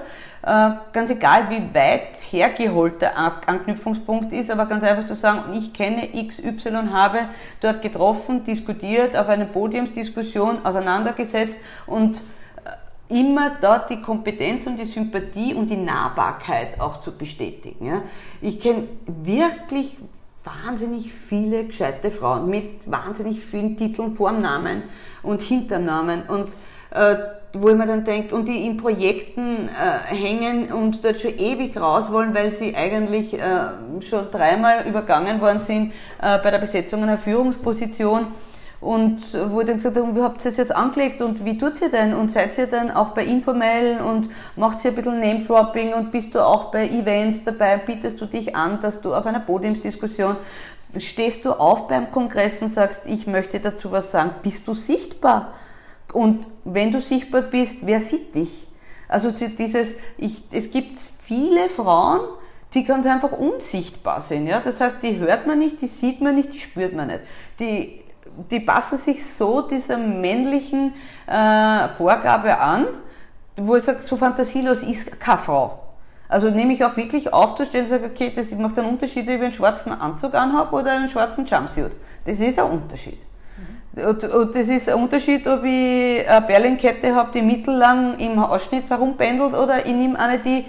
Äh, 0.48 0.70
ganz 0.94 1.10
egal, 1.10 1.50
wie 1.50 1.74
weit 1.74 2.16
hergeholt 2.30 3.02
der 3.02 3.18
Anknüpfungspunkt 3.18 4.32
ist, 4.32 4.50
aber 4.50 4.64
ganz 4.64 4.82
einfach 4.82 5.06
zu 5.06 5.14
sagen, 5.14 5.52
ich 5.52 5.74
kenne 5.74 6.08
XY, 6.08 6.88
habe 6.90 7.18
dort 7.60 7.82
getroffen, 7.82 8.44
diskutiert, 8.44 9.14
auf 9.14 9.28
einer 9.28 9.44
Podiumsdiskussion 9.44 10.64
auseinandergesetzt 10.64 11.58
und 11.86 12.22
äh, 12.64 13.20
immer 13.20 13.58
dort 13.60 13.90
die 13.90 14.00
Kompetenz 14.00 14.66
und 14.66 14.78
die 14.78 14.86
Sympathie 14.86 15.52
und 15.52 15.68
die 15.68 15.76
Nahbarkeit 15.76 16.80
auch 16.80 17.02
zu 17.02 17.12
bestätigen. 17.18 18.00
Ich 18.40 18.58
kenne 18.58 18.84
wirklich 19.04 19.98
wahnsinnig 20.44 21.12
viele 21.12 21.66
gescheite 21.66 22.10
Frauen 22.10 22.48
mit 22.48 22.90
wahnsinnig 22.90 23.44
vielen 23.44 23.76
Titeln 23.76 24.14
vorm 24.16 24.40
Namen 24.40 24.84
und 25.22 25.42
hinterm 25.42 25.84
Namen 25.84 26.22
und 26.22 26.48
wo 27.52 27.68
ich 27.68 27.76
mir 27.76 27.86
dann 27.86 28.04
denke, 28.04 28.34
und 28.34 28.46
die 28.46 28.66
in 28.66 28.76
Projekten 28.76 29.68
äh, 29.68 30.14
hängen 30.14 30.70
und 30.72 31.04
dort 31.04 31.20
schon 31.20 31.36
ewig 31.38 31.78
raus 31.80 32.12
wollen, 32.12 32.34
weil 32.34 32.52
sie 32.52 32.74
eigentlich 32.74 33.34
äh, 33.34 33.40
schon 34.00 34.30
dreimal 34.30 34.86
übergangen 34.86 35.40
worden 35.40 35.60
sind 35.60 35.92
äh, 36.20 36.38
bei 36.38 36.50
der 36.50 36.58
Besetzung 36.58 37.02
einer 37.02 37.18
Führungsposition. 37.18 38.28
Und 38.80 39.20
wo 39.50 39.60
ich 39.60 39.66
dann 39.66 39.76
gesagt 39.76 39.96
habe, 39.96 40.14
wie 40.14 40.22
habt 40.22 40.40
ihr 40.44 40.50
das 40.50 40.56
jetzt 40.56 40.74
angelegt 40.74 41.20
und 41.20 41.44
wie 41.44 41.58
tut 41.58 41.80
ihr 41.82 41.90
denn? 41.90 42.14
Und 42.14 42.30
seid 42.30 42.56
ihr 42.58 42.68
dann 42.68 42.92
auch 42.92 43.08
bei 43.08 43.24
informellen 43.24 44.00
und 44.00 44.28
macht 44.54 44.84
ihr 44.84 44.92
ein 44.92 44.94
bisschen 44.94 45.18
Name-Dropping 45.18 45.94
und 45.94 46.12
bist 46.12 46.32
du 46.36 46.40
auch 46.40 46.70
bei 46.70 46.86
Events 46.86 47.42
dabei? 47.42 47.78
Bietest 47.78 48.20
du 48.20 48.26
dich 48.26 48.54
an, 48.54 48.80
dass 48.80 49.00
du 49.00 49.16
auf 49.16 49.26
einer 49.26 49.40
Podiumsdiskussion 49.40 50.36
stehst 50.96 51.44
du 51.44 51.52
auf 51.52 51.88
beim 51.88 52.12
Kongress 52.12 52.62
und 52.62 52.72
sagst, 52.72 53.02
ich 53.06 53.26
möchte 53.26 53.58
dazu 53.58 53.90
was 53.90 54.12
sagen? 54.12 54.30
Bist 54.42 54.68
du 54.68 54.74
sichtbar? 54.74 55.54
Und 56.12 56.46
wenn 56.64 56.90
du 56.90 57.00
sichtbar 57.00 57.42
bist, 57.42 57.78
wer 57.82 58.00
sieht 58.00 58.34
dich? 58.34 58.66
Also 59.08 59.30
dieses, 59.30 59.94
ich, 60.16 60.42
es 60.50 60.70
gibt 60.70 60.98
viele 60.98 61.68
Frauen, 61.68 62.20
die 62.74 62.84
ganz 62.84 63.06
einfach 63.06 63.32
unsichtbar 63.32 64.20
sind. 64.20 64.46
Ja? 64.46 64.60
Das 64.60 64.80
heißt, 64.80 64.96
die 65.02 65.18
hört 65.18 65.46
man 65.46 65.58
nicht, 65.58 65.80
die 65.80 65.86
sieht 65.86 66.20
man 66.20 66.34
nicht, 66.34 66.52
die 66.52 66.60
spürt 66.60 66.94
man 66.94 67.08
nicht. 67.08 67.20
Die, 67.58 68.02
die 68.50 68.60
passen 68.60 68.98
sich 68.98 69.24
so 69.26 69.62
dieser 69.62 69.96
männlichen 69.96 70.92
äh, 71.26 71.88
Vorgabe 71.96 72.58
an, 72.58 72.86
wo 73.56 73.76
ich 73.76 73.84
sage, 73.84 74.02
so 74.02 74.16
fantasielos 74.16 74.82
ist 74.82 75.18
keine 75.18 75.38
Frau. 75.38 75.80
Also 76.28 76.50
nehme 76.50 76.74
ich 76.74 76.84
auch 76.84 76.96
wirklich 76.96 77.32
aufzustellen 77.32 77.86
und 77.86 77.90
sage, 77.90 78.04
okay, 78.04 78.30
das 78.34 78.52
macht 78.52 78.78
einen 78.78 78.90
Unterschied, 78.90 79.22
ob 79.22 79.34
ich 79.34 79.42
einen 79.42 79.52
schwarzen 79.52 79.92
Anzug 79.92 80.34
anhabe 80.34 80.76
oder 80.76 80.92
einen 80.92 81.08
schwarzen 81.08 81.46
Jumpsuit. 81.46 81.92
Das 82.26 82.38
ist 82.38 82.58
ein 82.58 82.70
Unterschied. 82.70 83.18
Und, 84.06 84.24
und 84.24 84.54
das 84.54 84.68
ist 84.68 84.88
ein 84.88 84.94
Unterschied, 84.94 85.46
ob 85.46 85.64
ich 85.64 86.28
eine 86.28 86.46
Perlenkette 86.46 87.14
habe, 87.14 87.30
die 87.32 87.42
mittellang 87.42 88.18
im 88.18 88.38
Ausschnitt 88.38 88.88
herumpendelt 88.88 89.54
oder 89.54 89.84
ich 89.84 89.92
nehme 89.92 90.18
eine, 90.18 90.38
die 90.38 90.64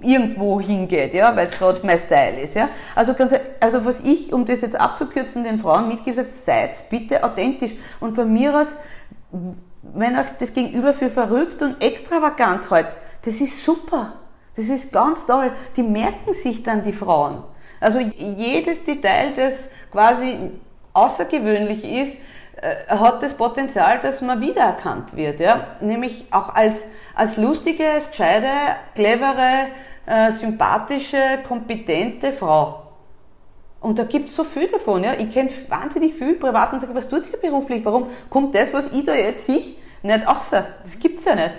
irgendwo 0.00 0.60
hingeht, 0.60 1.14
ja, 1.14 1.34
weil 1.36 1.46
es 1.46 1.52
gerade 1.52 1.80
mein 1.84 1.98
Style 1.98 2.40
ist. 2.40 2.54
Ja. 2.54 2.68
Also, 2.94 3.14
ganz, 3.14 3.32
also 3.60 3.84
was 3.84 4.00
ich, 4.00 4.32
um 4.32 4.44
das 4.44 4.60
jetzt 4.62 4.78
abzukürzen, 4.78 5.44
den 5.44 5.58
Frauen 5.58 5.88
mitgebe, 5.88 6.16
sage, 6.16 6.28
seid 6.28 6.88
bitte 6.88 7.22
authentisch. 7.22 7.72
Und 8.00 8.14
von 8.14 8.32
mir 8.32 8.58
aus, 8.58 8.76
wenn 9.82 10.16
euch 10.16 10.30
das 10.38 10.52
Gegenüber 10.52 10.94
für 10.94 11.10
verrückt 11.10 11.62
und 11.62 11.82
extravagant 11.82 12.70
hält, 12.70 12.88
das 13.24 13.40
ist 13.40 13.64
super. 13.64 14.14
Das 14.56 14.66
ist 14.68 14.92
ganz 14.92 15.26
toll. 15.26 15.52
Die 15.76 15.82
merken 15.82 16.32
sich 16.32 16.62
dann 16.62 16.84
die 16.84 16.92
Frauen. 16.92 17.42
Also 17.80 17.98
jedes 17.98 18.84
Detail, 18.84 19.32
das 19.34 19.70
quasi 19.90 20.52
außergewöhnlich 20.94 21.84
ist, 21.84 22.16
äh, 22.56 22.88
hat 22.88 23.22
das 23.22 23.34
Potenzial, 23.34 24.00
dass 24.00 24.22
man 24.22 24.40
wiedererkannt 24.40 25.14
wird. 25.16 25.40
Ja? 25.40 25.76
Nämlich 25.80 26.26
auch 26.30 26.54
als, 26.54 26.84
als 27.14 27.36
lustige, 27.36 27.90
als 27.90 28.08
gescheite, 28.10 28.48
clevere, 28.94 29.68
äh, 30.06 30.30
sympathische, 30.30 31.40
kompetente 31.46 32.32
Frau. 32.32 32.80
Und 33.80 33.98
da 33.98 34.04
gibt 34.04 34.28
es 34.30 34.36
so 34.36 34.44
viel 34.44 34.68
davon. 34.68 35.04
Ja? 35.04 35.12
Ich 35.12 35.30
kenne 35.30 35.50
wahnsinnig 35.68 36.14
viel 36.14 36.34
privat 36.36 36.72
und 36.72 36.80
sage, 36.80 36.94
was 36.94 37.08
tut 37.08 37.30
ihr 37.30 37.38
beruflich? 37.38 37.84
Warum 37.84 38.06
kommt 38.30 38.54
das, 38.54 38.72
was 38.72 38.86
ich 38.92 39.04
da 39.04 39.14
jetzt 39.14 39.44
sehe, 39.44 39.74
nicht 40.02 40.26
außer? 40.26 40.64
Das 40.82 40.98
gibt 40.98 41.18
es 41.18 41.26
ja 41.26 41.34
nicht. 41.34 41.52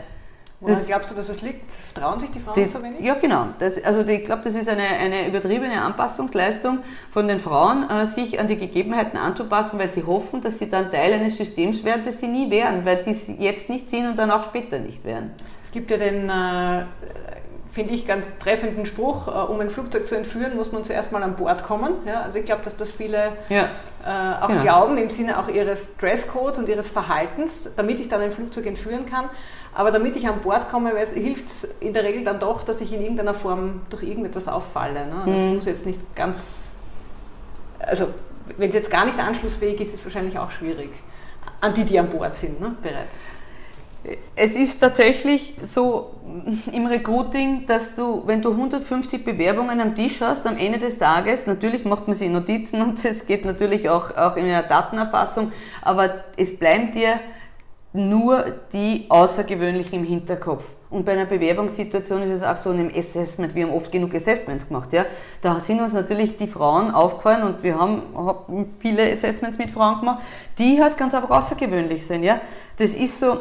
Das, 0.67 0.87
glaubst 0.87 1.11
du, 1.11 1.15
dass 1.15 1.29
es 1.29 1.41
liegt? 1.41 1.63
Trauen 1.93 2.19
sich 2.19 2.31
die 2.31 2.39
Frauen 2.39 2.55
die, 2.55 2.65
so 2.65 2.81
wenig? 2.81 2.99
Ja, 2.99 3.15
genau. 3.15 3.47
Das, 3.59 3.83
also 3.83 4.01
ich 4.01 4.23
glaube, 4.23 4.41
das 4.43 4.55
ist 4.55 4.67
eine, 4.67 4.83
eine 4.83 5.27
übertriebene 5.27 5.81
Anpassungsleistung 5.81 6.79
von 7.11 7.27
den 7.27 7.39
Frauen, 7.39 7.89
äh, 7.89 8.05
sich 8.05 8.39
an 8.39 8.47
die 8.47 8.57
Gegebenheiten 8.57 9.17
anzupassen, 9.17 9.79
weil 9.79 9.89
sie 9.91 10.03
hoffen, 10.03 10.41
dass 10.41 10.59
sie 10.59 10.69
dann 10.69 10.91
Teil 10.91 11.13
eines 11.13 11.37
Systems 11.37 11.83
werden, 11.83 12.01
das 12.05 12.19
sie 12.19 12.27
nie 12.27 12.49
wären, 12.49 12.85
weil 12.85 13.01
sie 13.01 13.11
es 13.11 13.27
jetzt 13.39 13.69
nicht 13.69 13.89
sind 13.89 14.07
und 14.09 14.17
dann 14.17 14.31
auch 14.31 14.43
später 14.43 14.79
nicht 14.79 15.03
werden. 15.03 15.31
Es 15.63 15.71
gibt 15.71 15.91
ja 15.91 15.97
den, 15.97 16.29
äh, 16.29 16.85
finde 17.75 17.93
ich, 17.93 18.07
ganz 18.07 18.39
treffenden 18.39 18.85
Spruch, 18.85 19.27
äh, 19.27 19.31
um 19.31 19.59
ein 19.59 19.69
Flugzeug 19.69 20.07
zu 20.07 20.15
entführen, 20.15 20.55
muss 20.55 20.71
man 20.71 20.85
zuerst 20.85 21.11
mal 21.11 21.21
an 21.21 21.35
Bord 21.35 21.63
kommen. 21.63 21.93
Ja, 22.05 22.21
also 22.21 22.39
ich 22.39 22.45
glaube, 22.45 22.63
dass 22.63 22.77
das 22.77 22.89
viele 22.89 23.33
ja. 23.49 23.67
äh, 24.05 24.41
auch 24.41 24.47
genau. 24.47 24.61
glauben, 24.61 24.97
im 24.97 25.09
Sinne 25.09 25.37
auch 25.37 25.49
ihres 25.49 25.97
Dresscodes 25.97 26.57
und 26.57 26.69
ihres 26.69 26.87
Verhaltens, 26.87 27.67
damit 27.75 27.99
ich 27.99 28.07
dann 28.07 28.21
ein 28.21 28.31
Flugzeug 28.31 28.65
entführen 28.65 29.05
kann. 29.05 29.29
Aber 29.75 29.91
damit 29.91 30.15
ich 30.15 30.25
an 30.25 30.39
Bord 30.39 30.69
komme, 30.69 30.91
hilft 31.13 31.45
es 31.45 31.67
in 31.81 31.93
der 31.93 32.05
Regel 32.05 32.23
dann 32.23 32.39
doch, 32.39 32.63
dass 32.63 32.79
ich 32.79 32.93
in 32.93 33.01
irgendeiner 33.01 33.33
Form 33.33 33.81
durch 33.89 34.03
irgendetwas 34.03 34.47
auffalle. 34.47 35.05
Ne? 35.05 35.23
Das 35.25 35.43
mhm. 35.43 35.55
muss 35.55 35.65
jetzt 35.65 35.85
nicht 35.85 35.99
ganz, 36.15 36.71
also 37.79 38.07
wenn 38.57 38.69
es 38.69 38.75
jetzt 38.75 38.89
gar 38.89 39.05
nicht 39.05 39.19
anschlussfähig 39.19 39.81
ist, 39.81 39.89
ist 39.89 39.99
es 39.99 40.05
wahrscheinlich 40.05 40.39
auch 40.39 40.49
schwierig. 40.49 40.91
An 41.59 41.73
die, 41.73 41.83
die 41.83 41.99
an 41.99 42.09
Bord 42.09 42.37
sind 42.37 42.61
ne? 42.61 42.73
bereits. 42.81 43.19
Es 44.35 44.55
ist 44.55 44.79
tatsächlich 44.79 45.55
so 45.65 46.13
im 46.71 46.85
Recruiting, 46.85 47.65
dass 47.65 47.95
du, 47.95 48.23
wenn 48.25 48.41
du 48.41 48.51
150 48.51 49.25
Bewerbungen 49.25 49.81
am 49.81 49.93
Tisch 49.93 50.21
hast, 50.21 50.45
am 50.45 50.57
Ende 50.57 50.79
des 50.79 50.99
Tages, 50.99 51.47
natürlich 51.47 51.83
macht 51.83 52.07
man 52.07 52.15
sich 52.15 52.29
Notizen 52.29 52.81
und 52.81 53.03
es 53.05 53.25
geht 53.25 53.43
natürlich 53.43 53.89
auch, 53.89 54.15
auch 54.15 54.37
in 54.37 54.45
der 54.45 54.63
Datenerfassung, 54.63 55.51
aber 55.81 56.23
es 56.37 56.57
bleiben 56.57 56.93
dir 56.93 57.19
nur 57.95 58.45
die 58.73 59.05
Außergewöhnlichen 59.09 59.99
im 59.99 60.05
Hinterkopf. 60.05 60.63
Und 60.89 61.05
bei 61.05 61.13
einer 61.13 61.25
Bewerbungssituation 61.25 62.23
ist 62.23 62.29
es 62.29 62.43
auch 62.43 62.57
so 62.57 62.71
in 62.71 62.79
einem 62.79 62.91
Assessment, 62.95 63.55
wir 63.55 63.65
haben 63.65 63.73
oft 63.73 63.91
genug 63.91 64.13
Assessments 64.13 64.67
gemacht, 64.67 64.93
ja. 64.93 65.05
Da 65.41 65.59
sind 65.59 65.81
uns 65.81 65.93
natürlich 65.93 66.37
die 66.37 66.47
Frauen 66.47 66.91
aufgefallen 66.91 67.43
und 67.43 67.63
wir 67.63 67.77
haben, 67.77 68.01
haben 68.15 68.73
viele 68.79 69.11
Assessments 69.11 69.57
mit 69.57 69.71
Frauen 69.71 69.99
gemacht, 69.99 70.23
die 70.57 70.81
halt 70.81 70.95
ganz 70.95 71.13
einfach 71.13 71.31
außergewöhnlich 71.31 72.05
sind, 72.05 72.23
ja. 72.23 72.39
Das 72.77 72.93
ist 72.93 73.19
so, 73.19 73.39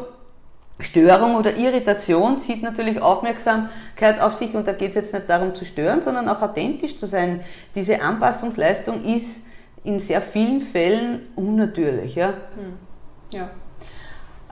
Störung 0.81 1.37
oder 1.37 1.57
Irritation 1.57 2.39
zieht 2.39 2.63
natürlich 2.63 3.01
Aufmerksamkeit 3.01 4.21
auf 4.21 4.35
sich 4.35 4.55
und 4.55 4.67
da 4.67 4.73
geht 4.73 4.89
es 4.89 4.95
jetzt 4.97 5.15
nicht 5.15 5.31
darum 5.31 5.55
zu 5.55 5.65
stören, 5.65 6.01
sondern 6.01 6.29
auch 6.29 6.43
authentisch 6.43 6.97
zu 6.97 7.07
sein. 7.07 7.43
Diese 7.77 8.03
Anpassungsleistung 8.03 9.05
ist 9.05 9.43
in 9.85 10.01
sehr 10.01 10.21
vielen 10.21 10.61
Fällen 10.61 11.29
unnatürlich, 11.37 12.17
ja. 12.17 12.31
Hm. 12.31 12.79
Ja. 13.33 13.51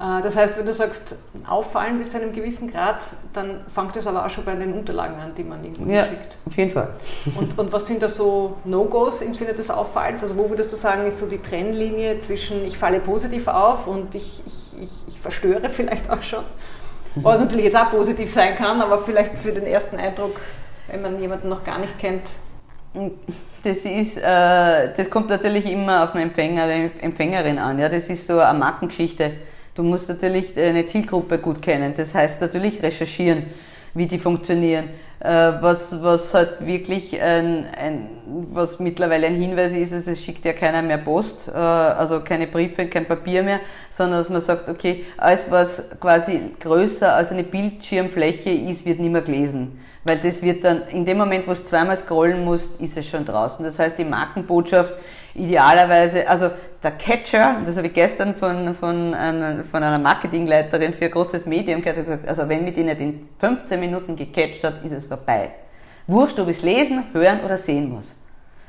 Äh, 0.03 0.23
das 0.23 0.35
heißt, 0.35 0.59
wenn 0.59 0.67
du 0.67 0.75
sagst, 0.75 1.15
auffallen 1.47 1.99
bis 1.99 2.11
zu 2.11 2.21
einem 2.21 2.33
gewissen 2.33 2.71
Grad, 2.71 3.05
dann 3.33 3.61
fängt 3.69 3.95
das 3.95 4.07
aber 4.07 4.27
auch 4.27 4.31
schon 4.31 4.45
bei 4.45 4.55
den 4.55 4.73
Unterlagen 4.73 5.21
an, 5.21 5.33
die 5.37 5.45
man 5.45 5.63
irgendwo 5.65 5.91
ja, 5.91 6.05
schickt. 6.05 6.37
auf 6.45 6.57
jeden 6.57 6.71
Fall. 6.73 6.89
Und, 7.37 7.57
und 7.59 7.73
was 7.73 7.87
sind 7.87 8.03
da 8.03 8.09
so 8.09 8.57
No-Gos 8.65 9.23
im 9.23 9.35
Sinne 9.35 9.55
des 9.55 9.71
Auffallens? 9.71 10.23
Also 10.23 10.37
wo 10.37 10.51
würdest 10.51 10.73
du 10.73 10.77
sagen, 10.77 11.07
ist 11.07 11.19
so 11.19 11.27
die 11.27 11.39
Trennlinie 11.39 12.19
zwischen 12.19 12.65
ich 12.65 12.77
falle 12.77 12.99
positiv 12.99 13.47
auf 13.47 13.87
und 13.87 14.15
ich, 14.15 14.43
ich, 14.47 14.83
ich, 14.83 15.15
ich 15.15 15.21
verstöre 15.21 15.69
vielleicht 15.71 16.11
auch 16.11 16.23
schon? 16.23 16.45
Was 17.17 17.39
natürlich 17.39 17.67
jetzt 17.67 17.77
auch 17.77 17.91
positiv 17.91 18.33
sein 18.33 18.57
kann, 18.57 18.81
aber 18.81 18.99
vielleicht 18.99 19.37
für 19.37 19.53
den 19.53 19.67
ersten 19.67 19.97
Eindruck, 19.97 20.41
wenn 20.89 21.03
man 21.03 21.21
jemanden 21.21 21.51
noch 21.51 21.63
gar 21.63 21.79
nicht 21.79 21.99
kennt. 21.99 22.23
Das 23.63 23.77
ist, 23.85 24.17
äh, 24.17 24.95
das 24.97 25.11
kommt 25.11 25.29
natürlich 25.29 25.71
immer 25.71 26.05
auf 26.05 26.13
den 26.13 26.23
Empfänger, 26.23 26.67
die 26.67 26.91
Empfängerin 27.01 27.59
an. 27.59 27.79
Ja, 27.79 27.91
das 27.91 28.09
ist 28.09 28.27
so 28.27 28.39
eine 28.41 28.59
Markengeschichte 28.59 29.33
Du 29.75 29.83
musst 29.83 30.09
natürlich 30.09 30.57
eine 30.59 30.85
Zielgruppe 30.85 31.39
gut 31.39 31.63
kennen. 31.63 31.95
Das 31.97 32.15
heißt 32.15 32.41
natürlich 32.41 32.83
recherchieren, 32.83 33.45
wie 33.95 34.07
die 34.07 34.19
funktionieren. 34.19 34.91
Äh, 35.21 35.53
was, 35.61 36.03
was 36.03 36.35
halt 36.35 36.67
wirklich 36.67 37.21
ein, 37.23 37.65
ein, 37.81 38.09
was 38.53 38.81
mittlerweile 38.81 39.29
ein 39.29 39.37
Hinweis 39.37 39.73
ist, 39.73 39.93
ist, 39.93 40.09
es 40.09 40.21
schickt 40.21 40.45
ja 40.45 40.53
keiner 40.53 40.83
mehr 40.83 40.99
Post, 40.99 41.47
äh, 41.47 41.53
also 41.53 42.21
keine 42.21 42.49
Briefe, 42.49 42.89
kein 42.89 43.07
Papier 43.07 43.45
mehr, 43.45 43.61
sondern 43.89 44.19
dass 44.19 44.31
man 44.31 44.41
sagt, 44.41 44.69
okay, 44.69 45.05
alles 45.17 45.49
was 45.49 45.91
quasi 46.01 46.41
größer 46.59 47.15
als 47.15 47.31
eine 47.31 47.45
Bildschirmfläche 47.45 48.51
ist, 48.51 48.85
wird 48.85 48.99
nicht 48.99 49.13
mehr 49.13 49.23
gelesen. 49.23 49.79
Weil 50.03 50.19
das 50.19 50.43
wird 50.43 50.65
dann, 50.65 50.89
in 50.89 51.05
dem 51.05 51.19
Moment, 51.19 51.47
wo 51.47 51.55
du 51.55 51.65
zweimal 51.65 51.97
scrollen 51.97 52.45
musst, 52.45 52.81
ist 52.81 52.97
es 52.97 53.07
schon 53.07 53.25
draußen. 53.25 53.65
Das 53.65 53.79
heißt, 53.79 53.97
die 53.99 54.05
Markenbotschaft 54.05 54.93
idealerweise, 55.35 56.29
also 56.29 56.51
der 56.83 56.93
Catcher, 56.93 57.61
das 57.65 57.77
habe 57.77 57.87
ich 57.87 57.95
gestern 57.95 58.35
von, 58.35 58.75
von, 58.75 59.15
einer, 59.15 59.65
von 59.65 59.83
einer 59.83 59.99
Marketingleiterin 59.99 60.93
für 60.93 61.07
ein 61.07 61.11
großes 61.11 61.47
Medium 61.47 61.81
gehört, 61.83 62.05
gesagt, 62.05 62.29
also 62.29 62.49
wenn 62.49 62.65
mit 62.65 62.77
ihnen 62.77 62.97
in 62.99 63.29
15 63.39 63.79
Minuten 63.79 64.17
gecatcht 64.17 64.63
hat, 64.65 64.85
ist 64.85 64.93
es 64.93 65.07
vorbei. 65.07 65.53
Wurscht, 66.07 66.39
ob 66.39 66.49
ich 66.49 66.59
es 66.59 66.63
lesen, 66.63 67.05
hören 67.13 67.41
oder 67.45 67.57
sehen 67.57 67.91
muss. 67.91 68.15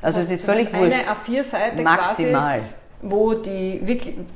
Also 0.01 0.19
es 0.19 0.29
ist 0.29 0.45
völlig 0.45 0.73
wurscht. 0.73 0.93
Eine 0.93 1.03
A4-Seite 1.03 1.81
Maximal. 1.81 2.59
Quasi, 2.59 2.73
wo 3.03 3.33
die 3.33 3.81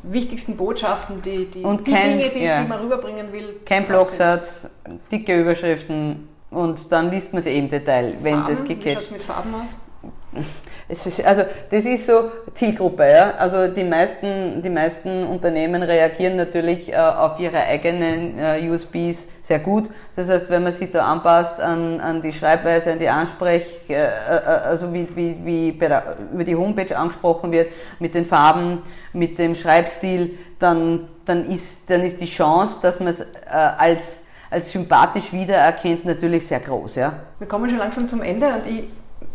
wichtigsten 0.04 0.58
Botschaften, 0.58 1.22
die, 1.22 1.46
die, 1.46 1.62
und 1.62 1.88
die 1.88 1.92
kein, 1.92 2.18
Dinge, 2.18 2.30
die, 2.30 2.44
ja, 2.44 2.62
die 2.62 2.68
man 2.68 2.80
rüberbringen 2.80 3.32
will. 3.32 3.62
Kein 3.66 3.86
Blogsatz, 3.86 4.70
dicke 5.10 5.40
Überschriften 5.40 6.28
und 6.50 6.92
dann 6.92 7.10
liest 7.10 7.34
man 7.34 7.46
eh 7.46 7.58
im 7.58 7.70
Detail, 7.70 8.18
wenn 8.22 8.36
Farben, 8.36 8.50
das 8.50 8.66
gecatcht. 8.66 8.86
Wie 8.86 8.94
schaut 8.94 9.12
mit 9.12 9.24
Farben 9.24 9.56
aus? 9.56 9.68
Ist, 10.90 11.26
also 11.26 11.44
das 11.70 11.86
ist 11.86 12.06
so 12.06 12.32
Zielgruppe, 12.54 13.10
ja. 13.10 13.32
Also 13.38 13.68
die 13.68 13.84
meisten, 13.84 14.62
die 14.62 14.70
meisten 14.70 15.26
Unternehmen 15.26 15.84
reagieren 15.84 16.36
natürlich 16.36 16.92
äh, 16.92 16.98
auf 16.98 17.40
ihre 17.40 17.60
eigenen 17.60 18.38
äh, 18.38 18.70
USBs 18.70 19.28
sehr 19.42 19.60
gut. 19.60 19.90
Das 20.16 20.30
heißt, 20.30 20.50
wenn 20.50 20.64
man 20.64 20.72
sich 20.72 20.92
da 20.92 21.06
anpasst 21.06 21.60
an, 21.60 22.00
an 22.00 22.22
die 22.22 22.34
Schreibweise, 22.34 22.92
an 22.92 23.00
die 23.00 23.10
Ansprech, 23.10 23.66
äh, 23.90 23.94
äh, 23.94 24.08
also 24.66 24.94
wie, 24.94 25.08
wie, 25.16 25.38
wie 25.44 25.70
über 25.70 26.44
die 26.44 26.56
Homepage 26.56 26.96
angesprochen 26.96 27.52
wird, 27.52 27.72
mit 28.00 28.14
den 28.14 28.26
Farben, 28.26 28.82
mit 29.14 29.40
dem 29.40 29.56
Schreibstil, 29.56 30.38
dann, 30.60 31.08
dann, 31.26 31.50
ist, 31.50 31.90
dann 31.90 32.02
ist 32.02 32.20
die 32.22 32.26
Chance, 32.26 32.78
dass 32.82 33.00
man 33.00 33.10
es 33.10 33.22
äh, 33.22 33.26
als 33.52 34.22
als 34.50 34.72
sympathisch 34.72 35.34
wiedererkennt, 35.34 36.06
natürlich 36.06 36.48
sehr 36.48 36.60
groß. 36.60 36.96
Ja. 36.96 37.14
Wir 37.40 37.48
kommen 37.48 37.70
schon 37.70 37.80
langsam 37.80 38.08
zum 38.08 38.22
Ende 38.22 38.48
und 38.48 38.66
ich 38.66 38.86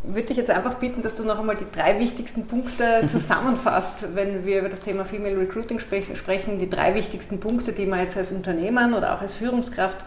würde 0.05 0.29
dich 0.29 0.37
jetzt 0.37 0.51
einfach 0.51 0.75
bitten, 0.75 1.03
dass 1.03 1.15
du 1.15 1.23
noch 1.23 1.39
einmal 1.39 1.57
die 1.57 1.71
drei 1.71 1.99
wichtigsten 1.99 2.47
Punkte 2.47 3.03
zusammenfasst, 3.07 4.15
wenn 4.15 4.45
wir 4.45 4.61
über 4.61 4.69
das 4.69 4.81
Thema 4.81 5.05
Female 5.05 5.39
Recruiting 5.39 5.79
sprechen, 5.79 6.59
die 6.59 6.69
drei 6.69 6.95
wichtigsten 6.95 7.41
Punkte, 7.41 7.73
die 7.73 7.87
man 7.87 8.01
jetzt 8.01 8.17
als 8.17 8.33
Unternehmer 8.33 8.97
oder 8.97 9.15
auch 9.15 9.21
als 9.21 9.35
Führungskraft 9.35 9.99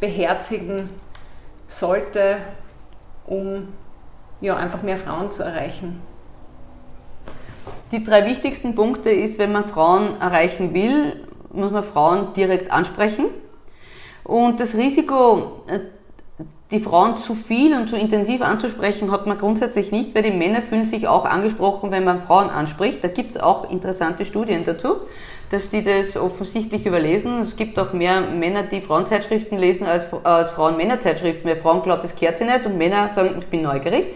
beherzigen 0.00 0.88
sollte, 1.68 2.38
um 3.26 3.68
ja, 4.40 4.56
einfach 4.56 4.82
mehr 4.82 4.98
Frauen 4.98 5.32
zu 5.32 5.42
erreichen. 5.42 6.00
Die 7.92 8.02
drei 8.02 8.26
wichtigsten 8.26 8.74
Punkte 8.74 9.10
ist, 9.10 9.38
wenn 9.38 9.52
man 9.52 9.64
Frauen 9.66 10.20
erreichen 10.20 10.74
will, 10.74 11.26
muss 11.52 11.72
man 11.72 11.84
Frauen 11.84 12.32
direkt 12.34 12.70
ansprechen. 12.70 13.26
Und 14.24 14.60
das 14.60 14.74
Risiko, 14.74 15.64
die 16.70 16.80
Frauen 16.80 17.18
zu 17.18 17.34
viel 17.34 17.74
und 17.76 17.88
zu 17.88 17.96
intensiv 17.96 18.42
anzusprechen, 18.42 19.12
hat 19.12 19.26
man 19.26 19.38
grundsätzlich 19.38 19.92
nicht, 19.92 20.14
weil 20.14 20.24
die 20.24 20.32
Männer 20.32 20.62
fühlen 20.62 20.84
sich 20.84 21.06
auch 21.06 21.24
angesprochen, 21.24 21.92
wenn 21.92 22.04
man 22.04 22.22
Frauen 22.22 22.50
anspricht. 22.50 23.04
Da 23.04 23.08
gibt 23.08 23.30
es 23.30 23.36
auch 23.36 23.70
interessante 23.70 24.26
Studien 24.26 24.64
dazu, 24.64 24.96
dass 25.50 25.70
die 25.70 25.84
das 25.84 26.16
offensichtlich 26.16 26.84
überlesen. 26.84 27.40
Es 27.40 27.54
gibt 27.54 27.78
auch 27.78 27.92
mehr 27.92 28.20
Männer, 28.20 28.64
die 28.64 28.80
Frauenzeitschriften 28.80 29.58
lesen, 29.58 29.86
als, 29.86 30.06
als 30.24 30.50
Frauen 30.50 30.76
Männerzeitschriften, 30.76 31.48
weil 31.48 31.60
Frauen 31.60 31.82
glauben, 31.82 32.02
das 32.02 32.16
kehrt 32.16 32.36
sie 32.36 32.44
nicht 32.44 32.66
und 32.66 32.76
Männer 32.76 33.10
sagen, 33.14 33.36
ich 33.38 33.46
bin 33.46 33.62
neugierig 33.62 34.06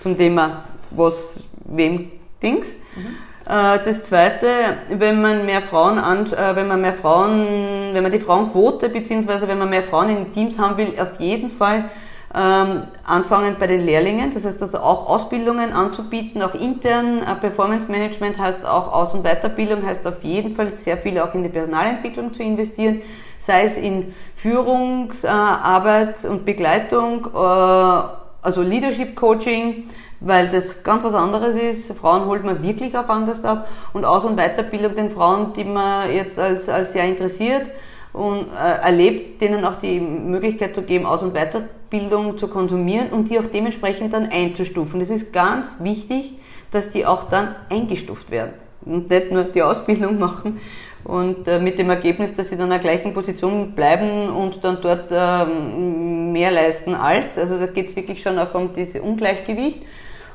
zum 0.00 0.16
Thema, 0.16 0.64
was, 0.90 1.38
wem, 1.66 2.12
Dings. 2.42 2.78
Mhm. 2.96 3.29
Äh, 3.50 3.80
das 3.84 4.04
zweite, 4.04 4.46
wenn 4.90 5.20
man 5.20 5.44
mehr 5.44 5.60
Frauen 5.60 5.98
an, 5.98 6.26
äh, 6.26 6.54
wenn 6.54 6.68
man 6.68 6.80
mehr 6.80 6.94
Frauen, 6.94 7.92
wenn 7.92 8.02
man 8.02 8.12
die 8.12 8.20
Frauenquote 8.20 8.88
beziehungsweise 8.88 9.48
wenn 9.48 9.58
man 9.58 9.68
mehr 9.70 9.82
Frauen 9.82 10.08
in 10.08 10.32
Teams 10.32 10.56
haben 10.56 10.76
will, 10.76 10.94
auf 11.00 11.18
jeden 11.18 11.50
Fall 11.50 11.86
ähm, 12.32 12.84
anfangen 13.04 13.56
bei 13.58 13.66
den 13.66 13.84
Lehrlingen, 13.84 14.32
das 14.32 14.44
heißt 14.44 14.62
also 14.62 14.78
auch 14.78 15.08
Ausbildungen 15.08 15.72
anzubieten, 15.72 16.42
auch 16.42 16.54
intern. 16.54 17.24
Äh, 17.24 17.34
Performance 17.40 17.90
Management 17.90 18.38
heißt 18.38 18.64
auch 18.64 18.92
Aus- 18.92 19.14
und 19.14 19.24
Weiterbildung, 19.24 19.84
heißt 19.84 20.06
auf 20.06 20.22
jeden 20.22 20.54
Fall 20.54 20.68
sehr 20.76 20.96
viel 20.96 21.18
auch 21.18 21.34
in 21.34 21.42
die 21.42 21.48
Personalentwicklung 21.48 22.32
zu 22.32 22.44
investieren, 22.44 23.02
sei 23.40 23.64
es 23.64 23.76
in 23.76 24.14
Führungsarbeit 24.36 26.24
und 26.24 26.44
Begleitung, 26.44 27.34
also 27.34 28.62
Leadership 28.62 29.16
Coaching, 29.16 29.88
weil 30.20 30.48
das 30.48 30.82
ganz 30.82 31.02
was 31.02 31.14
anderes 31.14 31.54
ist. 31.56 31.92
Frauen 31.92 32.26
holt 32.26 32.44
man 32.44 32.62
wirklich 32.62 32.96
auch 32.96 33.08
anders 33.08 33.44
ab 33.44 33.68
und 33.92 34.04
Aus- 34.04 34.24
und 34.24 34.36
Weiterbildung 34.36 34.94
den 34.94 35.10
Frauen, 35.10 35.52
die 35.54 35.64
man 35.64 36.12
jetzt 36.12 36.38
als, 36.38 36.68
als 36.68 36.92
sehr 36.92 37.04
interessiert 37.04 37.70
und 38.12 38.48
äh, 38.52 38.82
erlebt, 38.82 39.40
denen 39.40 39.64
auch 39.64 39.76
die 39.76 40.00
Möglichkeit 40.00 40.74
zu 40.74 40.82
geben, 40.82 41.06
Aus- 41.06 41.22
und 41.22 41.34
Weiterbildung 41.34 42.36
zu 42.38 42.48
konsumieren 42.48 43.08
und 43.10 43.30
die 43.30 43.38
auch 43.38 43.46
dementsprechend 43.52 44.12
dann 44.12 44.28
einzustufen. 44.30 45.00
Das 45.00 45.10
ist 45.10 45.32
ganz 45.32 45.76
wichtig, 45.80 46.34
dass 46.70 46.90
die 46.90 47.06
auch 47.06 47.24
dann 47.30 47.54
eingestuft 47.68 48.30
werden 48.30 48.52
und 48.84 49.10
nicht 49.10 49.32
nur 49.32 49.44
die 49.44 49.62
Ausbildung 49.62 50.18
machen 50.18 50.60
und 51.04 51.48
äh, 51.48 51.58
mit 51.58 51.78
dem 51.78 51.90
Ergebnis, 51.90 52.34
dass 52.34 52.50
sie 52.50 52.56
dann 52.56 52.66
in 52.66 52.70
der 52.70 52.78
gleichen 52.78 53.14
Position 53.14 53.72
bleiben 53.72 54.28
und 54.28 54.62
dann 54.62 54.78
dort 54.80 55.10
äh, 55.10 55.44
mehr 55.44 56.50
leisten 56.50 56.94
als. 56.94 57.38
Also 57.38 57.58
da 57.58 57.66
geht 57.66 57.88
es 57.88 57.96
wirklich 57.96 58.22
schon 58.22 58.38
auch 58.38 58.54
um 58.54 58.72
dieses 58.72 59.00
Ungleichgewicht. 59.00 59.82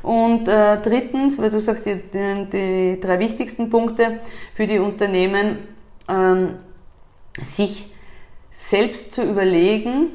Und 0.05 0.47
äh, 0.47 0.77
drittens, 0.83 1.41
weil 1.41 1.49
du 1.49 1.59
sagst, 1.59 1.87
die, 1.87 1.95
die, 1.95 2.45
die, 2.53 2.99
drei 2.99 3.17
wichtigsten 3.17 3.71
Punkte 3.71 4.19
für 4.53 4.67
die 4.67 4.77
Unternehmen, 4.77 5.57
ähm, 6.07 6.57
sich 7.41 7.89
selbst 8.51 9.15
zu 9.15 9.23
überlegen, 9.23 10.11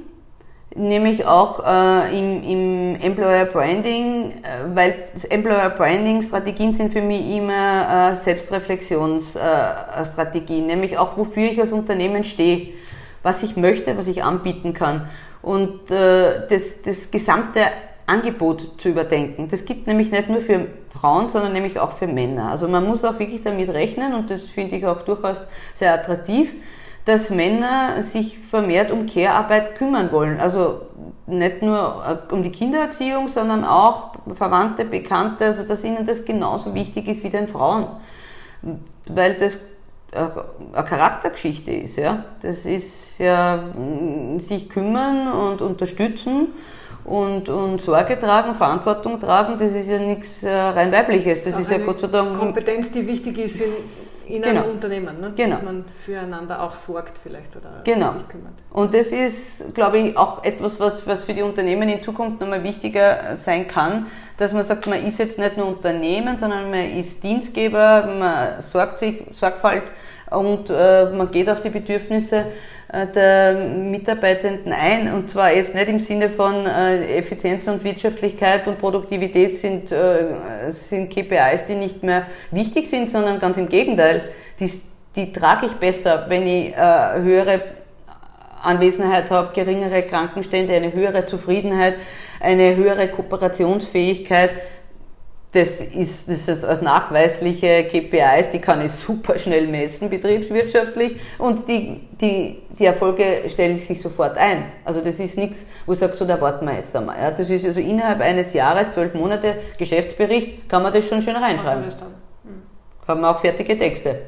nämlich 0.77 1.27
auch 1.27 1.67
äh, 1.67 2.17
im, 2.17 2.45
im 2.45 2.95
Employer 3.01 3.47
Branding, 3.47 4.45
äh, 4.45 4.77
weil 4.77 4.95
Employer 5.29 5.71
Branding 5.71 6.23
Strategien 6.23 6.73
sind 6.73 6.93
für 6.93 7.03
mich 7.03 7.29
immer 7.29 8.13
äh, 8.13 8.15
Selbstreflexionsstrategien, 8.15 10.67
nämlich 10.67 10.99
auch 10.99 11.17
wofür 11.17 11.51
ich 11.51 11.61
als 11.61 11.73
Unternehmen 11.73 12.23
stehe, 12.23 12.75
was 13.25 13.43
ich 13.43 13.57
möchte, 13.57 13.99
was 13.99 14.07
ich 14.07 14.23
anbieten 14.23 14.73
kann. 14.73 15.11
Und 15.43 15.91
äh, 15.91 16.47
das, 16.49 16.83
das 16.83 17.11
gesamte 17.11 17.63
Angebot 18.11 18.81
zu 18.81 18.89
überdenken. 18.89 19.49
Das 19.49 19.65
gibt 19.65 19.87
nämlich 19.87 20.11
nicht 20.11 20.29
nur 20.29 20.41
für 20.41 20.67
Frauen, 20.93 21.29
sondern 21.29 21.53
nämlich 21.53 21.79
auch 21.79 21.93
für 21.93 22.07
Männer. 22.07 22.51
Also 22.51 22.67
man 22.69 22.87
muss 22.87 23.05
auch 23.05 23.19
wirklich 23.19 23.43
damit 23.43 23.71
rechnen 23.71 24.15
und 24.15 24.31
das 24.31 24.49
finde 24.49 24.77
ich 24.77 24.87
auch 24.87 25.03
durchaus 25.03 25.47
sehr 25.75 25.95
attraktiv, 25.95 26.55
dass 27.05 27.31
Männer 27.31 28.03
sich 28.03 28.39
vermehrt 28.39 28.91
um 28.91 29.07
Care-Arbeit 29.07 29.77
kümmern 29.77 30.13
wollen. 30.13 30.41
Also 30.41 30.83
nicht 31.27 31.63
nur 31.63 32.05
äh, 32.29 32.33
um 32.33 32.43
die 32.43 32.51
Kindererziehung, 32.51 33.29
sondern 33.29 33.65
auch 33.65 34.15
Verwandte, 34.35 34.85
Bekannte, 34.85 35.47
also 35.47 35.63
dass 35.63 35.85
ihnen 35.85 36.05
das 36.05 36.25
genauso 36.25 36.75
wichtig 36.75 37.09
ist 37.09 37.25
wie 37.25 37.31
den 37.31 37.49
Frauen. 37.49 37.87
Weil 39.07 39.35
das 39.35 39.61
eine 40.13 40.85
Charaktergeschichte 40.85 41.71
ist. 41.71 41.97
Ja? 41.97 42.25
Das 42.43 42.67
ist 42.67 43.19
ja 43.19 43.65
sich 44.39 44.69
kümmern 44.69 45.33
und 45.33 45.63
unterstützen 45.63 46.49
und, 47.11 47.49
und 47.49 47.81
Sorge 47.81 48.19
tragen, 48.19 48.55
Verantwortung 48.55 49.19
tragen, 49.19 49.59
das 49.59 49.73
ist 49.73 49.89
ja 49.89 49.99
nichts 49.99 50.45
äh, 50.45 50.51
rein 50.51 50.93
weibliches. 50.93 51.43
Das, 51.43 51.53
das 51.53 51.63
ist, 51.63 51.71
ja 51.73 51.79
Gott 51.79 51.99
sei 51.99 52.07
Dank. 52.07 52.39
Kompetenz, 52.39 52.93
die 52.93 53.07
wichtig 53.07 53.37
ist 53.39 53.61
in, 53.61 53.73
in 54.37 54.43
genau. 54.43 54.63
einem 54.63 54.71
Unternehmen, 54.71 55.21
ne? 55.21 55.33
genau. 55.35 55.57
dass 55.57 55.65
man 55.65 55.85
füreinander 55.89 56.63
auch 56.63 56.73
sorgt 56.73 57.19
vielleicht 57.19 57.57
oder 57.57 57.81
genau. 57.83 58.13
sich 58.13 58.29
kümmert. 58.29 58.53
Und 58.71 58.95
das 58.95 59.09
ist, 59.09 59.75
glaube 59.75 59.99
ich, 59.99 60.17
auch 60.17 60.45
etwas, 60.45 60.79
was, 60.79 61.05
was 61.05 61.25
für 61.25 61.35
die 61.35 61.43
Unternehmen 61.43 61.89
in 61.89 62.01
Zukunft 62.01 62.41
nochmal 62.41 62.63
wichtiger 62.63 63.35
sein 63.35 63.67
kann, 63.67 64.07
dass 64.37 64.53
man 64.53 64.65
sagt, 64.65 64.87
man 64.87 65.05
ist 65.05 65.19
jetzt 65.19 65.37
nicht 65.37 65.57
nur 65.57 65.67
Unternehmen, 65.67 66.39
sondern 66.39 66.71
man 66.71 66.93
ist 66.93 67.25
Dienstgeber, 67.25 68.09
man 68.21 68.63
sorgt 68.63 69.01
sich, 69.01 69.25
Sorgfalt 69.33 69.83
und 70.31 70.71
äh, 70.71 71.11
man 71.11 71.29
geht 71.33 71.51
auf 71.51 71.61
die 71.61 71.71
Bedürfnisse 71.71 72.47
der 72.93 73.55
Mitarbeitenden 73.55 74.73
ein 74.73 75.13
und 75.13 75.31
zwar 75.31 75.53
jetzt 75.53 75.75
nicht 75.75 75.89
im 75.89 76.01
Sinne 76.01 76.29
von 76.29 76.67
äh, 76.67 77.19
Effizienz 77.19 77.69
und 77.69 77.85
Wirtschaftlichkeit 77.85 78.67
und 78.67 78.79
Produktivität 78.79 79.57
sind, 79.59 79.93
äh, 79.93 80.71
sind 80.71 81.09
KPIs, 81.09 81.67
die 81.69 81.77
nicht 81.77 82.03
mehr 82.03 82.27
wichtig 82.51 82.91
sind, 82.91 83.11
sondern 83.11 83.39
ganz 83.39 83.57
im 83.59 83.69
Gegenteil. 83.69 84.31
Die, 84.59 84.69
die 85.15 85.33
trage 85.33 85.67
ich 85.67 85.73
besser, 85.75 86.27
wenn 86.29 86.47
ich 86.47 86.75
äh, 86.75 87.21
höhere 87.23 87.63
Anwesenheit 88.63 89.31
habe, 89.31 89.53
geringere 89.55 90.03
Krankenstände, 90.03 90.75
eine 90.75 90.93
höhere 90.93 91.27
Zufriedenheit, 91.27 91.95
eine 92.41 92.75
höhere 92.75 93.09
Kooperationsfähigkeit 93.09 94.51
das 95.53 95.81
ist, 95.81 96.29
das 96.29 96.47
ist 96.47 96.65
als 96.65 96.81
nachweisliche 96.81 97.85
KPIs, 97.85 98.51
die 98.53 98.61
kann 98.61 98.81
ich 98.85 98.93
super 98.93 99.37
schnell 99.37 99.67
messen, 99.67 100.09
betriebswirtschaftlich, 100.09 101.19
und 101.39 101.69
die, 101.69 102.09
die, 102.21 102.63
die 102.79 102.85
Erfolge 102.85 103.43
stellen 103.49 103.79
sich 103.79 104.01
sofort 104.01 104.37
ein. 104.37 104.67
Also 104.85 105.01
das 105.01 105.19
ist 105.19 105.37
nichts, 105.37 105.67
wo 105.87 105.93
ich 105.93 105.99
sage, 105.99 106.15
so, 106.15 106.25
da 106.25 106.41
warten 106.41 106.67
wir 106.67 106.75
jetzt 106.75 106.95
einmal. 106.95 107.19
Ja, 107.21 107.31
das 107.33 107.51
ist 107.51 107.67
also 107.67 107.81
innerhalb 107.81 108.21
eines 108.21 108.53
Jahres, 108.53 108.93
zwölf 108.93 109.13
Monate 109.15 109.57
Geschäftsbericht, 109.77 110.69
kann 110.69 110.85
man 110.85 110.93
das 110.93 111.09
schon 111.09 111.21
schön 111.21 111.37
reinschreiben. 111.37 111.85
Mhm. 111.85 112.63
Haben 113.09 113.21
wir 113.21 113.31
auch 113.31 113.41
fertige 113.41 113.77
Texte. 113.77 114.21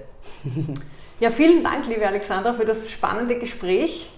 Ja, 1.20 1.30
vielen 1.30 1.62
Dank, 1.62 1.86
liebe 1.86 2.04
Alexandra, 2.04 2.52
für 2.52 2.64
das 2.64 2.90
spannende 2.90 3.38
Gespräch 3.38 4.10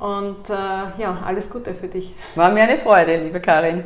und 0.00 0.50
äh, 0.50 0.52
ja, 1.00 1.22
alles 1.24 1.48
Gute 1.48 1.72
für 1.72 1.86
dich. 1.86 2.12
War 2.34 2.50
mir 2.50 2.64
eine 2.64 2.78
Freude, 2.78 3.16
liebe 3.16 3.40
Karin. 3.40 3.84